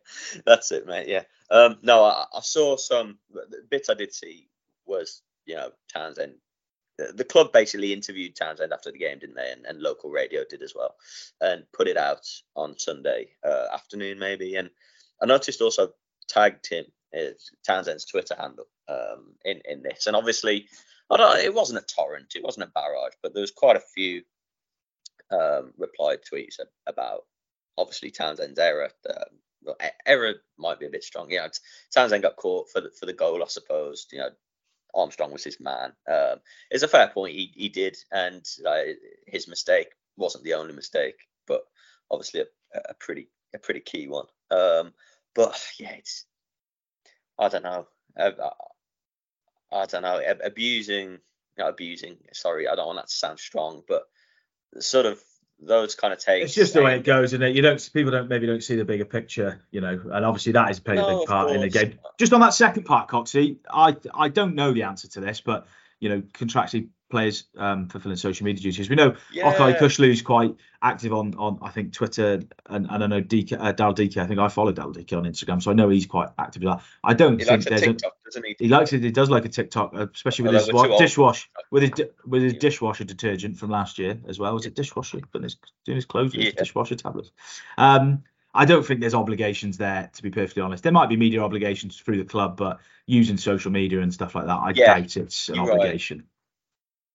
that's 0.45 0.71
it, 0.73 0.87
mate. 0.87 1.09
Yeah. 1.09 1.23
Um, 1.51 1.79
no, 1.83 2.05
I, 2.05 2.27
I 2.35 2.41
saw 2.41 2.77
some 2.77 3.19
the 3.31 3.65
bits 3.71 3.89
I 3.89 3.95
did 3.95 4.13
see 4.15 4.49
was 4.87 5.23
you 5.47 5.57
know 5.57 5.71
Townsend. 5.93 6.35
The, 6.99 7.13
the 7.13 7.25
club 7.25 7.53
basically 7.53 7.93
interviewed 7.93 8.37
Townsend 8.37 8.73
after 8.73 8.93
the 8.93 8.99
game, 8.99 9.19
didn't 9.19 9.37
they? 9.37 9.53
And, 9.53 9.65
and 9.67 9.81
local 9.81 10.11
radio 10.11 10.45
did 10.49 10.63
as 10.63 10.75
well, 10.75 10.95
and 11.41 11.65
put 11.73 11.89
it 11.89 11.97
out 11.97 12.27
on 12.55 12.79
Sunday 12.79 13.31
uh, 13.45 13.67
afternoon 13.73 14.19
maybe. 14.19 14.57
And 14.57 14.71
I 15.23 15.27
noticed 15.27 15.61
also 15.61 15.91
tagged 16.29 16.69
him 16.69 16.85
Townsend's 17.67 18.07
Twitter 18.07 18.35
handle 18.39 18.67
um, 18.89 19.35
in 19.45 19.61
in 19.65 19.83
this, 19.83 20.07
and 20.07 20.17
obviously. 20.17 20.69
I 21.11 21.19
don't, 21.19 21.41
it 21.41 21.53
wasn't 21.53 21.79
a 21.79 21.95
torrent, 21.95 22.33
it 22.37 22.43
wasn't 22.43 22.69
a 22.69 22.73
barrage, 22.73 23.13
but 23.23 23.35
there 23.35 23.43
was 23.43 23.51
quite 23.51 23.77
a 23.77 23.83
few 23.95 24.23
um, 25.31 25.73
replied 25.77 26.21
tweets 26.23 26.59
about 26.87 27.23
obviously 27.77 28.11
Townsend's 28.11 28.59
error. 28.59 28.91
Um, 29.09 29.39
well, 29.63 29.77
error 30.07 30.35
might 30.59 30.81
be 30.81 30.87
a 30.87 30.91
bit 30.91 31.05
strong. 31.05 31.31
Yeah, 31.31 31.49
Townsend 31.95 32.23
got 32.23 32.37
caught 32.37 32.71
for 32.71 32.81
the 32.81 32.91
for 32.99 33.07
the 33.07 33.13
goal, 33.13 33.43
I 33.43 33.47
suppose. 33.49 34.07
You 34.13 34.19
know, 34.19 34.31
Armstrong 34.95 35.33
was 35.33 35.45
his 35.45 35.61
man. 35.61 35.93
Um, 36.11 36.41
it's 36.71 36.83
a 36.83 36.89
fair 36.89 37.09
point. 37.09 37.35
He 37.35 37.53
he 37.55 37.69
did, 37.69 37.97
and 38.11 38.47
uh, 38.67 38.83
his 39.27 39.49
mistake 39.49 39.89
wasn't 40.17 40.45
the 40.45 40.55
only 40.55 40.75
mistake, 40.75 41.17
but 41.47 41.63
obviously 42.11 42.41
a, 42.41 42.79
a 42.91 42.95
pretty 42.95 43.29
a 43.55 43.59
pretty 43.59 43.81
key 43.81 44.09
one. 44.09 44.27
Um, 44.51 44.93
but 45.35 45.59
yeah, 45.79 45.93
it's 45.93 46.27
I 47.39 47.49
don't 47.49 47.65
know. 47.65 47.87
I, 48.17 48.27
I, 48.29 48.51
I 49.83 49.87
don't 49.87 50.03
know. 50.03 50.21
Abusing, 50.45 51.19
abusing. 51.59 52.19
Sorry, 52.33 52.69
I 52.69 52.75
don't 52.75 52.87
want 52.87 52.99
that 52.99 53.09
to 53.09 53.15
sound 53.15 53.39
strong, 53.39 53.83
but 53.89 54.03
sort 54.79 55.07
of 55.07 55.23
those 55.65 55.95
kind 55.95 56.13
of 56.13 56.19
takes. 56.19 56.47
It's 56.47 56.55
just 56.55 56.75
the 56.75 56.83
way 56.83 56.97
it 56.97 57.05
goes, 57.05 57.33
isn't 57.33 57.43
it? 57.43 57.55
You 57.55 57.63
don't 57.63 57.91
people 57.93 58.13
don't 58.13 58.29
maybe 58.29 58.47
don't 58.47 58.63
see 58.63 58.77
the 58.77 58.85
bigger 58.85 59.05
picture, 59.05 59.61
you 59.71 59.81
know, 59.81 60.01
and 60.13 60.25
obviously 60.25 60.53
that 60.53 60.65
is 60.65 60.77
has 60.77 60.81
played 60.81 60.99
a 60.99 61.07
big 61.07 61.27
part 61.27 61.51
in 61.53 61.61
the 61.61 61.69
game. 61.69 61.99
Just 62.19 62.33
on 62.33 62.41
that 62.41 62.55
second 62.55 62.85
part, 62.85 63.09
Coxie, 63.09 63.59
I 63.71 63.97
I 64.15 64.29
don't 64.29 64.55
know 64.55 64.73
the 64.73 64.85
answer 64.85 65.09
to 65.09 65.21
this, 65.21 65.41
but 65.41 65.67
you 66.01 66.09
know, 66.09 66.21
contractually 66.21 66.89
players 67.13 67.45
um, 67.59 67.89
fulfilling 67.89 68.17
social 68.17 68.45
media 68.45 68.63
duties. 68.63 68.89
We 68.91 68.97
know 68.97 69.15
Yeah. 69.33 69.51
Okay 69.51 70.11
is 70.11 70.23
quite 70.23 70.57
active 70.83 71.13
on 71.13 71.35
on 71.37 71.59
I 71.63 71.69
think 71.69 71.93
Twitter 71.93 72.41
and, 72.67 72.87
and 72.91 73.05
I 73.05 73.07
know 73.07 73.21
DK, 73.21 73.57
uh, 73.61 73.73
Dal 73.73 73.95
DK. 73.95 74.17
I 74.17 74.27
think 74.27 74.41
I 74.41 74.49
follow 74.49 74.73
Dal 74.73 74.93
DK 74.93 75.17
on 75.17 75.25
Instagram, 75.25 75.63
so 75.63 75.71
I 75.71 75.75
know 75.75 75.91
he's 75.91 76.07
quite 76.07 76.31
active 76.39 76.63
with 76.63 76.73
that. 76.73 76.83
I 77.05 77.15
don't 77.15 77.39
He 77.39 77.45
think 77.45 77.65
there's 77.65 77.83
a, 77.83 77.93
TikTok, 77.93 78.17
doesn't 78.25 78.45
he? 78.47 78.57
he 78.59 78.69
likes 78.69 78.93
it. 78.95 79.03
He 79.03 79.11
does 79.11 79.29
like 79.31 79.45
a 79.45 79.51
TikTok, 79.51 79.93
uh, 79.95 80.07
especially 80.15 80.47
with 80.49 80.55
his 80.55 80.73
wa- 80.73 80.87
dishwash, 80.87 81.47
with 81.71 81.83
his 81.83 82.07
with 82.27 82.43
his 82.43 82.55
dishwasher 82.55 83.05
detergent 83.05 83.59
from 83.59 83.71
last 83.71 83.99
year 83.99 84.19
as 84.27 84.39
well. 84.39 84.55
Was 84.55 84.67
it 84.67 84.75
dishwasher? 84.75 85.21
Putting 85.21 85.45
his 85.45 85.57
doing 85.85 85.97
his 85.97 86.07
clothes 86.07 86.35
with 86.35 86.47
Yeah. 86.47 86.53
dishwasher 86.57 86.97
tablets. 86.97 87.31
Um, 87.77 88.25
I 88.55 88.65
don't 88.65 88.85
think 88.85 89.01
there's 89.01 89.15
obligations 89.15 89.79
there, 89.79 90.11
to 90.15 90.23
be 90.23 90.31
perfectly 90.31 90.63
honest. 90.63 90.83
There 90.83 90.93
might 90.93 91.09
be 91.09 91.17
media 91.17 91.43
obligations 91.43 91.99
through 91.99 92.19
the 92.19 92.25
club, 92.25 92.57
but 92.57 92.81
using 93.07 93.37
social 93.39 93.71
media 93.71 94.01
and 94.01 94.13
stuff 94.13 94.35
like 94.35 94.47
that, 94.47 94.59
I 94.59 94.73
Yeah, 94.75 94.99
doubt 94.99 95.17
it's 95.17 95.49
an 95.49 95.57
you're 95.57 95.67
right. 95.67 96.01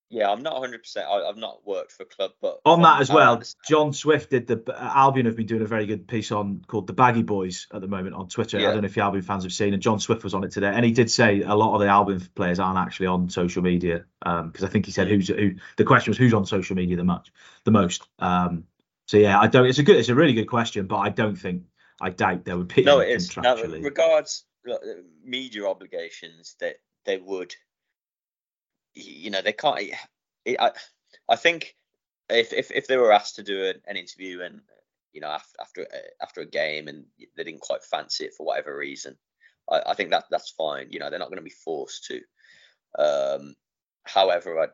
Yeah, 0.09 0.31
I'm 0.31 0.41
not 0.41 0.53
100. 0.53 0.83
percent 0.83 1.05
I've 1.07 1.35
not 1.37 1.67
worked 1.67 1.91
for 1.91 2.03
a 2.03 2.05
club, 2.05 2.31
but 2.41 2.61
On 2.65 2.81
that 2.83 3.01
as 3.01 3.09
well, 3.09 3.41
John 3.67 3.91
Swift 3.91 4.29
did 4.29 4.47
the 4.47 4.63
uh, 4.67 4.91
Albion 4.95 5.25
have 5.25 5.35
been 5.35 5.47
doing 5.47 5.61
a 5.61 5.65
very 5.65 5.85
good 5.85 6.07
piece 6.07 6.31
on 6.31 6.63
called 6.65 6.87
the 6.87 6.93
Baggy 6.93 7.23
Boys 7.23 7.67
at 7.73 7.81
the 7.81 7.87
moment 7.87 8.15
on 8.15 8.29
Twitter. 8.29 8.57
I 8.57 8.61
don't 8.61 8.81
know 8.81 8.85
if 8.85 8.95
the 8.95 9.01
Albion 9.01 9.23
fans 9.23 9.43
have 9.43 9.51
seen, 9.51 9.73
and 9.73 9.81
John 9.81 9.99
Swift 9.99 10.23
was 10.23 10.33
on 10.33 10.43
it 10.43 10.51
today, 10.51 10.71
and 10.73 10.85
he 10.85 10.91
did 10.91 11.11
say 11.11 11.41
a 11.41 11.55
lot 11.55 11.73
of 11.75 11.81
the 11.81 11.87
Albion 11.87 12.21
players 12.35 12.59
aren't 12.59 12.79
actually 12.79 13.07
on 13.07 13.29
social 13.29 13.61
media 13.61 14.05
because 14.21 14.63
I 14.63 14.67
think 14.67 14.85
he 14.85 14.91
said 14.91 15.07
who's 15.07 15.27
who. 15.27 15.55
The 15.75 15.83
question 15.83 16.11
was 16.11 16.17
who's 16.17 16.33
on 16.33 16.45
social 16.45 16.75
media 16.75 16.95
the 16.95 17.03
much 17.03 17.31
the 17.65 17.71
most. 17.71 18.07
Um, 18.19 18.63
So 19.07 19.17
yeah, 19.17 19.39
I 19.39 19.47
don't. 19.47 19.65
It's 19.65 19.79
a 19.79 19.83
good. 19.83 19.97
It's 19.97 20.09
a 20.09 20.15
really 20.15 20.33
good 20.33 20.47
question, 20.47 20.87
but 20.87 20.97
I 20.97 21.09
don't 21.09 21.35
think. 21.35 21.63
I 21.99 22.11
doubt 22.11 22.45
there 22.45 22.57
would 22.57 22.73
be. 22.73 22.83
No, 22.83 22.99
it 22.99 23.09
is. 23.09 23.35
Now, 23.35 23.55
regards 23.55 24.45
media 25.23 25.65
obligations, 25.67 26.55
that 26.59 26.75
they 27.05 27.17
would. 27.17 27.55
You 28.97 29.29
know, 29.29 29.41
they 29.41 29.53
can't. 29.53 29.79
I 30.59 30.71
I 31.29 31.35
think 31.35 31.75
if 32.29 32.53
if 32.53 32.71
if 32.71 32.87
they 32.87 32.97
were 32.97 33.11
asked 33.11 33.35
to 33.35 33.43
do 33.43 33.65
an, 33.65 33.81
an 33.87 33.97
interview 33.97 34.41
and 34.41 34.61
you 35.13 35.21
know 35.21 35.29
after 35.29 35.57
after 35.59 35.87
after 36.21 36.41
a 36.41 36.45
game 36.45 36.87
and 36.87 37.05
they 37.35 37.43
didn't 37.43 37.61
quite 37.61 37.83
fancy 37.83 38.25
it 38.25 38.33
for 38.35 38.45
whatever 38.45 38.75
reason, 38.75 39.17
I, 39.69 39.81
I 39.87 39.93
think 39.93 40.11
that 40.11 40.25
that's 40.29 40.51
fine. 40.51 40.87
You 40.89 40.99
know, 40.99 41.09
they're 41.09 41.19
not 41.19 41.29
going 41.29 41.37
to 41.37 41.43
be 41.43 41.49
forced 41.49 42.05
to. 42.05 42.21
Um, 42.97 43.55
however, 44.05 44.59
I 44.59 44.67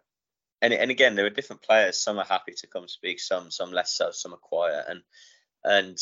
and 0.62 0.73
and 0.73 0.91
again, 0.91 1.15
there 1.15 1.25
are 1.25 1.31
different 1.31 1.62
players. 1.62 2.01
Some 2.01 2.19
are 2.19 2.25
happy 2.25 2.53
to 2.57 2.67
come 2.67 2.88
speak, 2.88 3.19
some 3.19 3.51
some 3.51 3.71
less 3.71 3.95
so, 3.95 4.12
some 4.12 4.33
are 4.33 4.38
quiet, 4.38 4.86
and 4.88 5.01
and 5.63 5.97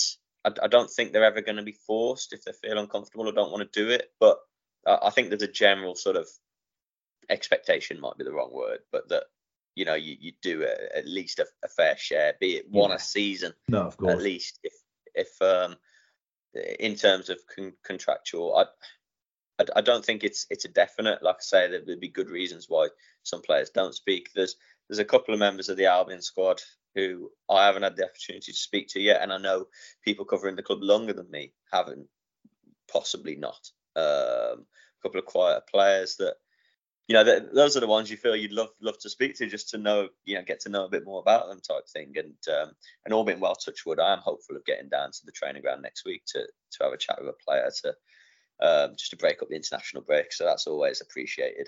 I, 0.45 0.51
I 0.63 0.67
don't 0.67 0.89
think 0.89 1.11
they're 1.11 1.25
ever 1.25 1.41
going 1.41 1.57
to 1.57 1.63
be 1.63 1.77
forced 1.87 2.33
if 2.33 2.43
they 2.43 2.53
feel 2.53 2.77
uncomfortable 2.77 3.27
or 3.27 3.31
don't 3.31 3.51
want 3.51 3.71
to 3.71 3.83
do 3.83 3.89
it. 3.89 4.11
But 4.19 4.37
I, 4.85 4.99
I 5.03 5.09
think 5.09 5.29
there's 5.29 5.41
a 5.41 5.47
general 5.47 5.95
sort 5.95 6.15
of 6.15 6.27
expectation 7.31 7.99
might 7.99 8.17
be 8.17 8.23
the 8.23 8.33
wrong 8.33 8.51
word, 8.53 8.79
but 8.91 9.09
that 9.09 9.23
you 9.75 9.85
know 9.85 9.95
you, 9.95 10.15
you 10.19 10.33
do 10.41 10.63
a, 10.63 10.97
at 10.97 11.07
least 11.07 11.39
a, 11.39 11.47
a, 11.63 11.67
fair 11.69 11.97
share, 11.97 12.35
be 12.39 12.57
it 12.57 12.69
one 12.69 12.89
yeah. 12.89 12.97
a 12.97 12.99
season, 12.99 13.53
no, 13.67 13.81
of 13.81 13.97
course, 13.97 14.13
at 14.13 14.21
least 14.21 14.59
if 14.63 14.73
if 15.15 15.41
um 15.41 15.75
in 16.79 16.95
terms 16.95 17.29
of 17.29 17.39
con- 17.53 17.73
contractual, 17.83 18.55
I, 18.57 18.65
I, 19.59 19.65
I 19.77 19.81
don't 19.81 20.03
think 20.03 20.23
it's 20.23 20.45
it's 20.49 20.65
a 20.65 20.69
definite. 20.69 21.23
Like 21.23 21.37
I 21.37 21.41
say, 21.41 21.69
there 21.69 21.81
would 21.87 21.99
be 21.99 22.09
good 22.09 22.29
reasons 22.29 22.65
why 22.67 22.89
some 23.23 23.41
players 23.41 23.69
don't 23.69 23.95
speak. 23.95 24.29
There's 24.35 24.55
there's 24.89 24.99
a 24.99 25.05
couple 25.05 25.33
of 25.33 25.39
members 25.39 25.69
of 25.69 25.77
the 25.77 25.85
Albion 25.85 26.21
squad 26.21 26.61
who 26.95 27.31
I 27.49 27.65
haven't 27.65 27.83
had 27.83 27.95
the 27.95 28.03
opportunity 28.05 28.51
to 28.51 28.57
speak 28.57 28.89
to 28.89 28.99
yet, 28.99 29.21
and 29.21 29.31
I 29.31 29.37
know 29.37 29.67
people 30.03 30.25
covering 30.25 30.57
the 30.57 30.63
club 30.63 30.79
longer 30.81 31.13
than 31.13 31.31
me 31.31 31.53
haven't, 31.71 32.07
possibly 32.91 33.37
not. 33.37 33.69
Um, 33.95 34.65
a 34.65 35.01
couple 35.01 35.19
of 35.19 35.25
quiet 35.25 35.63
players 35.71 36.17
that 36.17 36.35
you 37.07 37.13
know, 37.13 37.23
those 37.23 37.75
are 37.75 37.81
the 37.81 37.87
ones 37.87 38.09
you 38.09 38.17
feel 38.17 38.35
you'd 38.35 38.53
love 38.53 38.69
love 38.81 38.97
to 38.99 39.09
speak 39.09 39.35
to, 39.35 39.47
just 39.47 39.69
to 39.69 39.77
know, 39.77 40.09
you 40.25 40.35
know, 40.35 40.43
get 40.43 40.61
to 40.61 40.69
know 40.69 40.85
a 40.85 40.89
bit 40.89 41.05
more 41.05 41.19
about 41.19 41.47
them, 41.47 41.59
type 41.59 41.87
thing. 41.91 42.13
And 42.15 42.55
um, 42.55 42.71
and 43.05 43.13
all 43.13 43.25
being 43.25 43.39
well, 43.39 43.55
touch 43.55 43.85
wood, 43.85 43.99
I 43.99 44.13
am 44.13 44.19
hopeful 44.19 44.55
of 44.55 44.65
getting 44.65 44.89
down 44.89 45.11
to 45.11 45.25
the 45.25 45.31
training 45.31 45.61
ground 45.61 45.81
next 45.81 46.05
week 46.05 46.23
to 46.27 46.39
to 46.39 46.83
have 46.83 46.93
a 46.93 46.97
chat 46.97 47.17
with 47.19 47.29
a 47.29 47.43
player 47.45 47.69
to 47.83 47.93
um, 48.61 48.95
just 48.97 49.11
to 49.11 49.17
break 49.17 49.41
up 49.41 49.49
the 49.49 49.55
international 49.55 50.03
break. 50.03 50.31
So 50.31 50.45
that's 50.45 50.67
always 50.67 51.01
appreciated. 51.01 51.67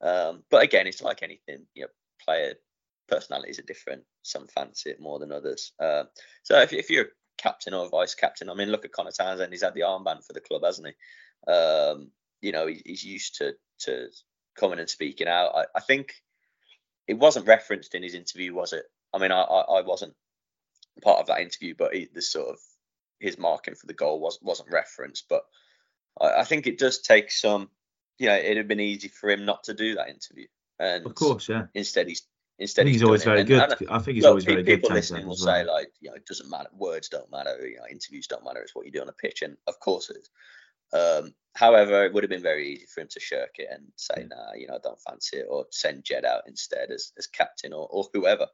Um, 0.00 0.44
but 0.50 0.62
again, 0.62 0.86
it's 0.86 1.02
like 1.02 1.22
anything, 1.22 1.66
you 1.74 1.82
know, 1.82 1.88
player 2.24 2.54
personalities 3.08 3.58
are 3.58 3.62
different. 3.62 4.04
Some 4.22 4.46
fancy 4.46 4.90
it 4.90 5.00
more 5.00 5.18
than 5.18 5.32
others. 5.32 5.72
Uh, 5.80 6.04
so 6.44 6.60
if, 6.60 6.72
if 6.72 6.90
you're 6.90 7.06
captain 7.36 7.74
or 7.74 7.88
vice 7.88 8.14
captain, 8.14 8.50
I 8.50 8.54
mean, 8.54 8.70
look 8.70 8.84
at 8.84 8.92
Conor 8.92 9.10
Townsend. 9.10 9.52
He's 9.52 9.62
had 9.62 9.74
the 9.74 9.80
armband 9.80 10.24
for 10.24 10.32
the 10.32 10.40
club, 10.40 10.62
hasn't 10.64 10.88
he? 10.88 11.52
Um, 11.52 12.10
you 12.40 12.52
know, 12.52 12.66
he, 12.66 12.82
he's 12.84 13.04
used 13.04 13.36
to 13.36 13.54
to 13.80 14.08
coming 14.58 14.78
and 14.78 14.88
speaking 14.88 15.28
out. 15.28 15.54
I, 15.54 15.64
I, 15.76 15.80
think 15.80 16.14
it 17.06 17.18
wasn't 17.18 17.46
referenced 17.46 17.94
in 17.94 18.02
his 18.02 18.14
interview, 18.14 18.54
was 18.54 18.72
it? 18.72 18.84
I 19.12 19.18
mean, 19.18 19.32
I, 19.32 19.40
I, 19.40 19.78
I 19.78 19.82
wasn't 19.82 20.14
part 21.02 21.20
of 21.20 21.26
that 21.26 21.40
interview, 21.40 21.74
but 21.76 21.94
he, 21.94 22.08
the 22.12 22.22
sort 22.22 22.48
of 22.48 22.58
his 23.20 23.38
marking 23.38 23.74
for 23.74 23.86
the 23.86 23.94
goal 23.94 24.20
was 24.20 24.38
wasn't 24.42 24.70
referenced. 24.70 25.26
But 25.28 25.42
I, 26.20 26.40
I 26.40 26.44
think 26.44 26.66
it 26.66 26.78
does 26.78 27.00
take 27.00 27.30
some. 27.30 27.70
You 28.18 28.28
know, 28.28 28.36
it'd 28.36 28.56
have 28.56 28.68
been 28.68 28.80
easy 28.80 29.08
for 29.08 29.30
him 29.30 29.44
not 29.44 29.64
to 29.64 29.74
do 29.74 29.94
that 29.94 30.08
interview, 30.08 30.46
and 30.78 31.06
of 31.06 31.14
course, 31.14 31.48
yeah. 31.48 31.66
Instead, 31.74 32.08
he's 32.08 32.26
instead 32.58 32.86
he's, 32.86 33.02
always 33.02 33.24
very 33.24 33.44
good. 33.44 33.62
And, 33.62 33.90
I 33.90 33.98
think 34.00 34.16
he's 34.16 34.24
always 34.24 34.44
very 34.44 34.64
people 34.64 34.74
good. 34.74 34.82
People 34.82 34.96
listening 34.96 35.22
will 35.22 35.36
well. 35.40 35.54
say 35.54 35.64
like, 35.64 35.92
you 36.00 36.10
know, 36.10 36.16
it 36.16 36.26
doesn't 36.26 36.50
matter. 36.50 36.68
Words 36.76 37.08
don't 37.08 37.30
matter. 37.30 37.56
You 37.66 37.76
know, 37.76 37.84
interviews 37.90 38.26
don't 38.26 38.44
matter. 38.44 38.60
It's 38.60 38.74
what 38.74 38.86
you 38.86 38.92
do 38.92 39.00
on 39.00 39.08
a 39.08 39.12
pitch, 39.12 39.42
and 39.42 39.56
of 39.66 39.78
course 39.80 40.10
it 40.10 40.16
is. 40.16 40.30
Um, 40.92 41.34
however, 41.54 42.04
it 42.04 42.12
would 42.12 42.22
have 42.22 42.30
been 42.30 42.42
very 42.42 42.72
easy 42.72 42.86
for 42.86 43.00
him 43.00 43.08
to 43.10 43.20
shirk 43.20 43.56
it 43.58 43.68
and 43.70 43.88
say, 43.96 44.26
"Nah, 44.28 44.54
you 44.54 44.66
know, 44.66 44.74
I 44.74 44.78
don't 44.82 45.00
fancy 45.00 45.38
it," 45.38 45.46
or 45.48 45.66
send 45.70 46.04
Jed 46.04 46.24
out 46.24 46.42
instead 46.46 46.90
as, 46.90 47.12
as 47.18 47.26
captain 47.26 47.72
or, 47.72 47.86
or 47.90 48.08
whoever. 48.12 48.46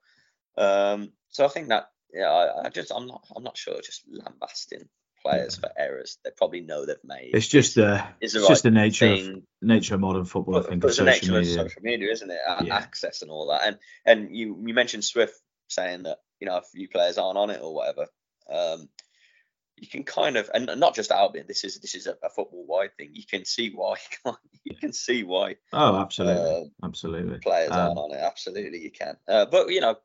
Um, 0.57 1.13
so 1.29 1.45
I 1.45 1.49
think 1.49 1.69
that, 1.69 1.89
yeah, 2.13 2.31
I, 2.31 2.67
I, 2.67 2.69
just 2.71 2.93
I'm 2.95 3.07
not 3.07 3.27
I'm 3.35 3.43
not 3.43 3.57
sure. 3.57 3.81
Just 3.83 4.05
lambasting 4.09 4.89
players 5.25 5.59
yeah. 5.61 5.69
for 5.69 5.81
errors 5.81 6.19
they 6.23 6.31
probably 6.37 6.61
know 6.61 6.85
they've 6.85 6.97
made. 7.05 7.31
It's 7.35 7.49
just 7.49 7.77
the 7.77 8.05
it's, 8.21 8.35
it's 8.35 8.47
just 8.47 8.63
the 8.63 8.71
nature 8.71 9.07
thing. 9.07 9.37
of 9.37 9.43
nature 9.63 9.95
of 9.95 10.01
modern 10.01 10.25
football. 10.25 10.55
But, 10.55 10.67
I 10.67 10.69
think 10.69 10.83
but 10.83 10.89
it's 10.89 10.99
the 10.99 11.05
nature 11.05 11.33
media. 11.33 11.63
of 11.63 11.71
social 11.71 11.83
media, 11.83 12.11
isn't 12.13 12.31
it? 12.31 12.39
Yeah. 12.63 12.77
Access 12.77 13.23
and 13.23 13.31
all 13.31 13.49
that. 13.49 13.67
And 13.67 13.79
and 14.05 14.37
you 14.37 14.63
you 14.67 14.75
mentioned 14.75 15.05
Swift 15.05 15.35
saying 15.69 16.05
that 16.05 16.19
you 16.41 16.47
know 16.47 16.57
a 16.57 16.63
few 16.63 16.89
players 16.89 17.19
aren't 17.19 17.39
on 17.39 17.51
it 17.51 17.61
or 17.63 17.75
whatever. 17.75 18.07
Um, 18.51 18.89
you 19.77 19.89
can 19.89 20.05
kind 20.05 20.37
of 20.37 20.51
and 20.55 20.71
not 20.79 20.95
just 20.95 21.11
Albion. 21.11 21.47
This 21.49 21.65
is 21.65 21.81
this 21.81 21.95
is 21.95 22.07
a, 22.07 22.17
a 22.23 22.31
football 22.31 22.65
wide 22.67 22.97
thing. 22.97 23.11
You 23.13 23.25
can 23.29 23.45
see 23.45 23.71
why. 23.71 23.97
you 24.65 24.77
can 24.77 24.93
see 24.93 25.25
why. 25.25 25.57
Oh, 25.73 25.97
absolutely, 25.97 26.71
uh, 26.83 26.87
absolutely. 26.87 27.39
Players 27.39 27.73
um, 27.73 27.79
aren't 27.79 27.99
on 27.99 28.13
it. 28.13 28.21
Absolutely, 28.23 28.81
you 28.81 28.91
can. 28.91 29.17
Uh, 29.27 29.47
but 29.47 29.71
you 29.71 29.81
know, 29.81 29.97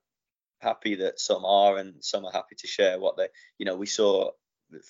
happy 0.60 0.96
that 0.96 1.20
some 1.20 1.46
are 1.46 1.78
and 1.78 1.96
some 2.04 2.26
are 2.26 2.32
happy 2.32 2.56
to 2.58 2.68
share 2.68 3.00
what 3.00 3.18
they. 3.18 3.28
You 3.58 3.66
know, 3.66 3.76
we 3.76 3.86
saw 3.86 4.32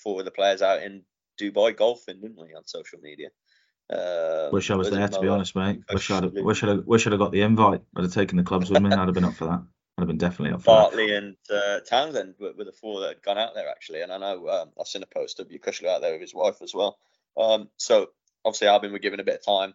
four 0.02 0.20
of 0.20 0.24
the 0.24 0.30
players 0.30 0.62
out 0.62 0.82
in 0.82 1.02
Dubai 1.40 1.76
golfing, 1.76 2.20
didn't 2.20 2.40
we, 2.40 2.54
on 2.54 2.66
social 2.66 3.00
media? 3.00 3.28
Um, 3.92 4.52
wish 4.52 4.70
I 4.70 4.76
was 4.76 4.90
there, 4.90 5.08
to 5.08 5.20
be 5.20 5.28
honest, 5.28 5.56
mate. 5.56 5.80
Wish 5.92 6.10
I'd 6.10 6.32
wish 6.32 6.62
I'd 6.62 6.86
wish 6.86 7.06
I'd 7.06 7.12
have 7.12 7.20
got 7.20 7.32
the 7.32 7.42
invite. 7.42 7.82
I'd 7.96 8.04
have 8.04 8.14
taken 8.14 8.38
the 8.38 8.44
clubs 8.44 8.70
with 8.70 8.82
me. 8.82 8.90
I'd 8.90 8.98
have 8.98 9.14
been 9.14 9.24
up 9.24 9.34
for 9.34 9.46
that. 9.46 9.62
I'd 10.00 10.04
have 10.04 10.08
been 10.08 10.16
definitely 10.16 10.54
up 10.54 10.62
for 10.62 10.66
Bartley 10.66 11.08
that. 11.08 11.16
and 11.16 11.36
uh, 11.50 11.80
Townsend 11.80 12.34
were, 12.40 12.54
were, 12.56 12.64
the 12.64 12.72
four 12.72 13.00
that 13.00 13.08
had 13.08 13.22
gone 13.22 13.36
out 13.36 13.54
there 13.54 13.68
actually, 13.68 14.00
and 14.00 14.10
I 14.10 14.16
know 14.16 14.48
um, 14.48 14.70
I've 14.80 14.86
seen 14.86 15.02
a 15.02 15.06
post 15.06 15.40
of 15.40 15.48
Yokuşlu 15.48 15.86
out 15.86 16.00
there 16.00 16.12
with 16.12 16.22
his 16.22 16.34
wife 16.34 16.62
as 16.62 16.74
well. 16.74 16.96
Um, 17.36 17.68
so 17.76 18.08
obviously 18.42 18.68
Albion 18.68 18.94
were 18.94 18.98
given 18.98 19.20
a 19.20 19.24
bit 19.24 19.34
of 19.34 19.44
time 19.44 19.74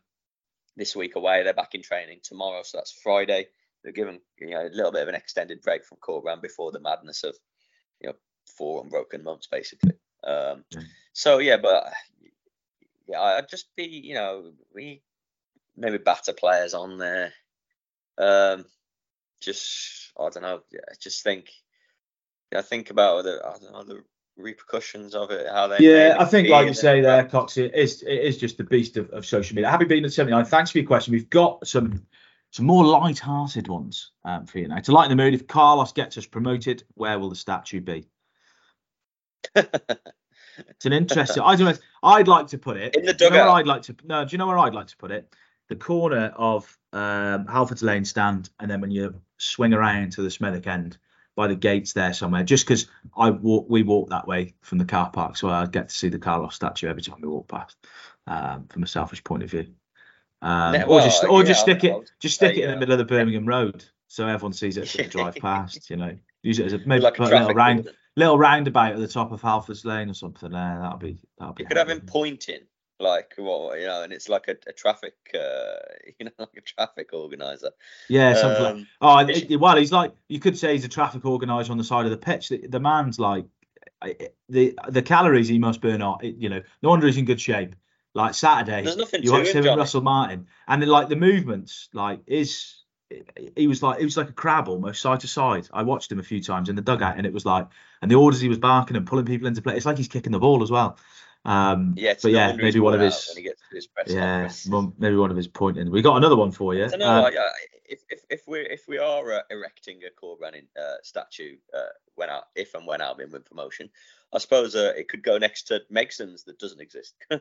this 0.76 0.96
week 0.96 1.16
away. 1.16 1.44
They're 1.44 1.54
back 1.54 1.76
in 1.76 1.84
training 1.84 2.22
tomorrow, 2.24 2.64
so 2.64 2.80
that's 2.80 2.92
Friday. 2.92 3.50
They're 3.84 3.94
given 3.94 4.20
you 4.40 4.50
know 4.50 4.66
a 4.66 4.74
little 4.74 4.92
bit 4.92 5.04
of 5.04 5.10
an 5.10 5.16
extended 5.16 5.62
break 5.62 5.86
from 5.86 6.00
core 6.00 6.24
ground 6.24 6.42
before 6.42 6.72
the 6.72 6.80
madness 6.80 7.24
of 7.24 7.36
you 8.02 8.10
know 8.10 8.16
four 8.58 8.82
unbroken 8.82 9.24
months 9.24 9.46
basically. 9.46 9.94
Um, 10.24 10.66
mm. 10.74 10.86
So 11.14 11.38
yeah, 11.38 11.58
but 11.58 11.94
yeah, 13.08 13.22
I'd 13.22 13.50
just 13.50 13.68
be 13.76 13.84
you 13.84 14.16
know 14.16 14.54
we 14.74 15.04
maybe 15.78 16.00
batter 16.00 16.34
players 16.34 16.74
on 16.74 16.98
there. 16.98 17.32
Um, 18.18 18.66
just 19.42 20.12
I 20.20 20.30
don't 20.30 20.44
know. 20.44 20.62
Yeah, 20.72 20.80
just 21.00 21.24
think. 21.24 21.50
Yeah, 22.52 22.62
think 22.62 22.90
about 22.90 23.24
the 23.24 23.42
I 23.44 23.58
don't 23.60 23.74
know 23.74 23.84
the 23.84 24.04
repercussions 24.38 25.16
of 25.16 25.32
it, 25.32 25.48
how 25.48 25.68
they. 25.68 25.78
Yeah, 25.80 26.18
I 26.20 26.26
think 26.26 26.50
like 26.50 26.68
you 26.68 26.74
say 26.74 27.02
there, 27.02 27.26
Cox, 27.26 27.58
it 27.58 27.74
is 27.74 28.02
it 28.04 28.20
is 28.20 28.38
just 28.38 28.58
the 28.58 28.64
beast 28.64 28.98
of, 28.98 29.10
of 29.12 29.26
social 29.26 29.56
media. 29.56 29.70
Happy 29.70 29.86
been 29.86 30.06
at 30.06 30.14
79, 30.14 30.46
thanks 30.46 30.72
for 30.72 30.80
your 30.80 30.88
question. 30.88 31.14
We've 31.14 31.30
got 31.30 31.66
some 31.68 32.06
some 32.52 32.66
more 32.66 32.86
light-hearted 32.86 33.68
ones 33.68 34.12
um, 34.24 34.46
for 34.46 34.60
you 34.60 34.68
now. 34.68 34.80
To 34.80 34.92
lighten 34.92 35.16
the 35.16 35.22
mood, 35.22 35.34
if 35.34 35.48
Carlos 35.48 35.92
gets 35.92 36.18
us 36.18 36.26
promoted, 36.26 36.84
where 36.94 37.20
will 37.20 37.30
the 37.30 37.36
statue 37.36 37.82
be? 37.82 38.08
it's 39.56 40.86
an 40.86 40.94
interesting. 40.94 41.44
I 41.44 41.56
don't 41.56 41.68
know. 41.68 41.82
I'd 42.04 42.28
like 42.28 42.48
to 42.48 42.58
put 42.58 42.78
it 42.78 42.96
in 42.96 43.06
the 43.06 43.14
dugout. 43.14 43.34
You 43.34 43.44
know 43.44 43.52
I'd 43.52 43.68
like 43.68 43.82
to. 43.84 43.96
No, 44.04 44.26
do 44.26 44.32
you 44.32 44.38
know 44.38 44.48
where 44.48 44.60
I'd 44.60 44.74
like 44.74 44.88
to 44.88 44.98
put 44.98 45.12
it? 45.12 45.34
The 45.70 45.76
corner 45.76 46.34
of 46.36 46.78
um, 46.94 47.46
Halfords 47.46 47.84
Lane 47.84 48.06
stand, 48.06 48.50
and 48.60 48.70
then 48.70 48.82
when 48.82 48.92
you 48.92 49.22
swing 49.38 49.74
around 49.74 50.14
to 50.14 50.22
the 50.22 50.30
Smethwick 50.30 50.68
end 50.68 50.98
by 51.36 51.48
the 51.48 51.56
gates 51.56 51.94
there 51.94 52.14
somewhere. 52.14 52.44
Just 52.44 52.66
because 52.66 52.88
I 53.18 53.32
walk, 53.32 53.66
we 53.68 53.84
walk 53.84 54.10
that 54.10 54.28
way 54.28 54.54
from 54.62 54.78
the 54.78 54.86
car 54.86 55.10
park, 55.10 55.38
so 55.38 55.50
I 55.50 55.66
get 55.66 55.90
to 55.90 55.96
see 55.96 56.10
the 56.10 56.20
Carlos 56.20 56.56
statue 56.56 56.88
every 56.88 57.02
time 57.02 57.20
we 57.22 57.28
walk 57.28 57.48
past. 57.48 57.76
Um, 58.28 58.68
from 58.70 58.84
a 58.84 58.88
selfish 58.88 59.24
point 59.24 59.44
of 59.44 59.52
view, 59.52 59.68
um, 60.42 60.74
yeah, 60.74 60.86
well, 60.86 61.00
or 61.00 61.02
just 61.02 61.24
or 61.24 61.42
yeah, 61.42 61.48
just 61.48 61.62
stick 61.62 61.84
it 61.84 62.12
just 62.20 62.36
stick 62.36 62.58
it 62.58 62.64
in 62.64 62.72
the 62.72 62.78
middle 62.78 62.94
of 62.94 62.98
the 62.98 63.06
Birmingham 63.06 63.46
Road 63.46 63.86
so 64.08 64.28
everyone 64.28 64.54
sees 64.54 64.78
it 64.78 64.84
as 64.84 64.94
they 64.94 65.08
drive 65.08 65.36
past. 65.42 65.90
You 65.90 65.98
know, 65.98 66.18
use 66.42 66.60
it 66.60 66.66
as 66.66 66.74
a 66.74 66.80
maybe 66.86 67.04
like 67.04 67.20
a, 67.20 67.24
a 67.24 67.26
little 67.26 67.54
round 67.54 67.90
little 68.16 68.38
roundabout 68.38 68.94
at 68.94 69.00
the 69.00 69.08
top 69.08 69.32
of 69.32 69.42
Halfords 69.42 69.86
Lane 69.86 70.10
or 70.10 70.14
something 70.14 70.52
there. 70.52 70.80
That'll 70.82 70.98
be 70.98 71.20
that'll 71.38 71.54
be. 71.54 71.64
You 71.64 71.68
could 71.68 71.78
have 71.78 71.90
him 71.90 72.02
pointing 72.02 72.62
like 73.00 73.34
what 73.38 73.80
you 73.80 73.86
know, 73.86 74.04
and 74.04 74.14
it's 74.14 74.30
like 74.30 74.48
a, 74.48 74.56
a 74.68 74.74
traffic, 74.74 75.16
uh, 75.34 75.76
you 76.20 76.26
know, 76.26 76.32
like 76.38 76.58
a 76.58 76.62
traffic 76.62 77.14
organizer. 77.14 77.72
Yeah, 78.10 78.34
something 78.36 78.66
um, 78.66 78.78
like. 78.78 78.88
Oh, 79.02 79.20
it, 79.28 79.60
well, 79.60 79.78
he's 79.78 79.92
like 79.92 80.14
you 80.28 80.40
could 80.40 80.58
say 80.58 80.74
he's 80.74 80.86
a 80.86 80.90
traffic 80.90 81.26
organizer 81.26 81.72
on 81.72 81.78
the 81.78 81.84
side 81.84 82.06
of 82.06 82.12
the 82.12 82.18
pitch. 82.18 82.50
The, 82.50 82.68
the 82.68 82.80
man's 82.80 83.20
like 83.20 83.46
the 84.50 84.78
the 84.90 85.02
calories 85.02 85.48
he 85.48 85.60
must 85.60 85.82
burn 85.82 86.02
are, 86.02 86.18
you 86.22 86.50
know, 86.50 86.62
no 86.82 86.90
wonder 86.90 87.08
he's 87.08 87.18
in 87.18 87.26
good 87.26 87.42
shape. 87.42 87.76
Like 88.14 88.34
Saturday, 88.34 88.90
you 89.20 89.34
watch 89.34 89.50
him, 89.50 89.68
and 89.68 89.78
Russell 89.78 90.02
Martin, 90.02 90.48
and 90.70 90.82
then 90.82 90.88
like 90.88 91.10
the 91.10 91.18
movements, 91.18 91.90
like 91.92 92.22
is 92.28 92.84
he 93.56 93.68
was 93.68 93.84
like 93.84 94.00
he 94.00 94.06
was 94.06 94.16
like 94.16 94.30
a 94.30 94.34
crab 94.34 94.70
almost 94.70 95.02
side 95.02 95.20
to 95.20 95.28
side. 95.28 95.68
I 95.74 95.84
watched 95.84 96.12
him 96.12 96.20
a 96.20 96.24
few 96.24 96.42
times 96.42 96.70
in 96.70 96.78
the 96.78 96.82
dugout, 96.82 97.18
and 97.18 97.26
it 97.26 97.34
was 97.34 97.46
like, 97.46 97.68
and 98.02 98.10
the 98.10 98.16
orders 98.16 98.40
he 98.40 98.48
was 98.48 98.58
barking 98.58 98.96
and 98.96 99.06
pulling 99.06 99.26
people 99.26 99.48
into 99.48 99.62
play. 99.62 99.76
It's 99.76 99.86
like 99.86 99.98
he's 99.98 100.08
kicking 100.08 100.32
the 100.32 100.40
ball 100.40 100.64
as 100.64 100.72
well. 100.72 100.98
Um, 101.46 101.94
Yeah, 101.96 102.16
but 102.22 102.32
yeah, 102.32 102.54
maybe 102.54 102.80
one 102.80 102.96
of 102.96 103.02
his 103.02 103.28
when 103.30 103.38
he 103.38 103.44
gets 103.44 103.62
to 103.70 103.76
his 103.76 103.88
press 103.88 104.12
yeah, 104.12 104.50
well, 104.68 104.94
maybe 104.98 105.16
one 105.16 105.30
of 105.32 105.38
his 105.38 105.48
pointing. 105.48 105.92
We 105.92 106.02
got 106.02 106.18
another 106.18 106.36
one 106.36 106.52
for 106.52 106.74
you. 106.74 106.86
I 106.86 106.88
don't 106.90 107.00
know. 107.00 107.26
Um, 107.26 107.34
if, 107.88 108.02
if 108.10 108.22
if 108.30 108.42
we 108.48 108.60
if 108.62 108.88
we 108.88 108.98
are 108.98 109.32
uh, 109.32 109.42
erecting 109.52 110.02
a 110.04 110.26
Corberán 110.26 110.66
uh, 110.80 110.96
statue 111.04 111.58
uh, 111.72 111.82
when 112.16 112.30
Al- 112.30 112.48
if 112.56 112.74
and 112.74 112.88
when 112.88 113.00
Albion 113.02 113.32
win 113.32 113.44
promotion, 113.44 113.92
I 114.34 114.40
suppose 114.40 114.76
uh, 114.76 114.94
it 114.98 115.08
could 115.08 115.24
go 115.24 115.38
next 115.38 115.68
to 115.68 115.82
Megson's 115.92 116.44
that 116.46 116.60
doesn't 116.60 116.82
exist. 116.82 117.16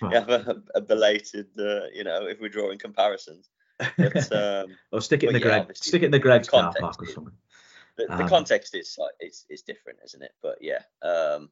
Right. 0.00 0.14
Have 0.14 0.30
a, 0.30 0.62
a 0.74 0.80
belated, 0.80 1.48
uh, 1.58 1.86
you 1.92 2.02
know, 2.02 2.26
if 2.26 2.40
we're 2.40 2.48
drawing 2.48 2.78
comparisons. 2.78 3.48
But 3.78 4.32
um, 4.32 4.76
or 4.90 5.02
stick 5.02 5.22
it 5.22 5.28
in 5.28 5.34
the 5.34 5.38
yeah, 5.38 5.64
Greg, 5.64 5.76
stick 5.76 6.02
it 6.02 6.06
in 6.06 6.10
the 6.10 6.18
Greggs 6.18 6.48
car 6.48 6.74
park 6.78 7.02
or 7.02 7.06
something. 7.06 7.34
the, 7.96 8.06
the 8.06 8.22
Um, 8.24 8.28
context 8.28 8.74
is 8.74 8.98
is 9.20 9.44
is 9.50 9.62
different, 9.62 9.98
isn't 10.04 10.22
it? 10.22 10.32
But 10.42 10.58
yeah, 10.62 10.80
um, 11.02 11.50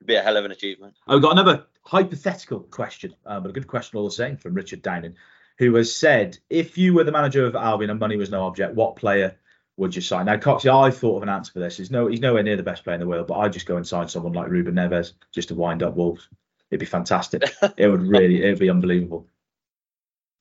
it'd 0.00 0.06
be 0.06 0.14
a 0.14 0.22
hell 0.22 0.36
of 0.36 0.44
an 0.44 0.50
achievement. 0.50 0.94
Oh, 1.06 1.14
we've 1.14 1.22
got 1.22 1.32
another 1.32 1.66
hypothetical 1.82 2.60
question, 2.60 3.14
uh, 3.26 3.40
but 3.40 3.50
a 3.50 3.52
good 3.52 3.66
question 3.66 3.98
all 3.98 4.04
the 4.04 4.10
same 4.10 4.36
from 4.36 4.54
Richard 4.54 4.82
Downing, 4.82 5.14
who 5.58 5.74
has 5.74 5.94
said, 5.94 6.38
if 6.50 6.78
you 6.78 6.94
were 6.94 7.04
the 7.04 7.12
manager 7.12 7.46
of 7.46 7.56
Albion 7.56 7.90
and 7.90 8.00
money 8.00 8.16
was 8.16 8.30
no 8.30 8.44
object, 8.44 8.74
what 8.74 8.96
player 8.96 9.36
would 9.76 9.94
you 9.94 10.02
sign? 10.02 10.26
Now, 10.26 10.36
Coxie, 10.36 10.68
I 10.68 10.90
thought 10.90 11.16
of 11.16 11.22
an 11.22 11.28
answer 11.28 11.52
for 11.52 11.60
this. 11.60 11.76
He's 11.76 11.90
no, 11.90 12.06
he's 12.06 12.20
nowhere 12.20 12.42
near 12.42 12.56
the 12.56 12.62
best 12.62 12.84
player 12.84 12.94
in 12.94 13.00
the 13.00 13.06
world, 13.06 13.26
but 13.26 13.38
I'd 13.38 13.52
just 13.52 13.66
go 13.66 13.76
and 13.76 13.86
sign 13.86 14.08
someone 14.08 14.32
like 14.32 14.50
Ruben 14.50 14.74
Neves 14.74 15.12
just 15.32 15.48
to 15.48 15.54
wind 15.54 15.82
up 15.82 15.96
Wolves. 15.96 16.28
It'd 16.70 16.80
be 16.80 16.86
fantastic. 16.86 17.44
it 17.76 17.88
would 17.88 18.02
really, 18.02 18.42
it'd 18.42 18.58
be 18.58 18.70
unbelievable. 18.70 19.26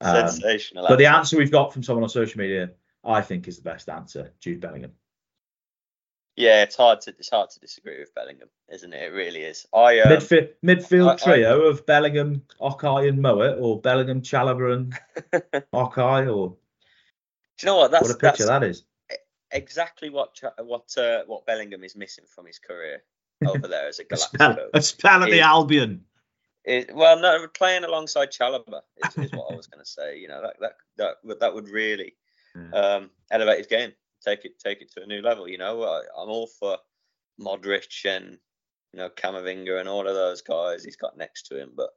Um, 0.01 0.27
Sensational. 0.27 0.87
but 0.87 0.97
the 0.97 1.07
answer 1.07 1.37
we've 1.37 1.51
got 1.51 1.73
from 1.73 1.81
someone 1.81 2.03
on 2.03 2.09
social 2.09 2.39
media, 2.39 2.71
I 3.03 3.21
think, 3.21 3.47
is 3.47 3.57
the 3.57 3.63
best 3.63 3.89
answer. 3.89 4.33
Jude 4.39 4.59
Bellingham. 4.59 4.91
Yeah, 6.37 6.61
it's 6.61 6.75
hard 6.75 7.01
to 7.01 7.15
it's 7.17 7.31
hard 7.31 7.49
to 7.49 7.59
disagree 7.59 7.97
with 7.99 8.13
Bellingham, 8.13 8.49
isn't 8.69 8.93
it? 8.93 9.01
It 9.01 9.13
really 9.13 9.41
is. 9.41 9.65
I 9.73 9.99
um, 10.01 10.11
Midfield, 10.11 10.49
midfield 10.63 11.09
I- 11.09 11.13
I- 11.13 11.15
trio 11.15 11.61
of 11.63 11.85
Bellingham, 11.87 12.43
Okay, 12.61 13.07
and 13.09 13.19
Mowatt, 13.19 13.59
or 13.59 13.81
Bellingham, 13.81 14.21
Chalobah, 14.21 14.73
and 14.73 14.93
Okay, 15.73 16.27
or 16.29 16.49
do 16.49 16.55
you 17.61 17.65
know 17.65 17.77
what? 17.77 17.89
That's 17.91 18.07
what 18.07 18.15
a 18.15 18.19
picture 18.19 18.45
that 18.45 18.63
is. 18.63 18.83
exactly 19.51 20.11
what 20.11 20.39
what 20.59 20.95
uh, 20.97 21.23
what 21.25 21.45
Bellingham 21.47 21.83
is 21.83 21.95
missing 21.95 22.25
from 22.27 22.45
his 22.45 22.59
career 22.59 23.01
over 23.45 23.67
there 23.67 23.87
as 23.87 23.97
a 23.97 24.05
Galactico. 24.05 24.69
a 24.73 24.81
spell 24.81 25.23
at 25.23 25.31
the 25.31 25.41
Albion. 25.41 26.05
It, 26.63 26.93
well, 26.93 27.19
no, 27.19 27.47
playing 27.47 27.85
alongside 27.85 28.29
Chalobah 28.31 28.81
is, 28.97 29.15
is 29.15 29.31
what 29.31 29.51
I 29.51 29.55
was 29.55 29.67
going 29.67 29.83
to 29.83 29.89
say. 29.89 30.19
You 30.19 30.27
know, 30.27 30.41
that 30.43 30.55
that 30.59 30.73
that 30.97 31.15
would 31.23 31.39
that 31.39 31.55
would 31.55 31.69
really 31.69 32.13
um, 32.73 33.09
elevate 33.31 33.57
his 33.59 33.67
game, 33.67 33.93
take 34.27 34.45
it 34.45 34.59
take 34.59 34.81
it 34.81 34.91
to 34.93 35.03
a 35.03 35.07
new 35.07 35.21
level. 35.21 35.47
You 35.47 35.57
know, 35.57 35.83
I, 35.83 35.99
I'm 36.21 36.29
all 36.29 36.47
for 36.59 36.77
Modric 37.39 38.05
and 38.05 38.37
you 38.93 38.99
know 38.99 39.09
Camavinga 39.09 39.79
and 39.79 39.89
all 39.89 40.07
of 40.07 40.15
those 40.15 40.41
guys 40.41 40.83
he's 40.83 40.95
got 40.97 41.17
next 41.17 41.47
to 41.47 41.59
him, 41.61 41.71
but 41.75 41.89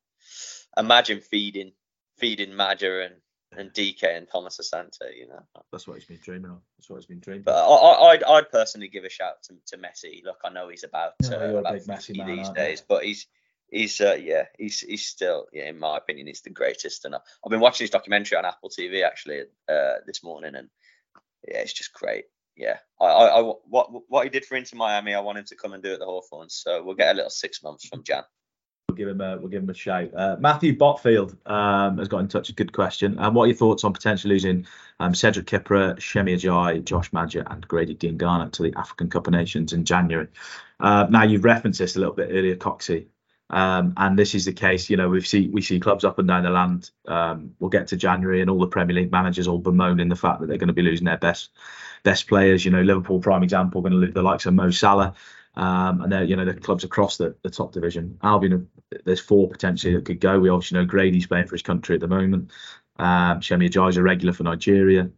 imagine 0.76 1.20
feeding 1.20 1.72
feeding 2.18 2.54
Maja 2.54 3.04
and 3.06 3.14
and 3.52 3.72
DK 3.72 4.04
and 4.16 4.28
Thomas 4.30 4.60
Asante. 4.62 5.16
You 5.18 5.26
know, 5.28 5.40
That's 5.72 5.88
what 5.88 5.94
he's 5.94 6.04
been 6.04 6.20
dreaming 6.22 6.52
of. 6.52 6.58
That's 6.78 6.88
what 6.88 6.96
he's 6.96 7.06
been 7.06 7.18
dreaming. 7.20 7.42
but 7.42 7.56
of. 7.56 7.70
I, 7.70 7.74
I, 7.74 8.10
I'd 8.12 8.22
I'd 8.24 8.50
personally 8.50 8.88
give 8.88 9.04
a 9.04 9.10
shout 9.10 9.42
to, 9.44 9.54
to 9.68 9.76
Messi. 9.82 10.22
Look, 10.24 10.38
I 10.44 10.50
know 10.50 10.68
he's 10.68 10.84
about 10.84 11.14
No, 11.22 11.56
uh, 11.56 11.60
about 11.60 11.74
Messi 11.74 12.16
man, 12.16 12.26
these 12.36 12.46
aren't 12.46 12.58
you? 12.58 12.64
days, 12.64 12.82
but 12.88 13.04
he's 13.04 13.26
he's 13.70 14.00
uh, 14.00 14.16
yeah 14.20 14.44
he's 14.58 14.80
he's 14.80 15.06
still 15.06 15.46
yeah 15.52 15.68
in 15.68 15.78
my 15.78 15.96
opinion 15.96 16.26
he's 16.28 16.42
the 16.42 16.50
greatest. 16.50 17.04
And 17.04 17.14
I- 17.14 17.20
I've 17.44 17.50
been 17.50 17.60
watching 17.60 17.84
his 17.84 17.90
documentary 17.90 18.38
on 18.38 18.44
Apple 18.44 18.70
TV 18.70 19.04
actually 19.04 19.40
uh, 19.68 19.94
this 20.06 20.22
morning, 20.22 20.54
and 20.54 20.68
yeah, 21.46 21.58
it's 21.58 21.72
just 21.72 21.92
great. 21.92 22.24
Yeah, 22.56 22.76
I, 23.00 23.06
I, 23.06 23.40
I 23.40 23.52
what 23.64 23.88
what 24.08 24.24
he 24.24 24.30
did 24.30 24.44
for 24.44 24.56
Inter 24.56 24.76
Miami, 24.76 25.14
I 25.14 25.20
want 25.20 25.38
him 25.38 25.44
to 25.46 25.56
come 25.56 25.72
and 25.72 25.82
do 25.82 25.92
at 25.92 25.98
the 25.98 26.04
Hawthorns. 26.04 26.54
So 26.54 26.82
we'll 26.82 26.94
get 26.94 27.12
a 27.12 27.14
little 27.14 27.30
six 27.30 27.62
months 27.62 27.86
from 27.86 28.02
Jan. 28.02 28.22
We'll 28.88 28.96
give 28.96 29.08
him 29.08 29.20
a 29.20 29.38
we'll 29.38 29.48
give 29.48 29.62
him 29.62 29.70
a 29.70 29.74
shout. 29.74 30.10
Uh, 30.14 30.36
Matthew 30.40 30.76
Botfield 30.76 31.36
um, 31.48 31.98
has 31.98 32.08
got 32.08 32.18
in 32.18 32.28
touch. 32.28 32.48
A 32.48 32.52
good 32.52 32.72
question. 32.72 33.18
Um, 33.18 33.34
what 33.34 33.44
are 33.44 33.46
your 33.46 33.56
thoughts 33.56 33.84
on 33.84 33.92
potentially 33.92 34.34
losing 34.34 34.66
um, 34.98 35.14
Cedric 35.14 35.46
Kipré, 35.46 36.02
Semi 36.02 36.34
Ajayi, 36.34 36.84
Josh 36.84 37.12
Maja, 37.12 37.44
and 37.48 37.66
Grady 37.66 37.94
Diangana 37.94 38.50
to 38.52 38.62
the 38.64 38.74
African 38.76 39.08
Cup 39.08 39.28
of 39.28 39.32
Nations 39.32 39.72
in 39.72 39.84
January? 39.84 40.26
Uh, 40.80 41.06
now 41.08 41.22
you've 41.22 41.44
referenced 41.44 41.78
this 41.78 41.96
a 41.96 42.00
little 42.00 42.14
bit 42.14 42.30
earlier, 42.32 42.56
Coxie. 42.56 43.06
Um, 43.50 43.94
and 43.96 44.16
this 44.16 44.36
is 44.36 44.44
the 44.44 44.52
case, 44.52 44.88
you 44.88 44.96
know, 44.96 45.08
we 45.08 45.20
see 45.22 45.48
we 45.48 45.60
see 45.60 45.80
clubs 45.80 46.04
up 46.04 46.20
and 46.20 46.28
down 46.28 46.44
the 46.44 46.50
land. 46.50 46.90
Um, 47.06 47.56
we'll 47.58 47.70
get 47.70 47.88
to 47.88 47.96
January, 47.96 48.40
and 48.40 48.48
all 48.48 48.60
the 48.60 48.68
Premier 48.68 48.94
League 48.94 49.10
managers 49.10 49.48
all 49.48 49.58
bemoaning 49.58 50.08
the 50.08 50.16
fact 50.16 50.40
that 50.40 50.46
they're 50.46 50.58
going 50.58 50.68
to 50.68 50.74
be 50.74 50.82
losing 50.82 51.06
their 51.06 51.18
best 51.18 51.50
best 52.04 52.28
players. 52.28 52.64
You 52.64 52.70
know, 52.70 52.82
Liverpool, 52.82 53.18
prime 53.18 53.42
example, 53.42 53.82
going 53.82 53.92
to 53.92 53.98
lose 53.98 54.14
the 54.14 54.22
likes 54.22 54.46
of 54.46 54.54
Mo 54.54 54.70
Salah, 54.70 55.14
um, 55.56 56.00
and 56.00 56.12
they're 56.12 56.22
you 56.22 56.36
know 56.36 56.44
the 56.44 56.54
clubs 56.54 56.84
across 56.84 57.16
the, 57.16 57.34
the 57.42 57.50
top 57.50 57.72
division. 57.72 58.18
Albion, 58.22 58.68
there's 59.04 59.20
four 59.20 59.48
potentially 59.48 59.96
that 59.96 60.04
could 60.04 60.20
go. 60.20 60.38
We 60.38 60.48
obviously 60.48 60.78
know 60.78 60.84
Grady's 60.84 61.26
playing 61.26 61.48
for 61.48 61.56
his 61.56 61.62
country 61.62 61.96
at 61.96 62.00
the 62.00 62.08
moment. 62.08 62.52
Um, 63.00 63.42
Semi 63.42 63.68
Ajayi's 63.68 63.96
a 63.96 64.02
regular 64.02 64.32
for 64.32 64.44
Nigeria. 64.44 65.10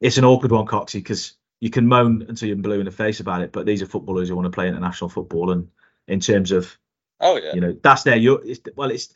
It's 0.00 0.18
an 0.18 0.24
awkward 0.24 0.50
one, 0.50 0.66
Coxie, 0.66 0.94
because 0.94 1.36
you 1.60 1.70
can 1.70 1.86
moan 1.86 2.26
until 2.28 2.48
you're 2.48 2.56
blue 2.56 2.80
in 2.80 2.86
the 2.86 2.90
face 2.90 3.20
about 3.20 3.42
it, 3.42 3.52
but 3.52 3.66
these 3.66 3.82
are 3.82 3.86
footballers 3.86 4.28
who 4.28 4.34
want 4.34 4.46
to 4.46 4.50
play 4.50 4.66
international 4.66 5.08
football, 5.08 5.52
and 5.52 5.68
in 6.08 6.18
terms 6.18 6.50
of 6.50 6.76
Oh 7.20 7.36
yeah, 7.36 7.54
you 7.54 7.60
know 7.60 7.76
that's 7.82 8.02
their 8.02 8.16
it's, 8.18 8.60
well 8.76 8.90
it's 8.90 9.14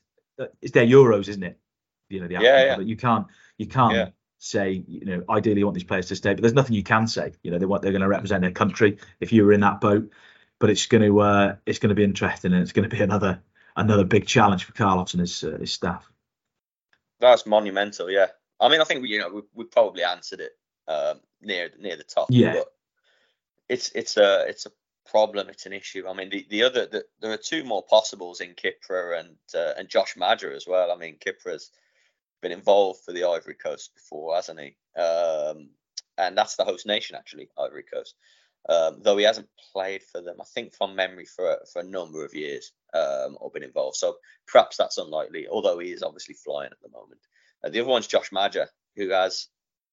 it's 0.63 0.73
their 0.73 0.87
euros 0.87 1.29
isn't 1.29 1.43
it 1.43 1.59
you 2.09 2.21
know 2.21 2.29
the 2.29 2.35
Yeah, 2.35 2.41
yeah. 2.65 2.77
Cup. 2.77 2.85
you 2.87 2.97
can't 2.97 3.27
you 3.59 3.67
can't 3.67 3.95
Yeah. 3.95 4.09
say 4.39 4.85
you 4.87 5.05
know 5.05 5.25
ideally 5.29 5.61
you 5.61 5.67
want 5.67 5.75
these 5.75 5.85
players 5.85 6.07
to 6.07 6.17
stay 6.17 6.33
but 6.35 6.43
there's 6.43 6.55
nothing 6.55 6.75
you 6.77 6.83
can 6.85 7.07
say 7.07 7.33
you 7.43 7.51
know 7.51 7.59
they 7.59 7.67
want 7.67 7.83
they're 7.83 7.93
going 7.93 8.03
to 8.03 8.09
represent 8.09 8.43
their 8.43 8.53
country 8.53 8.99
if 9.21 9.33
you 9.33 9.45
were 9.45 9.53
in 9.53 9.61
that 9.61 9.81
boat 9.81 10.11
but 10.59 10.71
it's 10.71 10.87
going 10.87 11.03
to 11.03 11.21
uh 11.21 11.57
it's 11.67 11.79
going 11.81 11.89
to 11.91 11.95
be 11.95 12.05
interesting 12.05 12.53
and 12.53 12.63
it's 12.63 12.73
going 12.73 12.89
to 12.89 12.95
be 12.97 13.03
another 13.03 13.43
another 13.77 14.05
big 14.05 14.27
challenge 14.27 14.65
for 14.65 14.73
Carlos 14.73 15.15
and 15.15 15.21
his 15.21 15.43
uh, 15.45 15.59
his 15.59 15.73
staff 15.73 16.11
that's 17.21 17.47
monumental. 17.47 18.11
Yeah, 18.11 18.29
I 18.61 18.69
mean 18.69 18.81
I 18.81 18.85
think 18.85 19.03
we 19.03 19.09
you 19.09 19.19
know 19.19 19.29
we, 19.29 19.43
we 19.55 19.65
probably 19.65 20.05
answered 20.05 20.41
it 20.41 20.53
um, 20.87 21.21
near 21.43 21.71
near 21.79 21.97
the 21.97 22.05
top. 22.05 22.29
Yeah. 22.31 22.53
but 22.55 22.73
it's 23.69 23.91
it's 23.91 24.17
a 24.17 24.47
it's 24.49 24.67
a 24.67 24.71
problem. 25.11 25.49
It's 25.49 25.67
an 25.67 25.73
issue. 25.73 26.07
I 26.09 26.15
mean 26.15 26.31
the 26.31 26.47
the 26.49 26.63
other 26.63 26.87
the, 26.87 27.05
there 27.21 27.33
are 27.33 27.39
two 27.39 27.65
more 27.65 27.83
possibles 27.83 28.41
in 28.41 28.55
Kipré 28.55 29.21
and 29.21 29.37
uh, 29.55 29.73
and 29.77 29.89
Josh 29.89 30.17
Maja 30.17 30.55
as 30.55 30.67
well. 30.67 30.91
I 30.93 30.97
mean 30.97 31.17
Kipré's 31.19 31.71
been 32.41 32.53
involved 32.53 33.01
for 33.05 33.13
the 33.13 33.25
Ivory 33.25 33.55
Coast 33.55 33.95
before, 33.95 34.37
hasn't 34.37 34.61
he? 34.61 34.77
Um, 35.01 35.71
and 36.17 36.37
that's 36.37 36.57
the 36.57 36.65
host 36.65 36.87
nation 36.87 37.17
actually, 37.17 37.49
Ivory 37.59 37.85
Coast. 37.85 38.15
Um, 38.69 38.99
though 39.03 39.17
he 39.17 39.25
hasn't 39.25 39.49
played 39.73 40.03
for 40.03 40.21
them, 40.21 40.37
I 40.41 40.45
think 40.45 40.75
from 40.75 40.95
memory 40.95 41.25
for 41.25 41.59
for 41.73 41.81
a 41.81 41.85
number 41.85 42.25
of 42.25 42.35
years 42.35 42.73
um, 42.95 43.39
or 43.41 43.51
been 43.51 43.63
involved. 43.63 43.97
So 43.97 44.17
perhaps 44.47 44.77
that's 44.77 44.99
unlikely. 44.99 45.49
Although 45.49 45.79
he 45.79 45.93
is 45.93 46.03
obviously 46.03 46.35
flying 46.35 46.71
at 46.71 46.81
the 46.83 46.91
moment. 46.91 47.21
Uh, 47.65 47.71
the 47.71 47.81
other 47.81 47.89
one's 47.89 48.07
Josh 48.07 48.31
Maja, 48.31 48.67
who 48.97 49.11
has 49.11 49.49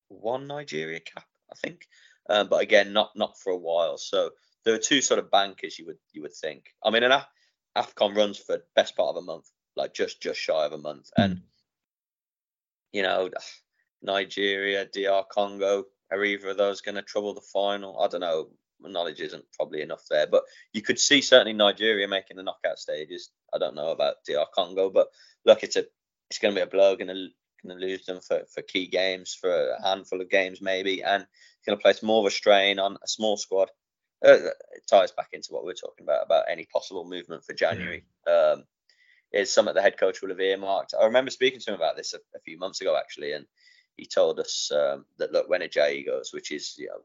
one 0.09 0.47
Nigeria 0.47 0.99
cap, 0.99 1.25
I 1.51 1.55
think, 1.55 1.87
um, 2.29 2.47
but 2.49 2.61
again, 2.61 2.93
not 2.93 3.11
not 3.15 3.39
for 3.39 3.51
a 3.51 3.57
while. 3.57 3.97
So 3.97 4.31
there 4.65 4.73
are 4.73 4.79
two 4.79 5.01
sort 5.01 5.19
of 5.19 5.31
bankers 5.31 5.77
you 5.79 5.85
would 5.85 5.99
you 6.11 6.21
would 6.23 6.33
think. 6.33 6.73
I 6.83 6.89
mean, 6.89 7.03
an 7.03 7.11
Af- 7.11 7.27
Afcon 7.77 8.15
runs 8.15 8.37
for 8.37 8.65
best 8.75 8.95
part 8.95 9.15
of 9.15 9.23
a 9.23 9.25
month, 9.25 9.49
like 9.75 9.93
just 9.93 10.21
just 10.21 10.39
shy 10.39 10.65
of 10.65 10.73
a 10.73 10.77
month, 10.77 11.09
hmm. 11.15 11.21
and 11.21 11.41
you 12.91 13.03
know, 13.03 13.29
Nigeria, 14.01 14.85
DR 14.85 15.23
Congo, 15.29 15.85
are 16.11 16.23
either 16.23 16.49
of 16.49 16.57
those 16.57 16.81
going 16.81 16.95
to 16.95 17.01
trouble 17.01 17.33
the 17.33 17.41
final? 17.41 17.99
I 17.99 18.07
don't 18.07 18.21
know. 18.21 18.49
My 18.79 18.89
knowledge 18.89 19.21
isn't 19.21 19.45
probably 19.53 19.81
enough 19.81 20.03
there, 20.09 20.27
but 20.27 20.43
you 20.73 20.81
could 20.81 20.99
see 20.99 21.21
certainly 21.21 21.53
Nigeria 21.53 22.07
making 22.07 22.37
the 22.37 22.43
knockout 22.43 22.77
stages. 22.77 23.31
I 23.53 23.57
don't 23.57 23.75
know 23.75 23.91
about 23.91 24.15
DR 24.27 24.45
Congo, 24.53 24.89
but 24.89 25.07
look, 25.45 25.63
it's 25.63 25.75
a 25.75 25.85
it's 26.29 26.39
going 26.39 26.53
to 26.53 26.59
be 26.59 26.63
a 26.63 26.67
blow. 26.67 26.95
Going 26.95 27.07
to 27.07 27.27
going 27.65 27.79
to 27.79 27.85
lose 27.85 28.05
them 28.05 28.19
for, 28.21 28.43
for 28.53 28.61
key 28.61 28.87
games, 28.87 29.33
for 29.39 29.71
a 29.71 29.81
handful 29.81 30.21
of 30.21 30.29
games 30.29 30.61
maybe, 30.61 31.03
and 31.03 31.23
it's 31.23 31.65
going 31.65 31.77
to 31.77 31.81
place 31.81 32.03
more 32.03 32.19
of 32.19 32.27
a 32.27 32.31
strain 32.31 32.79
on 32.79 32.97
a 33.03 33.07
small 33.07 33.37
squad. 33.37 33.69
Uh, 34.23 34.49
it 34.73 34.87
ties 34.89 35.11
back 35.11 35.29
into 35.33 35.49
what 35.51 35.63
we 35.63 35.69
we're 35.69 35.73
talking 35.73 36.05
about 36.05 36.25
about 36.25 36.45
any 36.49 36.65
possible 36.65 37.05
movement 37.05 37.43
for 37.43 37.53
January. 37.53 38.03
Um, 38.27 38.63
is 39.31 39.51
something 39.51 39.73
the 39.75 39.81
head 39.81 39.97
coach 39.97 40.21
will 40.21 40.29
have 40.29 40.39
earmarked. 40.39 40.93
I 40.99 41.05
remember 41.05 41.31
speaking 41.31 41.59
to 41.59 41.71
him 41.71 41.75
about 41.75 41.97
this 41.97 42.13
a, 42.13 42.17
a 42.35 42.39
few 42.45 42.57
months 42.57 42.81
ago 42.81 42.95
actually, 42.97 43.33
and 43.33 43.45
he 43.97 44.05
told 44.05 44.39
us 44.39 44.71
um, 44.71 45.05
that 45.17 45.31
look 45.31 45.49
when 45.49 45.61
Ajayi 45.61 46.05
goes, 46.05 46.31
which 46.33 46.51
is 46.51 46.75
you 46.77 46.87
know 46.87 47.01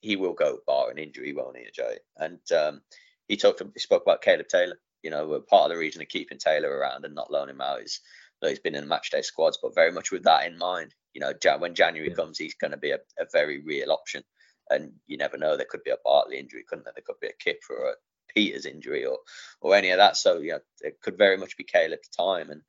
he 0.00 0.16
will 0.16 0.34
go 0.34 0.58
bar 0.66 0.90
an 0.90 0.98
injury, 0.98 1.32
won't 1.32 1.56
he, 1.56 1.64
Ajayi? 1.64 1.98
And 2.16 2.40
um, 2.52 2.82
he 3.28 3.36
talked 3.36 3.62
he 3.74 3.80
spoke 3.80 4.02
about 4.02 4.22
Caleb 4.22 4.48
Taylor. 4.48 4.78
You 5.02 5.10
know, 5.10 5.40
part 5.48 5.70
of 5.70 5.74
the 5.74 5.80
reason 5.80 6.02
of 6.02 6.08
keeping 6.08 6.38
Taylor 6.38 6.70
around 6.70 7.04
and 7.04 7.14
not 7.14 7.30
loaning 7.30 7.56
him 7.56 7.60
out 7.60 7.82
is 7.82 8.00
that 8.40 8.50
he's 8.50 8.60
been 8.60 8.74
in 8.74 8.82
the 8.82 8.88
match 8.88 9.10
day 9.10 9.22
squads, 9.22 9.58
but 9.60 9.74
very 9.74 9.90
much 9.90 10.12
with 10.12 10.24
that 10.24 10.46
in 10.46 10.58
mind. 10.58 10.94
You 11.14 11.20
know, 11.20 11.32
when 11.58 11.74
January 11.74 12.08
Yeah. 12.10 12.14
comes, 12.14 12.38
he's 12.38 12.54
going 12.54 12.70
to 12.70 12.76
be 12.76 12.90
a, 12.90 12.98
a 13.18 13.26
very 13.32 13.62
real 13.62 13.90
option. 13.90 14.22
And 14.70 14.92
you 15.06 15.16
never 15.16 15.36
know, 15.36 15.56
there 15.56 15.66
could 15.68 15.84
be 15.84 15.90
a 15.90 15.96
Bartley 16.04 16.38
injury, 16.38 16.64
couldn't 16.66 16.84
there? 16.84 16.94
There 16.94 17.04
could 17.06 17.20
be 17.20 17.28
a 17.28 17.32
Kip 17.38 17.60
or 17.68 17.90
a 17.90 17.94
Pieters 18.34 18.66
injury 18.66 19.04
or 19.04 19.18
or 19.60 19.74
any 19.74 19.90
of 19.90 19.98
that. 19.98 20.16
So 20.16 20.38
you 20.38 20.52
know, 20.52 20.60
it 20.80 21.00
could 21.00 21.18
very 21.18 21.36
much 21.36 21.56
be 21.56 21.64
Caleb's 21.64 22.08
time. 22.08 22.50
And, 22.50 22.62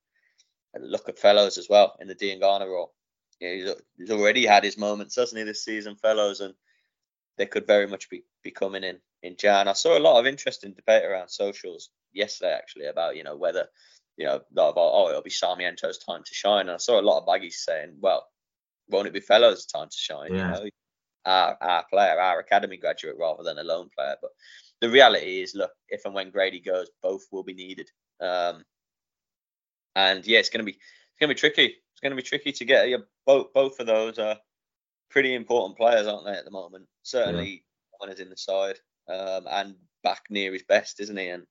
and 0.74 0.90
look 0.90 1.08
at 1.08 1.20
Fellows 1.20 1.58
as 1.58 1.68
well 1.70 1.96
in 2.00 2.08
the 2.08 2.16
Diangana 2.16 2.66
role. 2.66 2.94
You 3.40 3.48
know, 3.48 3.54
he's, 3.56 3.76
he's 3.98 4.12
already 4.12 4.46
had 4.46 4.64
his 4.64 4.78
moments, 4.78 5.16
hasn't 5.16 5.38
he, 5.38 5.44
this 5.44 5.64
season, 5.64 5.96
Fellows, 5.96 6.40
and 6.40 6.54
they 7.38 7.46
could 7.46 7.68
very 7.68 7.88
much 7.88 8.10
be, 8.10 8.24
be 8.44 8.52
coming 8.52 8.84
in 8.84 9.00
in 9.22 9.36
Jan. 9.38 9.68
I 9.68 9.74
saw 9.74 9.98
a 9.98 10.00
lot 10.00 10.20
of 10.20 10.28
interesting 10.28 10.74
debate 10.74 11.06
around 11.06 11.30
socials 11.30 11.90
yesterday 12.12 12.54
actually 12.54 12.86
about 12.86 13.16
you 13.16 13.24
know 13.24 13.36
whether 13.36 13.68
you 14.18 14.26
know 14.26 14.42
about 14.52 14.76
oh 14.78 15.10
it'll 15.10 15.22
be 15.22 15.30
Sarmiento's 15.30 15.98
time 15.98 16.24
to 16.24 16.34
shine. 16.34 16.62
And 16.62 16.72
I 16.72 16.78
saw 16.78 17.00
a 17.00 17.02
lot 17.02 17.20
of 17.20 17.28
baggies 17.28 17.54
saying, 17.54 17.98
well, 18.00 18.28
won't 18.90 19.08
it 19.08 19.14
be 19.14 19.20
Fellows' 19.20 19.66
time 19.66 19.90
to 19.90 19.98
shine? 19.98 20.34
Yeah. 20.34 20.58
You 20.58 20.64
know, 20.64 20.70
our 21.26 21.58
our 21.62 21.86
player, 21.90 22.20
our 22.20 22.40
academy 22.40 22.78
graduate 22.78 23.16
rather 23.20 23.44
than 23.44 23.60
a 23.60 23.64
loan 23.64 23.90
player. 23.96 24.16
But 24.22 24.32
the 24.82 24.90
reality 24.90 25.42
is, 25.42 25.56
look, 25.56 25.72
if 25.90 26.06
and 26.06 26.14
when 26.14 26.32
Grady 26.32 26.60
goes, 26.60 26.90
both 27.02 27.26
will 27.32 27.44
be 27.44 27.54
needed. 27.54 27.90
Um, 28.20 28.64
and 29.96 30.26
yeah, 30.26 30.40
it's 30.40 30.50
gonna 30.50 30.64
be 30.64 30.72
it's 30.72 31.20
gonna 31.20 31.34
be 31.34 31.40
tricky. 31.40 31.66
It's 31.66 32.02
gonna 32.02 32.16
be 32.16 32.22
tricky 32.22 32.52
to 32.52 32.66
get 32.66 32.90
yeah, 32.90 32.98
both 33.26 33.54
both 33.54 33.80
of 33.80 33.88
those 33.88 34.20
are 34.20 34.38
pretty 35.10 35.36
important 35.36 35.78
players, 35.78 36.08
aren't 36.08 36.26
they, 36.26 36.34
at 36.34 36.46
the 36.46 36.52
moment? 36.52 36.88
Certainly 37.04 37.50
yeah. 37.50 37.60
one 38.00 38.10
is 38.10 38.20
in 38.20 38.30
the 38.30 38.38
side 38.38 38.80
um, 39.08 39.48
and 39.50 39.76
back 40.04 40.24
near 40.30 40.52
his 40.52 40.64
best, 40.64 41.00
isn't 41.00 41.18
he? 41.18 41.30
And 41.30 41.46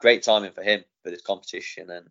great 0.00 0.22
timing 0.22 0.52
for 0.52 0.62
him 0.62 0.84
for 1.02 1.10
this 1.10 1.22
competition. 1.22 1.90
And 1.90 2.08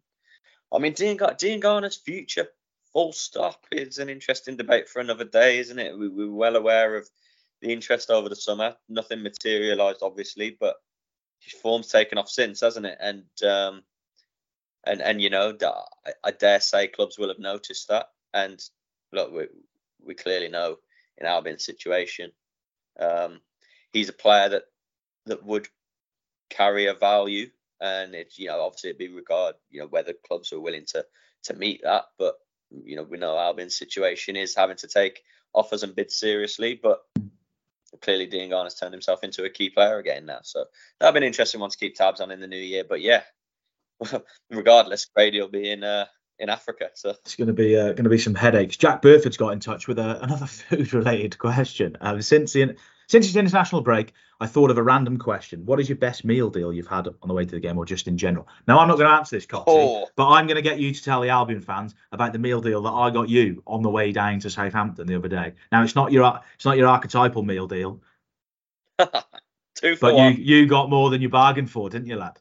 I 0.73 0.79
mean, 0.79 0.93
Dean, 0.93 1.17
Diangana's 1.17 1.97
future, 1.97 2.47
full 2.93 3.11
stop, 3.11 3.65
is 3.71 3.97
an 3.97 4.09
interesting 4.09 4.55
debate 4.55 4.87
for 4.87 4.99
another 4.99 5.25
day, 5.25 5.57
isn't 5.57 5.79
it? 5.79 5.97
We, 5.97 6.07
we're 6.07 6.31
well 6.31 6.55
aware 6.55 6.95
of 6.95 7.09
the 7.61 7.73
interest 7.73 8.09
over 8.09 8.29
the 8.29 8.35
summer. 8.35 8.75
Nothing 8.87 9.23
materialised, 9.23 9.99
obviously, 10.01 10.55
but 10.59 10.75
his 11.39 11.53
form's 11.53 11.87
taken 11.89 12.17
off 12.17 12.29
since, 12.29 12.61
hasn't 12.61 12.85
it? 12.85 12.97
And 13.01 13.25
um, 13.43 13.83
and 14.85 15.01
and 15.01 15.21
you 15.21 15.29
know, 15.29 15.57
I, 16.05 16.11
I 16.23 16.31
dare 16.31 16.59
say 16.59 16.87
clubs 16.87 17.17
will 17.17 17.29
have 17.29 17.39
noticed 17.39 17.87
that. 17.89 18.07
And 18.33 18.61
look, 19.11 19.31
we 19.33 19.47
we 20.05 20.13
clearly 20.13 20.49
know 20.49 20.77
in 21.17 21.27
Albion's 21.27 21.65
situation, 21.65 22.31
um, 22.99 23.41
he's 23.91 24.09
a 24.09 24.13
player 24.13 24.49
that 24.49 24.63
that 25.25 25.43
would 25.43 25.67
carry 26.49 26.87
a 26.87 26.93
value, 26.93 27.49
and 27.81 28.13
it's 28.13 28.37
you 28.37 28.47
know 28.47 28.61
obviously 28.61 28.91
it'd 28.91 28.99
be 28.99 29.09
regard 29.09 29.55
you 29.69 29.81
know 29.81 29.87
whether 29.87 30.13
clubs 30.27 30.53
are 30.53 30.59
willing 30.59 30.85
to 30.87 31.05
to 31.43 31.53
meet 31.53 31.81
that, 31.83 32.05
but 32.17 32.35
you 32.83 32.95
know 32.95 33.03
we 33.03 33.17
know 33.17 33.37
Albion's 33.37 33.77
situation 33.77 34.35
is 34.35 34.55
having 34.55 34.77
to 34.77 34.87
take 34.87 35.23
offers 35.53 35.83
and 35.83 35.95
bids 35.95 36.15
seriously, 36.15 36.79
but 36.81 37.01
clearly 38.01 38.27
Diangana's 38.27 38.75
turned 38.75 38.93
himself 38.93 39.23
into 39.23 39.43
a 39.43 39.49
key 39.49 39.69
player 39.69 39.97
again 39.97 40.25
now. 40.25 40.39
So 40.43 40.65
that'll 40.99 41.13
be 41.13 41.17
an 41.17 41.23
interesting 41.23 41.59
one 41.59 41.69
to 41.69 41.77
keep 41.77 41.95
tabs 41.95 42.21
on 42.21 42.31
in 42.31 42.39
the 42.39 42.47
new 42.47 42.57
year. 42.57 42.83
But 42.87 43.01
yeah, 43.01 43.21
regardless, 44.49 45.05
Grady 45.05 45.39
will 45.39 45.49
be 45.49 45.69
in 45.69 45.83
uh, 45.83 46.05
in 46.39 46.49
Africa. 46.49 46.89
So 46.95 47.11
it's 47.11 47.35
going 47.35 47.47
to 47.47 47.53
be 47.53 47.77
uh, 47.77 47.87
going 47.93 48.03
to 48.03 48.09
be 48.09 48.17
some 48.17 48.35
headaches. 48.35 48.77
Jack 48.77 49.01
Burford's 49.01 49.37
got 49.37 49.53
in 49.53 49.59
touch 49.59 49.87
with 49.87 49.99
uh, 49.99 50.19
another 50.21 50.45
food 50.47 50.93
related 50.93 51.37
question. 51.37 51.97
Um, 52.01 52.21
since 52.21 52.53
the 52.53 52.75
since 53.13 53.27
it's 53.27 53.35
international 53.35 53.81
break, 53.81 54.11
I 54.39 54.47
thought 54.47 54.71
of 54.71 54.79
a 54.79 54.81
random 54.81 55.19
question. 55.19 55.67
What 55.67 55.79
is 55.79 55.87
your 55.87 55.99
best 55.99 56.25
meal 56.25 56.49
deal 56.49 56.73
you've 56.73 56.87
had 56.87 57.07
on 57.07 57.27
the 57.27 57.33
way 57.35 57.45
to 57.45 57.51
the 57.51 57.59
game, 57.59 57.77
or 57.77 57.85
just 57.85 58.07
in 58.07 58.17
general? 58.17 58.47
Now 58.67 58.79
I'm 58.79 58.87
not 58.87 58.97
going 58.97 59.07
to 59.07 59.15
answer 59.15 59.35
this, 59.35 59.45
Coxie, 59.45 59.65
oh. 59.67 60.07
but 60.15 60.29
I'm 60.29 60.47
going 60.47 60.55
to 60.55 60.63
get 60.63 60.79
you 60.79 60.91
to 60.91 61.03
tell 61.03 61.21
the 61.21 61.29
Albion 61.29 61.61
fans 61.61 61.93
about 62.11 62.33
the 62.33 62.39
meal 62.39 62.59
deal 62.59 62.81
that 62.81 62.89
I 62.89 63.11
got 63.11 63.29
you 63.29 63.61
on 63.67 63.83
the 63.83 63.89
way 63.91 64.13
down 64.13 64.39
to 64.39 64.49
Southampton 64.49 65.05
the 65.05 65.15
other 65.15 65.27
day. 65.27 65.53
Now 65.71 65.83
it's 65.83 65.93
not 65.93 66.11
your 66.11 66.39
it's 66.55 66.65
not 66.65 66.75
your 66.75 66.87
archetypal 66.87 67.43
meal 67.43 67.67
deal. 67.67 68.01
Two 68.97 69.95
but 70.01 70.15
one. 70.15 70.33
you 70.33 70.61
you 70.61 70.65
got 70.65 70.89
more 70.89 71.11
than 71.11 71.21
you 71.21 71.29
bargained 71.29 71.69
for, 71.69 71.91
didn't 71.91 72.07
you, 72.07 72.15
lad? 72.15 72.39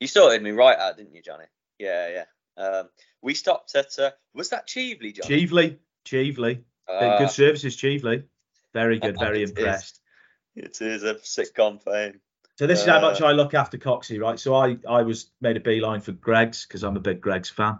You 0.00 0.06
sorted 0.06 0.42
me 0.42 0.50
right 0.50 0.76
out, 0.76 0.98
didn't 0.98 1.14
you, 1.14 1.22
Johnny? 1.22 1.46
Yeah, 1.78 2.24
yeah. 2.58 2.62
Um, 2.62 2.90
we 3.22 3.32
stopped 3.32 3.74
at 3.74 3.98
uh, 3.98 4.10
was 4.34 4.50
that 4.50 4.66
Cheveley, 4.66 5.14
John? 5.14 5.26
Cheveley, 5.26 5.78
Cheveley. 6.04 6.62
Uh, 6.86 7.20
good 7.20 7.30
services, 7.30 7.74
Cheveley. 7.74 8.24
Very 8.74 8.98
good, 8.98 9.18
very 9.18 9.42
it 9.42 9.50
impressed. 9.50 10.00
Is, 10.56 10.80
it 10.80 10.82
is 10.82 11.02
a 11.02 11.14
sitcom 11.14 11.82
fame. 11.82 12.20
So 12.58 12.66
this 12.66 12.80
uh, 12.80 12.82
is 12.82 12.88
how 12.88 13.00
much 13.00 13.20
uh, 13.20 13.26
I 13.26 13.32
look 13.32 13.54
after 13.54 13.78
Coxie, 13.78 14.20
right? 14.20 14.38
So 14.38 14.54
I 14.54 14.76
I 14.88 15.02
was 15.02 15.30
made 15.40 15.56
a 15.56 15.60
beeline 15.60 16.00
for 16.00 16.12
Greggs 16.12 16.66
because 16.66 16.82
I'm 16.82 16.96
a 16.96 17.00
big 17.00 17.20
Greggs 17.20 17.50
fan. 17.50 17.78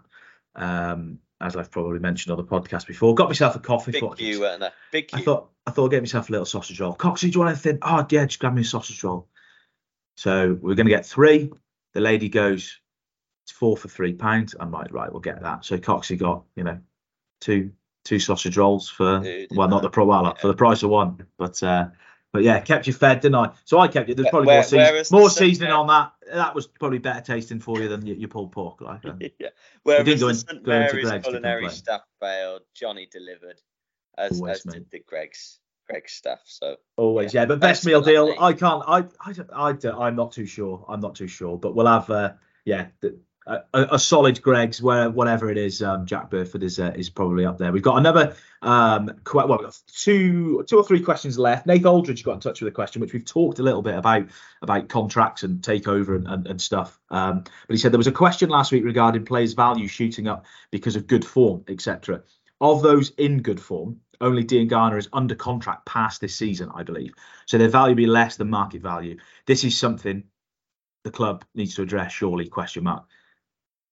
Um, 0.55 1.19
as 1.41 1.55
I've 1.55 1.71
probably 1.71 1.99
mentioned 1.99 2.31
on 2.31 2.37
the 2.37 2.49
podcast 2.49 2.87
before, 2.87 3.13
got 3.15 3.27
myself 3.27 3.55
a 3.55 3.59
coffee. 3.59 3.91
Big 3.91 4.01
thought, 4.01 4.19
you, 4.19 4.39
weren't 4.39 4.61
there? 4.61 4.73
Big. 4.91 5.09
I 5.13 5.21
thought 5.21 5.49
I 5.67 5.71
thought 5.71 5.85
I'd 5.85 5.91
get 5.91 6.01
myself 6.01 6.29
a 6.29 6.31
little 6.31 6.45
sausage 6.45 6.79
roll. 6.79 6.95
Coxie, 6.95 7.31
do 7.31 7.35
you 7.35 7.39
want 7.39 7.51
anything? 7.51 7.79
Oh 7.81 8.05
yeah, 8.09 8.25
just 8.25 8.39
grab 8.39 8.53
me 8.53 8.61
a 8.61 8.65
sausage 8.65 9.03
roll. 9.03 9.27
So 10.15 10.57
we're 10.61 10.75
going 10.75 10.85
to 10.85 10.91
get 10.91 11.05
three. 11.05 11.51
The 11.93 12.01
lady 12.01 12.29
goes, 12.29 12.79
it's 13.45 13.51
four 13.51 13.75
for 13.77 13.87
three 13.87 14.13
pounds. 14.13 14.55
I'm 14.59 14.71
like, 14.71 14.93
right, 14.93 15.11
we'll 15.11 15.21
get 15.21 15.41
that. 15.41 15.65
So 15.65 15.77
Coxie 15.77 16.17
got, 16.17 16.43
you 16.55 16.63
know, 16.63 16.79
two 17.41 17.71
two 18.03 18.19
sausage 18.19 18.57
rolls 18.57 18.89
for 18.89 19.19
Dude, 19.19 19.49
well, 19.51 19.67
not 19.67 19.81
the 19.81 19.89
pro 19.89 20.05
well, 20.05 20.23
yeah. 20.23 20.33
for 20.33 20.47
the 20.47 20.55
price 20.55 20.83
of 20.83 20.89
one. 20.89 21.25
But 21.37 21.61
uh 21.63 21.87
but 22.33 22.41
yeah, 22.41 22.59
kept 22.59 22.87
you 22.87 22.93
fed, 22.93 23.21
didn't 23.21 23.35
I? 23.35 23.51
So 23.63 23.79
I 23.79 23.87
kept 23.87 24.09
you. 24.09 24.15
There's 24.15 24.29
probably 24.29 24.47
where, 24.47 24.57
more, 24.57 24.63
season, 24.63 25.05
more 25.11 25.29
seasoning 25.29 25.71
on 25.71 25.85
that. 25.87 26.13
That 26.33 26.55
was 26.55 26.65
probably 26.65 26.97
better 26.97 27.21
tasting 27.21 27.59
for 27.59 27.79
you 27.79 27.87
than 27.87 28.03
your, 28.07 28.15
your 28.15 28.27
pulled 28.27 28.51
pork. 28.51 28.81
Like, 28.81 29.03
yeah. 29.39 29.49
Whereas 29.83 30.19
the 30.19 30.27
in, 30.27 30.35
St 30.35 30.65
Mary's 30.65 31.11
culinary 31.23 31.69
staff 31.69 32.01
failed, 32.19 32.61
Johnny 32.73 33.07
delivered, 33.11 33.61
as, 34.17 34.41
Always, 34.41 34.65
as 34.65 34.73
did 34.73 34.89
the 34.89 35.03
Greg's 35.07 35.59
Greggs 35.87 36.13
staff. 36.13 36.39
So 36.45 36.77
always, 36.97 37.35
yeah. 37.35 37.41
yeah 37.41 37.45
but 37.45 37.59
best, 37.59 37.85
meal 37.85 38.01
deal, 38.01 38.33
I 38.39 38.53
can't. 38.53 38.83
I, 38.87 39.05
I, 39.21 39.33
I, 39.69 40.05
I'm 40.07 40.15
not 40.15 40.31
too 40.31 40.47
sure. 40.47 40.83
I'm 40.89 41.01
not 41.01 41.13
too 41.13 41.27
sure. 41.27 41.59
But 41.59 41.75
we'll 41.75 41.85
have, 41.85 42.09
uh, 42.09 42.33
yeah. 42.65 42.87
The, 43.01 43.19
a, 43.45 43.61
a, 43.73 43.99
solid 43.99 44.41
Greggs, 44.41 44.81
where 44.81 45.09
whatever 45.09 45.49
it 45.49 45.57
is, 45.57 45.81
um, 45.81 46.05
Jack 46.05 46.29
Burford 46.29 46.63
is 46.63 46.79
uh, 46.79 46.93
is 46.95 47.09
probably 47.09 47.45
up 47.45 47.57
there. 47.57 47.71
We've 47.71 47.83
got 47.83 47.97
another 47.97 48.35
um, 48.61 49.11
qu- 49.23 49.45
well, 49.45 49.73
two 49.87 50.63
two 50.67 50.77
or 50.77 50.83
three 50.83 51.01
questions 51.01 51.37
left. 51.37 51.65
Nate 51.65 51.85
Aldridge 51.85 52.23
got 52.23 52.33
in 52.33 52.39
touch 52.39 52.61
with 52.61 52.71
a 52.71 52.75
question 52.75 53.01
which 53.01 53.13
we've 53.13 53.25
talked 53.25 53.59
a 53.59 53.63
little 53.63 53.81
bit 53.81 53.95
about 53.95 54.27
about 54.61 54.87
contracts 54.87 55.43
and 55.43 55.61
takeover 55.61 56.15
and, 56.15 56.27
and, 56.27 56.47
and 56.47 56.61
stuff. 56.61 56.99
Um, 57.09 57.43
but 57.43 57.73
he 57.73 57.77
said 57.77 57.91
there 57.91 57.97
was 57.97 58.07
a 58.07 58.13
question 58.13 58.49
last 58.49 58.71
week 58.71 58.85
regarding 58.85 59.25
players' 59.25 59.53
value 59.53 59.87
shooting 59.87 60.27
up 60.27 60.45
because 60.71 60.95
of 60.95 61.07
good 61.07 61.25
form, 61.25 61.65
etc. 61.67 62.23
Of 62.61 62.81
those 62.81 63.09
in 63.11 63.41
good 63.41 63.59
form, 63.59 63.99
only 64.21 64.45
Diangana 64.45 64.97
is 64.97 65.09
under 65.11 65.35
contract 65.35 65.85
past 65.85 66.21
this 66.21 66.35
season, 66.35 66.71
I 66.73 66.83
believe. 66.83 67.13
So 67.45 67.57
their 67.57 67.67
value 67.67 67.95
be 67.95 68.05
less 68.05 68.37
than 68.37 68.49
market 68.49 68.81
value. 68.81 69.17
This 69.45 69.65
is 69.65 69.77
something 69.77 70.23
the 71.03 71.11
club 71.11 71.43
needs 71.53 71.75
to 71.75 71.81
address, 71.81 72.13
surely? 72.13 72.47
Question 72.47 72.85
mark 72.85 73.03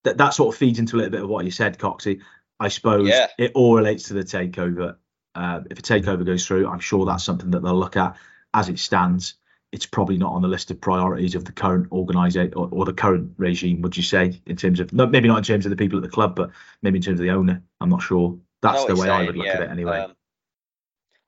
that 0.03 0.17
that 0.17 0.33
sort 0.33 0.53
of 0.53 0.59
feeds 0.59 0.79
into 0.79 0.95
a 0.95 0.97
little 0.97 1.11
bit 1.11 1.23
of 1.23 1.29
what 1.29 1.45
you 1.45 1.51
said, 1.51 1.77
Coxie. 1.77 2.21
I 2.59 2.67
suppose 2.67 3.09
yeah. 3.09 3.27
it 3.37 3.51
all 3.55 3.75
relates 3.75 4.03
to 4.05 4.13
the 4.13 4.23
takeover. 4.23 4.95
Uh, 5.33 5.61
if 5.69 5.79
a 5.79 5.81
takeover 5.81 6.25
goes 6.25 6.45
through, 6.45 6.67
I'm 6.67 6.79
sure 6.79 7.05
that's 7.05 7.23
something 7.23 7.51
that 7.51 7.63
they'll 7.63 7.79
look 7.79 7.97
at. 7.97 8.15
As 8.53 8.69
it 8.69 8.79
stands, 8.79 9.35
it's 9.71 9.85
probably 9.85 10.17
not 10.17 10.33
on 10.33 10.41
the 10.41 10.47
list 10.47 10.69
of 10.69 10.81
priorities 10.81 11.35
of 11.35 11.45
the 11.45 11.53
current 11.53 11.91
organisation 11.91 12.53
or, 12.55 12.69
or, 12.71 12.85
the 12.85 12.93
current 12.93 13.33
regime. 13.37 13.81
Would 13.81 13.95
you 13.95 14.03
say, 14.03 14.41
in 14.45 14.57
terms 14.57 14.79
of 14.79 14.91
maybe 14.91 15.27
not 15.27 15.37
in 15.37 15.43
terms 15.43 15.65
of 15.65 15.69
the 15.69 15.77
people 15.77 15.97
at 15.97 16.03
the 16.03 16.09
club, 16.09 16.35
but 16.35 16.51
maybe 16.81 16.97
in 16.97 17.01
terms 17.01 17.19
of 17.19 17.23
the 17.23 17.31
owner? 17.31 17.63
I'm 17.79 17.89
not 17.89 18.01
sure. 18.01 18.37
That's 18.61 18.85
the 18.85 18.95
way 18.95 19.07
saying, 19.07 19.11
I 19.11 19.25
would 19.25 19.37
look 19.37 19.45
yeah. 19.45 19.53
at 19.53 19.61
it 19.61 19.69
anyway. 19.69 19.99
Um, 19.99 20.15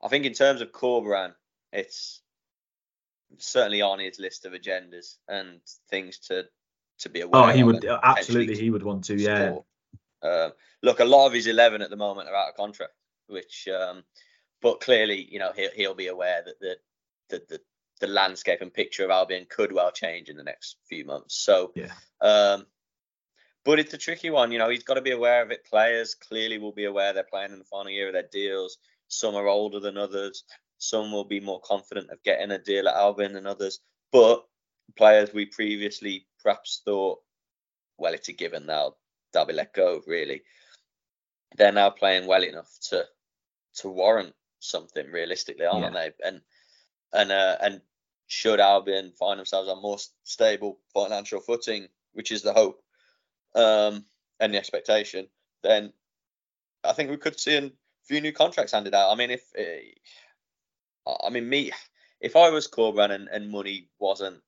I 0.02 0.08
think 0.08 0.26
in 0.26 0.34
terms 0.34 0.60
of 0.60 0.70
Corberán, 0.70 1.32
it's 1.72 2.20
certainly 3.38 3.80
on 3.80 3.98
his 3.98 4.20
list 4.20 4.44
of 4.44 4.52
agendas 4.52 5.16
and 5.26 5.60
things 5.90 6.18
to 6.18 6.44
to 6.98 7.08
be 7.08 7.20
aware. 7.20 7.42
Oh, 7.42 7.48
he 7.48 7.62
would 7.62 7.84
absolutely. 7.84 8.56
He 8.56 8.70
would 8.70 8.82
want 8.82 9.04
to. 9.04 9.16
Yeah. 9.16 9.58
Um, 10.22 10.52
look, 10.82 11.00
a 11.00 11.04
lot 11.04 11.26
of 11.26 11.32
his 11.32 11.46
eleven 11.46 11.82
at 11.82 11.90
the 11.90 11.96
moment 11.96 12.28
are 12.28 12.34
out 12.34 12.48
of 12.48 12.56
contract, 12.56 12.92
which, 13.26 13.68
um, 13.68 14.04
but 14.62 14.80
clearly, 14.80 15.28
you 15.30 15.38
know, 15.38 15.52
he'll 15.54 15.70
he'll 15.74 15.94
be 15.94 16.08
aware 16.08 16.42
that 16.44 16.58
the 16.60 16.76
the 17.28 17.42
the, 17.48 17.60
the 18.00 18.06
landscape 18.06 18.60
and 18.60 18.72
picture 18.72 19.04
of 19.04 19.10
Albion 19.10 19.46
could 19.48 19.72
well 19.72 19.92
change 19.92 20.28
in 20.28 20.36
the 20.36 20.44
next 20.44 20.76
few 20.88 21.04
months. 21.04 21.36
So, 21.36 21.72
yeah. 21.74 21.92
Um, 22.20 22.66
but 23.64 23.78
it's 23.78 23.94
a 23.94 23.98
tricky 23.98 24.30
one. 24.30 24.52
You 24.52 24.58
know, 24.58 24.68
he's 24.68 24.82
got 24.82 24.94
to 24.94 25.02
be 25.02 25.12
aware 25.12 25.42
of 25.42 25.50
it. 25.50 25.64
Players 25.64 26.14
clearly 26.14 26.58
will 26.58 26.72
be 26.72 26.84
aware 26.84 27.12
they're 27.12 27.24
playing 27.24 27.52
in 27.52 27.58
the 27.58 27.64
final 27.64 27.90
year 27.90 28.08
of 28.08 28.12
their 28.12 28.28
deals. 28.30 28.78
Some 29.08 29.34
are 29.34 29.46
older 29.46 29.80
than 29.80 29.96
others. 29.96 30.44
Some 30.78 31.12
will 31.12 31.24
be 31.24 31.40
more 31.40 31.60
confident 31.60 32.10
of 32.10 32.22
getting 32.22 32.50
a 32.50 32.58
deal 32.58 32.88
at 32.88 32.96
Albion 32.96 33.32
than 33.32 33.46
others. 33.46 33.80
But 34.12 34.44
players 34.96 35.32
we 35.32 35.46
previously 35.46 36.26
perhaps 36.44 36.82
thought, 36.84 37.20
well, 37.98 38.14
it's 38.14 38.28
a 38.28 38.32
given 38.32 38.66
now, 38.66 38.94
they'll 39.32 39.46
be 39.46 39.52
let 39.52 39.74
go, 39.74 40.02
really. 40.06 40.42
They're 41.56 41.72
now 41.72 41.90
playing 41.90 42.28
well 42.28 42.44
enough 42.44 42.70
to 42.90 43.04
to 43.76 43.88
warrant 43.88 44.34
something 44.60 45.10
realistically, 45.10 45.66
aren't 45.66 45.92
yeah. 45.94 46.08
they? 46.20 46.28
And 46.28 46.40
and 47.12 47.32
uh, 47.32 47.56
and 47.60 47.80
should 48.26 48.60
Albion 48.60 49.12
find 49.18 49.38
themselves 49.38 49.68
on 49.68 49.82
more 49.82 49.98
stable 50.24 50.78
financial 50.92 51.40
footing, 51.40 51.88
which 52.12 52.30
is 52.32 52.42
the 52.42 52.52
hope 52.52 52.82
um, 53.54 54.04
and 54.40 54.52
the 54.52 54.58
expectation, 54.58 55.28
then 55.62 55.92
I 56.82 56.92
think 56.92 57.10
we 57.10 57.16
could 57.16 57.38
see 57.38 57.56
a 57.56 57.70
few 58.06 58.20
new 58.20 58.32
contracts 58.32 58.72
handed 58.72 58.94
out. 58.94 59.12
I 59.12 59.14
mean, 59.14 59.30
if 59.30 59.42
uh, 61.06 61.12
I 61.24 61.30
mean 61.30 61.48
me, 61.48 61.70
if 62.20 62.36
I 62.36 62.50
was 62.50 62.68
Corberán 62.68 63.10
and, 63.10 63.28
and 63.28 63.50
money 63.50 63.88
wasn't 63.98 64.40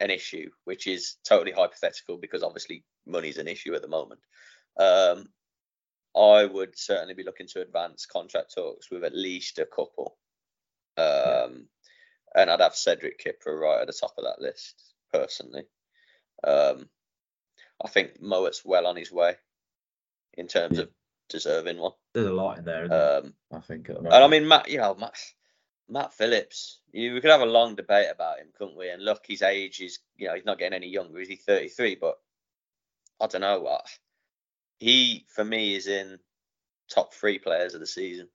an 0.00 0.10
issue, 0.10 0.50
which 0.64 0.86
is 0.86 1.16
totally 1.26 1.52
hypothetical 1.52 2.16
because 2.18 2.42
obviously 2.42 2.84
money's 3.06 3.38
an 3.38 3.48
issue 3.48 3.74
at 3.74 3.82
the 3.82 3.88
moment. 3.88 4.20
Um, 4.78 5.26
I 6.16 6.44
would 6.44 6.76
certainly 6.78 7.14
be 7.14 7.24
looking 7.24 7.46
to 7.48 7.62
advance 7.62 8.06
contract 8.06 8.54
talks 8.54 8.90
with 8.90 9.04
at 9.04 9.14
least 9.14 9.58
a 9.58 9.66
couple. 9.66 10.16
Um, 10.96 11.66
and 12.34 12.50
I'd 12.50 12.60
have 12.60 12.74
Cedric 12.74 13.18
Kipré 13.22 13.58
right 13.58 13.80
at 13.80 13.86
the 13.86 13.92
top 13.92 14.12
of 14.18 14.24
that 14.24 14.40
list, 14.40 14.94
personally. 15.12 15.64
Um, 16.44 16.88
I 17.84 17.88
think 17.88 18.20
Mowatt's 18.20 18.64
well 18.64 18.86
on 18.86 18.96
his 18.96 19.10
way 19.12 19.36
in 20.34 20.48
terms 20.48 20.76
Yeah. 20.78 20.84
of 20.84 20.90
deserving 21.28 21.78
one. 21.78 21.92
There's 22.14 22.26
a 22.26 22.32
lot 22.32 22.58
in 22.58 22.64
there, 22.64 22.84
isn't 22.84 22.90
there? 22.90 23.16
Um, 23.18 23.34
I 23.52 23.60
think. 23.60 23.88
and 23.88 24.08
I 24.08 24.26
mean, 24.28 24.46
Matt, 24.46 24.68
you 24.68 24.78
know, 24.78 24.94
Matt, 24.94 25.18
Matt 25.88 26.12
Phillips, 26.14 26.80
you, 26.92 27.14
we 27.14 27.20
could 27.20 27.30
have 27.30 27.40
a 27.42 27.46
long 27.46 27.74
debate 27.74 28.08
about 28.10 28.38
him, 28.38 28.48
couldn't 28.56 28.76
we? 28.76 28.88
And 28.90 29.04
look, 29.04 29.24
his 29.26 29.42
age 29.42 29.80
is, 29.80 29.98
you 30.16 30.26
know, 30.28 30.34
he's 30.34 30.44
not 30.44 30.58
getting 30.58 30.76
any 30.76 30.88
younger. 30.88 31.20
Is 31.20 31.28
he 31.28 31.36
33? 31.36 31.96
But 32.00 32.18
I 33.20 33.26
don't 33.26 33.40
know. 33.42 33.60
what. 33.60 33.86
he, 34.80 35.24
for 35.28 35.44
me, 35.44 35.74
is 35.74 35.86
in 35.86 36.18
top 36.92 37.14
three 37.14 37.38
players 37.38 37.74
of 37.74 37.80
the 37.80 37.86
season. 37.86 38.28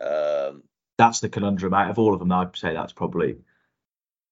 Um, 0.00 0.62
that's 0.98 1.20
the 1.20 1.28
conundrum. 1.28 1.74
Out 1.74 1.90
of 1.90 1.98
all 1.98 2.12
of 2.12 2.18
them, 2.20 2.30
I'd 2.32 2.56
say 2.56 2.72
that's 2.72 2.92
probably, 2.92 3.36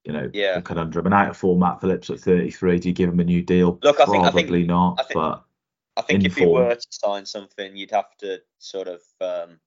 you 0.05 0.13
know, 0.13 0.31
Yeah. 0.33 0.57
the 0.57 0.63
conundrum. 0.63 1.07
And 1.07 1.15
out 1.15 1.31
of 1.31 1.37
four, 1.37 1.57
Matt 1.57 1.81
Phillips 1.81 2.11
at 2.11 2.21
33, 2.21 2.79
do 2.79 2.89
you 2.89 2.95
give 2.95 3.09
him 3.09 3.21
a 3.21 3.25
new 3.25 3.43
deal? 3.43 3.79
Look, 3.83 3.99
I 4.01 4.05
think- 4.07 4.25
I 4.25 4.31
probably 4.31 4.61
think- 4.61 4.67
not. 4.69 5.01
I 5.01 5.03
think- 5.05 5.15
but 5.15 5.45
I 5.97 6.03
think 6.03 6.21
in 6.21 6.27
if 6.27 6.37
he 6.37 6.45
form. 6.45 6.65
were 6.67 6.75
to 6.75 6.87
sign 6.91 7.27
something, 7.27 7.77
you'd 7.77 7.91
have 7.91 8.17
to 8.19 8.41
sort 8.59 8.87
of 8.89 9.01
um, 9.21 9.59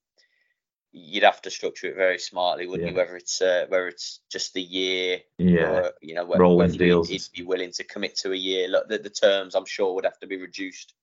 you'd 0.93 1.23
have 1.23 1.41
to 1.41 1.49
structure 1.49 1.87
it 1.87 1.95
very 1.95 2.19
smartly, 2.19 2.67
wouldn't 2.67 2.87
you? 2.91 2.95
Whether 2.95 3.17
it's 3.17 3.41
uh, 3.41 3.65
whether 3.67 3.87
it's 3.87 4.19
just 4.31 4.53
the 4.53 4.61
year, 4.61 5.19
yeah, 5.39 5.63
or 5.63 5.91
you 6.01 6.13
know, 6.13 6.25
whether 6.25 6.43
he'd- 6.73 6.85
deals 6.85 7.09
he'd, 7.09 7.23
be 7.35 7.43
willing 7.43 7.71
to 7.73 7.83
commit 7.83 8.15
to 8.17 8.31
a 8.31 8.35
year. 8.35 8.67
Look, 8.67 8.87
the, 8.87 8.99
the 8.99 9.09
terms 9.09 9.55
I'm 9.55 9.65
sure 9.65 9.93
would 9.95 10.05
have 10.05 10.19
to 10.19 10.27
be 10.27 10.37
reduced. 10.37 10.93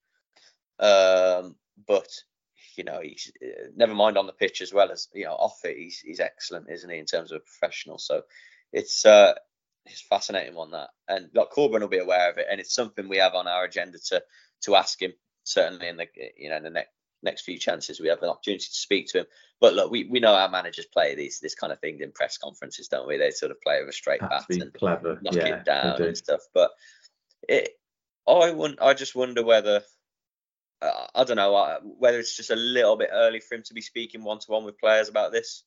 Um, 0.79 1.57
but 1.87 2.09
you 2.77 2.85
know, 2.85 3.01
he's 3.03 3.33
uh, 3.45 3.69
never 3.77 3.95
mind 3.95 4.17
on 4.17 4.27
the 4.27 4.33
pitch 4.33 4.63
as 4.63 4.73
well 4.73 4.91
as 4.93 5.09
you 5.13 5.25
know 5.25 5.33
off 5.35 5.59
it. 5.65 5.77
He's 5.77 5.99
he's 5.99 6.21
excellent, 6.21 6.71
isn't 6.71 6.89
he, 6.89 6.99
in 6.99 7.07
terms 7.07 7.33
of 7.33 7.39
a 7.39 7.41
professional? 7.41 7.99
So 7.99 8.23
it's 8.73 9.05
uh, 9.05 9.35
it's 9.87 10.01
fascinating 10.03 10.55
one 10.55 10.71
that, 10.71 10.91
and 11.09 11.31
like 11.35 11.51
Corberán 11.51 11.81
will 11.81 11.89
be 11.89 11.99
aware 11.99 12.31
of 12.31 12.39
it, 12.39 12.47
and 12.51 12.61
it's 12.61 12.75
something 12.75 13.09
we 13.09 13.17
have 13.19 13.35
on 13.35 13.49
our 13.49 13.65
agenda 13.65 13.99
to 14.07 14.23
to 14.63 14.77
ask 14.77 15.03
him 15.03 15.13
certainly 15.43 15.89
in 15.89 15.97
the 15.97 16.07
you 16.37 16.49
know 16.51 16.57
in 16.57 16.63
the 16.63 16.71
next 16.71 16.93
next 17.23 17.43
few 17.43 17.59
chances 17.59 18.01
we 18.01 18.09
have 18.09 18.23
an 18.23 18.29
opportunity 18.29 18.65
to 18.65 18.75
speak 18.75 19.07
to 19.09 19.21
him. 19.21 19.27
But 19.61 19.75
look, 19.75 19.91
we, 19.91 20.05
we 20.05 20.21
know 20.21 20.35
our 20.35 20.49
managers 20.49 20.87
play 20.87 21.15
these 21.15 21.39
this 21.41 21.55
kind 21.55 21.73
of 21.73 21.81
thing 21.81 22.01
in 22.01 22.13
press 22.13 22.39
conferences, 22.39 22.89
don't 22.89 23.07
we? 23.07 23.19
They 23.19 23.31
sort 23.31 23.53
of 23.53 23.61
play 23.61 23.81
with 23.81 23.91
a 23.91 23.93
straight 23.93 24.21
bat 24.21 24.45
and 24.49 24.73
clever. 24.73 25.19
knock 25.23 25.35
yeah, 25.35 25.57
it 25.57 25.65
down 25.65 26.01
and 26.01 26.17
stuff. 26.17 26.41
But 26.55 26.71
it, 27.49 27.71
I 28.29 28.51
wouldn't. 28.51 28.81
I 28.81 28.95
just 28.95 29.15
wonder 29.15 29.45
whether 29.45 29.83
uh, 30.83 31.07
I 31.15 31.25
don't 31.25 31.37
know 31.37 31.55
uh, 31.55 31.81
whether 31.83 32.19
it's 32.19 32.37
just 32.37 32.51
a 32.51 32.57
little 32.57 32.97
bit 32.97 33.11
early 33.13 33.41
for 33.41 33.57
him 33.57 33.63
to 33.65 33.75
be 33.75 33.81
speaking 33.81 34.25
one 34.25 34.39
to 34.39 34.51
one 34.51 34.65
with 34.65 34.79
players 34.79 35.09
about 35.09 35.33
this. 35.33 35.65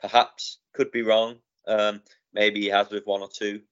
Perhaps 0.00 0.58
could 0.74 0.90
be 0.90 1.02
wrong. 1.02 1.36
Um, 1.66 2.02
maybe 2.32 2.60
he 2.60 2.68
has 2.68 2.90
with 2.90 3.06
one 3.06 3.22
or 3.22 3.28
two. 3.32 3.62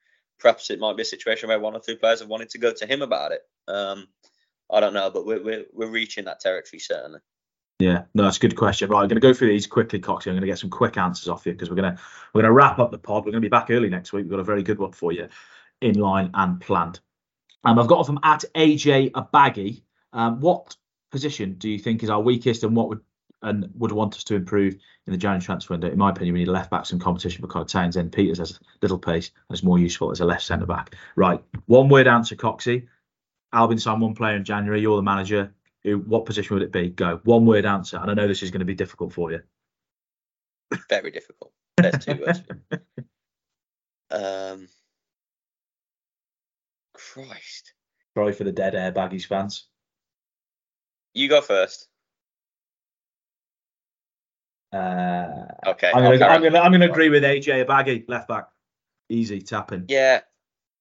Perhaps 0.41 0.70
it 0.70 0.81
might 0.81 0.97
be 0.97 1.03
a 1.03 1.07
situation 1.07 1.49
where 1.49 1.61
one 1.61 1.77
or 1.77 1.81
two 1.81 1.97
players 1.97 2.20
have 2.20 2.29
wanted 2.29 2.51
to 2.51 2.59
go 2.59 2.73
to 2.73 2.87
him 2.87 3.03
about 3.03 3.33
it. 3.33 3.43
Um, 3.68 4.09
I 4.73 4.81
don't 4.81 4.95
know, 4.95 5.11
but 5.11 5.27
we're 5.27 5.43
we're, 5.43 5.64
we're 5.73 5.91
reaching 5.91 6.25
that 6.25 6.41
territory 6.41 6.81
certainly. 6.81 7.20
Yeah, 7.79 8.05
no, 8.14 8.23
that's 8.23 8.37
a 8.37 8.41
good 8.41 8.57
question. 8.57 8.89
Right, 8.91 9.03
I'm 9.03 9.09
going 9.09 9.20
to 9.20 9.27
go 9.27 9.35
through 9.35 9.49
these 9.49 9.66
quickly, 9.66 9.99
Coxie. 9.99 10.29
I'm 10.29 10.35
going 10.35 10.43
to 10.43 10.47
get 10.47 10.59
some 10.59 10.70
quick 10.70 10.97
answers 10.97 11.29
off 11.29 11.45
you 11.47 11.53
because 11.53 11.68
we're 11.68 11.77
going 11.77 11.95
to 11.95 12.01
we're 12.33 12.43
going 12.43 12.49
to 12.49 12.53
wrap 12.53 12.79
up 12.79 12.91
the 12.91 12.99
pod. 12.99 13.25
We're 13.25 13.33
going 13.33 13.43
to 13.43 13.47
be 13.47 13.51
back 13.51 13.70
early 13.70 13.91
next 13.91 14.12
week. 14.12 14.25
We've 14.25 14.31
got 14.31 14.41
a 14.41 14.45
very 14.45 14.62
good 14.62 14.79
one 14.79 14.93
for 14.93 15.12
you, 15.12 15.29
in 15.81 15.99
line 15.99 16.31
and 16.35 16.61
planned. 16.61 17.01
Um, 17.64 17.79
I've 17.79 17.89
got 17.89 18.07
from 18.07 18.20
at 18.23 18.45
AJ 18.55 19.12
Abaggy. 19.12 19.83
Um, 20.12 20.41
what 20.41 20.77
position 21.11 21.55
do 21.55 21.68
you 21.68 21.79
think 21.79 22.03
is 22.03 22.11
our 22.11 22.20
weakest, 22.20 22.62
and 22.62 22.77
what 22.77 22.89
would 22.89 23.01
and 23.43 23.68
would 23.75 23.91
want 23.91 24.14
us 24.14 24.23
to 24.25 24.37
improve 24.37 24.75
in 25.07 25.12
the 25.12 25.18
January 25.18 25.43
transfer 25.43 25.75
window? 25.75 25.91
In 25.91 25.99
my 25.99 26.11
opinion, 26.11 26.35
we 26.35 26.41
need 26.41 26.49
a 26.49 26.53
left 26.53 26.70
back, 26.70 26.87
some 26.87 27.01
competition 27.01 27.43
for 27.43 27.49
Conor 27.49 27.64
Townsend. 27.64 28.12
Pieters 28.12 28.39
has 28.39 28.61
little 28.81 28.99
pace 28.99 29.33
and 29.49 29.57
is 29.57 29.64
more 29.64 29.81
useful 29.81 30.12
as 30.12 30.20
a 30.20 30.25
left 30.25 30.45
centre 30.45 30.66
back. 30.66 30.95
Right, 31.16 31.43
one 31.66 31.89
word 31.89 32.07
answer, 32.07 32.37
Coxie. 32.37 32.87
Albion 33.53 33.79
signed 33.79 34.01
one 34.01 34.15
player 34.15 34.37
in 34.37 34.45
January. 34.45 34.81
You're 34.81 34.97
the 34.97 35.03
manager. 35.03 35.55
What 35.85 36.27
position 36.27 36.55
would 36.55 36.63
it 36.63 36.73
be? 36.73 36.89
Go. 36.89 37.21
One 37.25 37.45
word 37.45 37.67
answer. 37.67 37.99
And 37.99 38.11
I 38.11 38.15
know 38.15 38.29
this 38.29 38.43
is 38.43 38.51
going 38.51 38.61
to 38.61 38.65
be 38.67 38.75
difficult 38.75 39.13
for 39.13 39.31
you. 39.33 39.41
Very 40.89 41.11
difficult. 41.11 41.53
There's 41.77 42.05
two 42.05 42.23
words. 42.25 42.43
Um, 44.11 44.69
Christ, 46.93 47.73
Sorry 48.15 48.35
for 48.35 48.45
the 48.45 48.53
dead 48.53 48.75
air 48.75 48.93
baggies 48.93 49.25
fans. 49.25 49.69
you 51.15 51.31
go 51.31 51.41
first. 51.41 51.89
Uh, 54.71 55.47
Okay, 55.67 55.91
I'm 55.95 56.03
going 56.05 56.19
to 56.19 56.27
I'm 56.27 56.43
gonna, 56.43 56.59
I'm 56.59 56.73
gonna 56.73 56.91
agree 56.91 57.09
with 57.09 57.23
AJ 57.23 57.67
Baggy, 57.67 58.05
left 58.07 58.29
back. 58.29 58.49
Easy 59.09 59.41
tapping. 59.41 59.87
Yeah. 59.89 60.21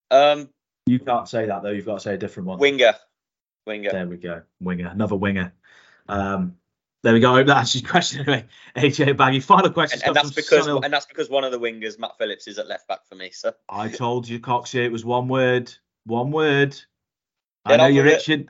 Um, 0.10 0.50
You 0.86 1.00
can't 1.00 1.28
say 1.28 1.46
that 1.46 1.64
though. 1.64 1.70
You've 1.70 1.86
got 1.86 1.96
to 1.96 2.00
say 2.00 2.14
a 2.16 2.18
different 2.18 2.48
one. 2.48 2.60
winger, 2.60 2.94
winger. 3.66 3.92
There 3.92 4.08
we 4.08 4.18
go. 4.18 4.42
Winger, 4.60 4.88
another 4.88 5.16
winger. 5.16 5.54
Um, 6.08 6.56
there 7.04 7.14
we 7.14 7.20
go. 7.20 7.32
I 7.32 7.38
hope 7.38 7.48
that 7.48 7.58
answers 7.58 7.82
your 7.82 7.90
question 7.90 8.22
anyway. 8.22 8.46
AJ 8.76 9.18
Baggy. 9.18 9.40
Final 9.40 9.72
question. 9.72 10.00
And, 10.00 10.08
and 10.10 10.16
that's 10.16 10.32
because 10.32 10.68
Sunil. 10.68 10.84
and 10.84 10.94
that's 10.94 11.06
because 11.06 11.30
one 11.30 11.44
of 11.44 11.52
the 11.52 11.60
wingers, 11.60 11.98
Matt 11.98 12.18
Phillips, 12.18 12.48
is 12.48 12.60
at 12.60 12.68
left 12.68 12.88
back 12.88 13.08
for 13.08 13.16
me. 13.16 13.32
So 13.32 13.54
I 13.70 13.90
told 13.90 14.28
you, 14.28 14.40
Coxie, 14.40 14.86
it 14.86 14.92
was 14.92 15.04
one 15.04 15.28
word. 15.28 15.74
One 16.06 16.32
word. 16.32 16.76
I 17.66 17.78
know 17.78 17.88
you're 17.88 18.07
itching. 18.07 18.49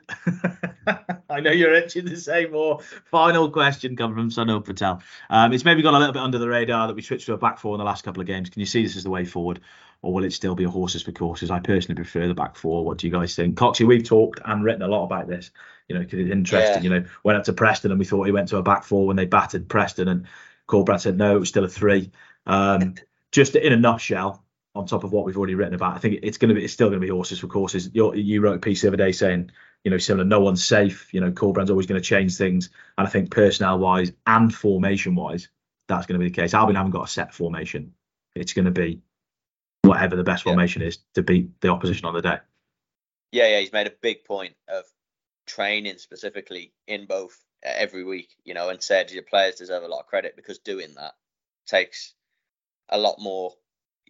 I 1.28 1.40
know 1.40 1.50
you're 1.50 1.74
itching 1.74 2.06
to 2.06 2.16
say 2.16 2.46
more. 2.46 2.80
Final 3.10 3.50
question 3.50 3.96
coming 3.96 4.16
from 4.16 4.30
Sunil 4.30 4.64
Patel. 4.64 5.02
Um, 5.28 5.52
it's 5.52 5.64
maybe 5.64 5.82
gone 5.82 5.94
a 5.94 5.98
little 5.98 6.14
bit 6.14 6.22
under 6.22 6.38
the 6.38 6.48
radar 6.48 6.86
that 6.86 6.96
we 6.96 7.02
switched 7.02 7.26
to 7.26 7.34
a 7.34 7.38
back 7.38 7.58
four 7.58 7.74
in 7.74 7.78
the 7.78 7.84
last 7.84 8.04
couple 8.04 8.20
of 8.20 8.26
games. 8.26 8.48
Can 8.48 8.60
you 8.60 8.66
see 8.66 8.82
this 8.82 8.96
as 8.96 9.04
the 9.04 9.10
way 9.10 9.24
forward, 9.24 9.60
or 10.00 10.14
will 10.14 10.24
it 10.24 10.32
still 10.32 10.54
be 10.54 10.64
a 10.64 10.70
horses 10.70 11.02
for 11.02 11.12
courses? 11.12 11.50
I 11.50 11.60
personally 11.60 11.96
prefer 11.96 12.26
the 12.26 12.34
back 12.34 12.56
four. 12.56 12.84
What 12.84 12.98
do 12.98 13.06
you 13.06 13.12
guys 13.12 13.36
think? 13.36 13.56
Coxie, 13.56 13.86
we've 13.86 14.04
talked 14.04 14.40
and 14.44 14.64
written 14.64 14.82
a 14.82 14.88
lot 14.88 15.04
about 15.04 15.28
this. 15.28 15.50
You 15.88 15.96
know, 15.96 16.02
because 16.02 16.20
it's 16.20 16.30
interesting. 16.30 16.82
Yeah. 16.82 16.90
You 16.96 17.00
know, 17.00 17.08
went 17.22 17.38
up 17.38 17.44
to 17.44 17.52
Preston 17.52 17.90
and 17.90 17.98
we 17.98 18.06
thought 18.06 18.24
he 18.24 18.32
went 18.32 18.48
to 18.48 18.56
a 18.56 18.62
back 18.62 18.84
four 18.84 19.06
when 19.06 19.16
they 19.16 19.26
battered 19.26 19.68
Preston, 19.68 20.08
and 20.08 20.26
Corberán 20.68 21.00
said 21.00 21.18
no, 21.18 21.36
it 21.36 21.40
was 21.40 21.50
still 21.50 21.64
a 21.64 21.68
three. 21.68 22.10
Um, 22.46 22.94
just 23.30 23.56
in 23.56 23.72
a 23.72 23.76
nutshell, 23.76 24.42
on 24.74 24.86
top 24.86 25.04
of 25.04 25.12
what 25.12 25.24
we've 25.24 25.36
already 25.36 25.54
written 25.54 25.74
about. 25.74 25.94
I 25.94 25.98
think 25.98 26.20
it's 26.22 26.38
going 26.38 26.48
to 26.48 26.54
be, 26.54 26.64
it's 26.64 26.72
still 26.72 26.88
going 26.88 27.00
to 27.00 27.04
be 27.06 27.10
horses 27.10 27.38
for 27.40 27.46
courses. 27.46 27.90
You're, 27.92 28.14
you 28.14 28.40
wrote 28.40 28.56
a 28.56 28.60
piece 28.60 28.82
the 28.82 28.88
other 28.88 28.96
day 28.96 29.12
saying, 29.12 29.50
you 29.84 29.90
know, 29.90 29.98
similar, 29.98 30.24
no 30.24 30.40
one's 30.40 30.64
safe. 30.64 31.12
You 31.12 31.20
know, 31.20 31.30
Corberán's 31.30 31.70
always 31.70 31.86
going 31.86 32.00
to 32.00 32.06
change 32.06 32.36
things. 32.36 32.70
And 32.96 33.06
I 33.06 33.10
think 33.10 33.30
personnel 33.30 33.78
wise 33.78 34.12
and 34.26 34.54
formation 34.54 35.14
wise, 35.14 35.48
that's 35.88 36.06
going 36.06 36.18
to 36.18 36.24
be 36.24 36.30
the 36.30 36.34
case. 36.40 36.54
Albion 36.54 36.76
haven't 36.76 36.92
got 36.92 37.04
a 37.06 37.10
set 37.10 37.34
formation. 37.34 37.92
It's 38.34 38.54
going 38.54 38.64
to 38.64 38.70
be 38.70 39.02
whatever 39.82 40.16
the 40.16 40.24
best 40.24 40.44
Yeah. 40.46 40.52
formation 40.52 40.82
is 40.82 40.98
to 41.14 41.22
beat 41.22 41.60
the 41.60 41.68
opposition 41.68 42.06
on 42.06 42.14
the 42.14 42.22
day. 42.22 42.38
yeah, 43.32 43.48
yeah, 43.48 43.60
he's 43.60 43.72
made 43.72 43.86
a 43.86 43.92
big 44.00 44.24
point 44.24 44.54
of 44.68 44.84
training 45.46 45.98
specifically 45.98 46.72
in 46.86 47.06
both 47.06 47.38
uh, 47.66 47.70
every 47.74 48.04
week, 48.04 48.30
you 48.44 48.54
know, 48.54 48.68
and 48.70 48.82
said 48.82 49.10
your 49.10 49.22
players 49.24 49.56
deserve 49.56 49.82
a 49.82 49.88
lot 49.88 50.00
of 50.00 50.06
credit 50.06 50.36
because 50.36 50.58
doing 50.60 50.94
that 50.94 51.14
takes 51.66 52.14
a 52.88 52.98
lot 52.98 53.16
more, 53.18 53.52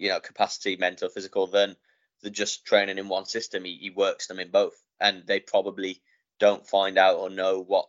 you 0.03 0.09
know, 0.09 0.19
capacity, 0.19 0.77
mental, 0.77 1.09
physical 1.09 1.47
than 1.47 1.77
the 2.23 2.31
just 2.31 2.65
training 2.65 2.99
in 2.99 3.09
one 3.09 3.25
system. 3.25 3.65
He, 3.65 3.77
he 3.77 3.91
works 3.91 4.27
them 4.27 4.41
in 4.41 4.51
both, 4.51 4.75
and 5.01 5.25
they 5.27 5.39
probably 5.39 6.03
don't 6.41 6.67
find 6.67 6.99
out 6.99 7.19
or 7.19 7.31
know 7.31 7.61
what 7.63 7.87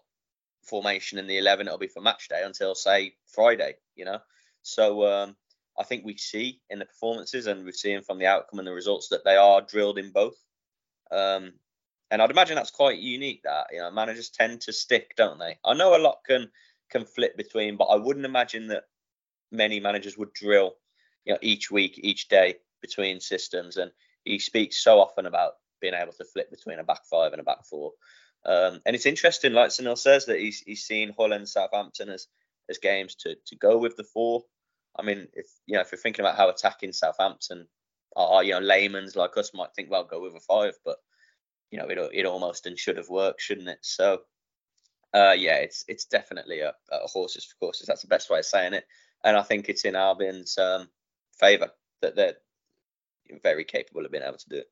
formation 0.62 1.18
in 1.18 1.26
the 1.26 1.40
11 1.40 1.68
it'll 1.68 1.80
be 1.80 1.88
for 1.88 2.02
match 2.02 2.30
day 2.30 2.44
until 2.46 2.76
say 2.76 3.16
Friday, 3.26 3.76
you 3.96 4.06
know. 4.06 4.20
So 4.62 5.06
um, 5.12 5.36
I 5.78 5.84
think 5.84 6.06
we 6.06 6.16
see 6.18 6.62
in 6.70 6.78
the 6.78 6.86
performances 6.86 7.48
and 7.48 7.66
we've 7.66 7.76
seen 7.76 8.04
from 8.04 8.20
the 8.20 8.28
outcome 8.28 8.60
and 8.60 8.68
the 8.68 8.74
results 8.74 9.08
that 9.10 9.26
they 9.26 9.36
are 9.36 9.62
drilled 9.62 9.98
in 9.98 10.12
both. 10.12 10.38
Um, 11.12 11.54
and 12.12 12.22
I'd 12.22 12.32
imagine 12.32 12.56
that's 12.56 12.70
quite 12.70 13.00
unique. 13.00 13.42
That 13.44 13.68
you 13.72 13.80
know, 13.80 13.90
managers 13.90 14.30
tend 14.30 14.62
to 14.62 14.74
stick, 14.74 15.16
don't 15.18 15.40
they? 15.40 15.58
I 15.66 15.74
know 15.74 15.98
a 15.98 15.98
lot 15.98 16.20
can 16.28 16.52
can 16.92 17.06
flip 17.06 17.36
between, 17.36 17.76
but 17.76 17.86
I 17.86 17.96
wouldn't 17.96 18.26
imagine 18.26 18.68
that 18.68 18.84
many 19.52 19.80
managers 19.80 20.16
would 20.16 20.32
drill, 20.32 20.76
you 21.26 21.34
know, 21.34 21.40
each 21.42 21.72
week, 21.72 22.00
each 22.02 22.28
day 22.28 22.56
between 22.82 23.20
systems. 23.20 23.78
And 23.78 23.92
he 24.24 24.40
speaks 24.40 24.84
so 24.84 25.00
often 25.00 25.26
about 25.26 25.54
being 25.82 25.94
able 25.94 26.14
to 26.14 26.26
flip 26.26 26.50
between 26.50 26.80
a 26.80 26.84
back 26.84 27.06
five 27.10 27.34
and 27.34 27.42
a 27.42 27.44
back 27.44 27.66
four. 27.66 27.92
Um, 28.46 28.82
and 28.86 28.96
it's 28.96 29.06
interesting, 29.06 29.54
like 29.54 29.70
Sunil 29.70 29.98
says, 29.98 30.26
that 30.26 30.40
he's 30.40 30.60
he's 30.60 30.84
seen 30.84 31.14
Hull 31.18 31.34
and 31.34 31.48
Southampton 31.48 32.10
as 32.10 32.28
as 32.70 32.78
games 32.78 33.16
to 33.16 33.36
to 33.48 33.56
go 33.56 33.78
with 33.78 33.96
the 33.96 34.04
four. 34.04 34.44
I 34.98 35.04
mean, 35.04 35.28
if 35.34 35.48
you 35.66 35.76
know, 35.76 35.82
if 35.82 35.92
you're 35.92 36.00
thinking 36.00 36.26
about 36.26 36.38
how 36.38 36.50
attacking 36.50 36.94
Southampton 36.94 37.68
are, 38.16 38.44
you 38.44 38.54
know, 38.54 38.60
layman's 38.60 39.16
like 39.16 39.38
us 39.38 39.54
might 39.54 39.74
think, 39.76 39.90
well, 39.90 40.04
go 40.04 40.22
with 40.22 40.36
a 40.36 40.40
five, 40.40 40.74
but 40.86 40.98
you 41.72 41.80
know, 41.80 41.88
it 41.88 41.98
it 42.14 42.26
almost 42.26 42.66
and 42.66 42.78
should 42.78 42.98
have 42.98 43.10
worked, 43.10 43.42
shouldn't 43.42 43.70
it? 43.70 43.80
So, 43.82 44.22
uh, 45.14 45.36
yeah, 45.38 45.56
it's 45.56 45.86
it's 45.88 46.06
definitely 46.06 46.60
a, 46.60 46.74
a 46.92 47.08
horses 47.08 47.46
for 47.46 47.56
courses. 47.66 47.88
That's 47.88 48.02
the 48.02 48.08
best 48.08 48.30
way 48.30 48.40
of 48.40 48.46
saying 48.46 48.74
it, 48.74 48.86
and 49.24 49.38
I 49.38 49.42
think 49.42 49.70
it's 49.70 49.86
in 49.86 49.96
Albion's 49.96 50.58
um, 50.58 50.90
favour 51.40 51.72
that 52.02 52.16
they're 52.16 52.36
very 53.42 53.64
capable 53.64 54.06
of 54.06 54.12
being 54.12 54.24
able 54.24 54.38
to 54.38 54.50
do 54.50 54.58
it. 54.58 54.70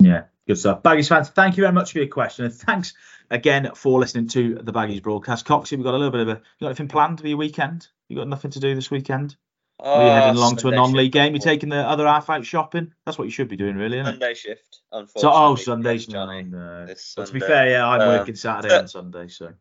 Yeah, 0.00 0.24
good 0.46 0.58
stuff. 0.58 0.82
Baggies 0.82 1.08
fans, 1.08 1.28
thank 1.30 1.56
you 1.56 1.62
very 1.62 1.72
much 1.72 1.92
for 1.92 1.98
your 1.98 2.08
question. 2.08 2.44
And 2.44 2.54
thanks 2.54 2.94
again 3.30 3.70
for 3.74 3.98
listening 3.98 4.28
to 4.28 4.56
the 4.56 4.72
Baggies 4.72 5.02
broadcast. 5.02 5.46
Coxie, 5.46 5.72
we've 5.76 5.84
got 5.84 5.94
a 5.94 5.98
little 5.98 6.10
bit 6.12 6.20
of 6.20 6.28
a, 6.28 6.32
you 6.32 6.60
got 6.60 6.66
anything 6.68 6.88
planned 6.88 7.20
for 7.20 7.26
your 7.28 7.38
weekend? 7.38 7.88
You 8.08 8.16
got 8.16 8.28
nothing 8.28 8.50
to 8.52 8.60
do 8.60 8.74
this 8.74 8.90
weekend? 8.90 9.36
Are 9.78 10.04
you 10.04 10.10
heading 10.10 10.36
Oh, 10.36 10.38
along 10.38 10.56
to 10.56 10.68
a 10.68 10.70
non-league 10.70 11.12
game? 11.12 11.34
You're 11.34 11.40
taking 11.40 11.68
the 11.68 11.76
other 11.76 12.06
half 12.06 12.30
out 12.30 12.46
shopping. 12.46 12.94
That's 13.04 13.18
what 13.18 13.24
you 13.24 13.30
should 13.30 13.48
be 13.48 13.56
doing, 13.56 13.76
really, 13.76 13.98
isn't 13.98 14.06
it? 14.06 14.12
Sunday 14.12 14.34
shift. 14.34 14.80
So, 15.16 15.30
oh, 15.30 15.54
Sundays. 15.56 16.06
Johnny. 16.06 16.44
No, 16.44 16.86
this 16.86 17.12
But 17.16 17.26
to 17.26 17.32
be 17.32 17.40
fair, 17.40 17.68
yeah, 17.70 17.86
I'm 17.86 18.00
Um, 18.00 18.08
working 18.08 18.36
Saturday 18.36 18.74
uh, 18.74 18.78
and 18.80 18.90
Sunday, 18.90 19.28
so 19.28 19.52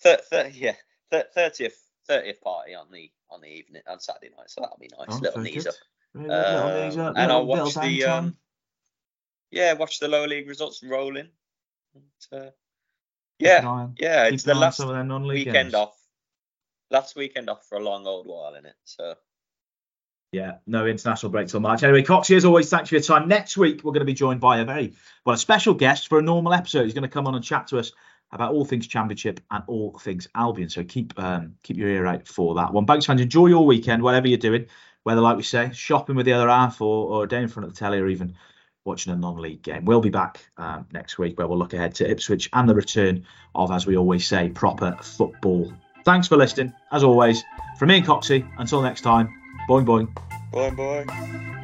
Thir- 0.00 0.20
thir- 0.30 0.50
yeah, 0.52 0.74
thir- 1.12 1.28
thirtieth 2.12 2.36
thirtieth 2.38 2.40
party 2.42 2.74
on 2.74 2.86
the 2.92 3.10
on 3.30 3.40
the 3.40 3.48
evening 3.48 3.82
on 3.88 4.00
Saturday 4.00 4.30
night, 4.36 4.50
so 4.50 4.60
that'll 4.60 4.78
be 4.78 4.90
nice. 4.98 5.06
Oh, 5.08 5.16
little 5.18 5.42
very 5.42 5.52
knees 5.54 5.64
good. 5.64 5.68
up. 5.70 5.74
Very 6.14 6.28
little 6.28 6.68
Um, 6.68 6.80
knees 6.88 6.96
up, 6.98 7.14
and 7.16 7.32
I'll 7.32 7.46
watch 7.46 7.74
the 7.74 8.04
um, 8.04 8.36
yeah, 9.50 9.72
watch 9.74 9.98
the 9.98 10.08
lower 10.08 10.28
league 10.28 10.48
results 10.48 10.82
rolling. 10.82 11.28
And, 11.94 12.40
uh, 12.42 12.50
yeah, 13.38 13.60
eye 13.62 13.66
on- 13.66 13.94
yeah, 13.98 14.24
it's 14.26 14.44
the 14.44 14.54
last 14.54 14.80
of 14.80 14.88
them 14.88 15.22
weekend 15.26 15.54
games. 15.54 15.74
off. 15.74 15.96
Last 16.90 17.16
weekend 17.16 17.48
off 17.50 17.66
for 17.66 17.76
a 17.78 17.82
long 17.82 18.06
old 18.06 18.26
while 18.26 18.54
in 18.54 18.66
it. 18.66 18.74
So 18.84 19.14
Yeah, 20.30 20.58
no 20.66 20.86
international 20.86 21.30
break 21.30 21.48
till 21.48 21.60
March. 21.60 21.82
Anyway, 21.82 22.02
Coxie, 22.02 22.36
as 22.36 22.46
always, 22.46 22.70
thanks 22.70 22.88
for 22.88 22.94
your 22.94 23.02
time. 23.02 23.28
Next 23.28 23.56
week, 23.58 23.84
we're 23.84 23.92
going 23.92 24.00
to 24.00 24.06
be 24.06 24.14
joined 24.14 24.40
by 24.40 24.60
a 24.60 24.64
very, 24.64 24.94
well, 25.26 25.34
a 25.34 25.38
special 25.38 25.74
guest 25.74 26.08
for 26.08 26.18
a 26.18 26.22
normal 26.22 26.54
episode. 26.54 26.84
He's 26.84 26.94
going 26.94 27.02
to 27.02 27.08
come 27.08 27.26
on 27.26 27.34
and 27.34 27.44
chat 27.44 27.66
to 27.68 27.78
us 27.78 27.92
about 28.32 28.52
all 28.52 28.64
things 28.64 28.86
Championship 28.86 29.40
and 29.50 29.62
all 29.66 29.98
things 29.98 30.28
Albion. 30.34 30.68
So 30.68 30.82
keep 30.84 31.18
um, 31.18 31.54
keep 31.62 31.76
your 31.76 31.88
ear 31.88 32.06
out 32.06 32.26
for 32.26 32.54
that 32.54 32.72
one. 32.72 32.84
Banks 32.84 33.06
fans, 33.06 33.20
enjoy 33.20 33.46
your 33.46 33.66
weekend, 33.66 34.02
whatever 34.02 34.28
you're 34.28 34.38
doing, 34.38 34.66
whether, 35.02 35.20
like 35.20 35.36
we 35.36 35.42
say, 35.42 35.70
shopping 35.72 36.16
with 36.16 36.26
the 36.26 36.32
other 36.32 36.48
half 36.48 36.80
or, 36.80 37.08
or 37.10 37.26
day 37.26 37.42
in 37.42 37.48
front 37.48 37.66
of 37.66 37.74
the 37.74 37.78
telly 37.78 37.98
or 37.98 38.08
even 38.08 38.34
watching 38.84 39.12
a 39.12 39.16
non-league 39.16 39.62
game. 39.62 39.84
We'll 39.84 40.00
be 40.00 40.10
back 40.10 40.44
um, 40.56 40.86
next 40.92 41.18
week 41.18 41.38
where 41.38 41.46
we'll 41.46 41.58
look 41.58 41.74
ahead 41.74 41.94
to 41.96 42.10
Ipswich 42.10 42.48
and 42.52 42.68
the 42.68 42.74
return 42.74 43.24
of, 43.54 43.70
as 43.70 43.86
we 43.86 43.96
always 43.96 44.26
say, 44.26 44.48
proper 44.48 44.96
football. 45.02 45.72
Thanks 46.04 46.26
for 46.26 46.36
listening. 46.36 46.72
As 46.90 47.04
always, 47.04 47.44
from 47.78 47.88
me 47.88 47.98
and 47.98 48.06
Coxie, 48.06 48.48
until 48.58 48.82
next 48.82 49.02
time, 49.02 49.28
boing 49.68 49.84
boing. 49.84 50.12
boy 50.50 50.70
boy. 50.70 51.61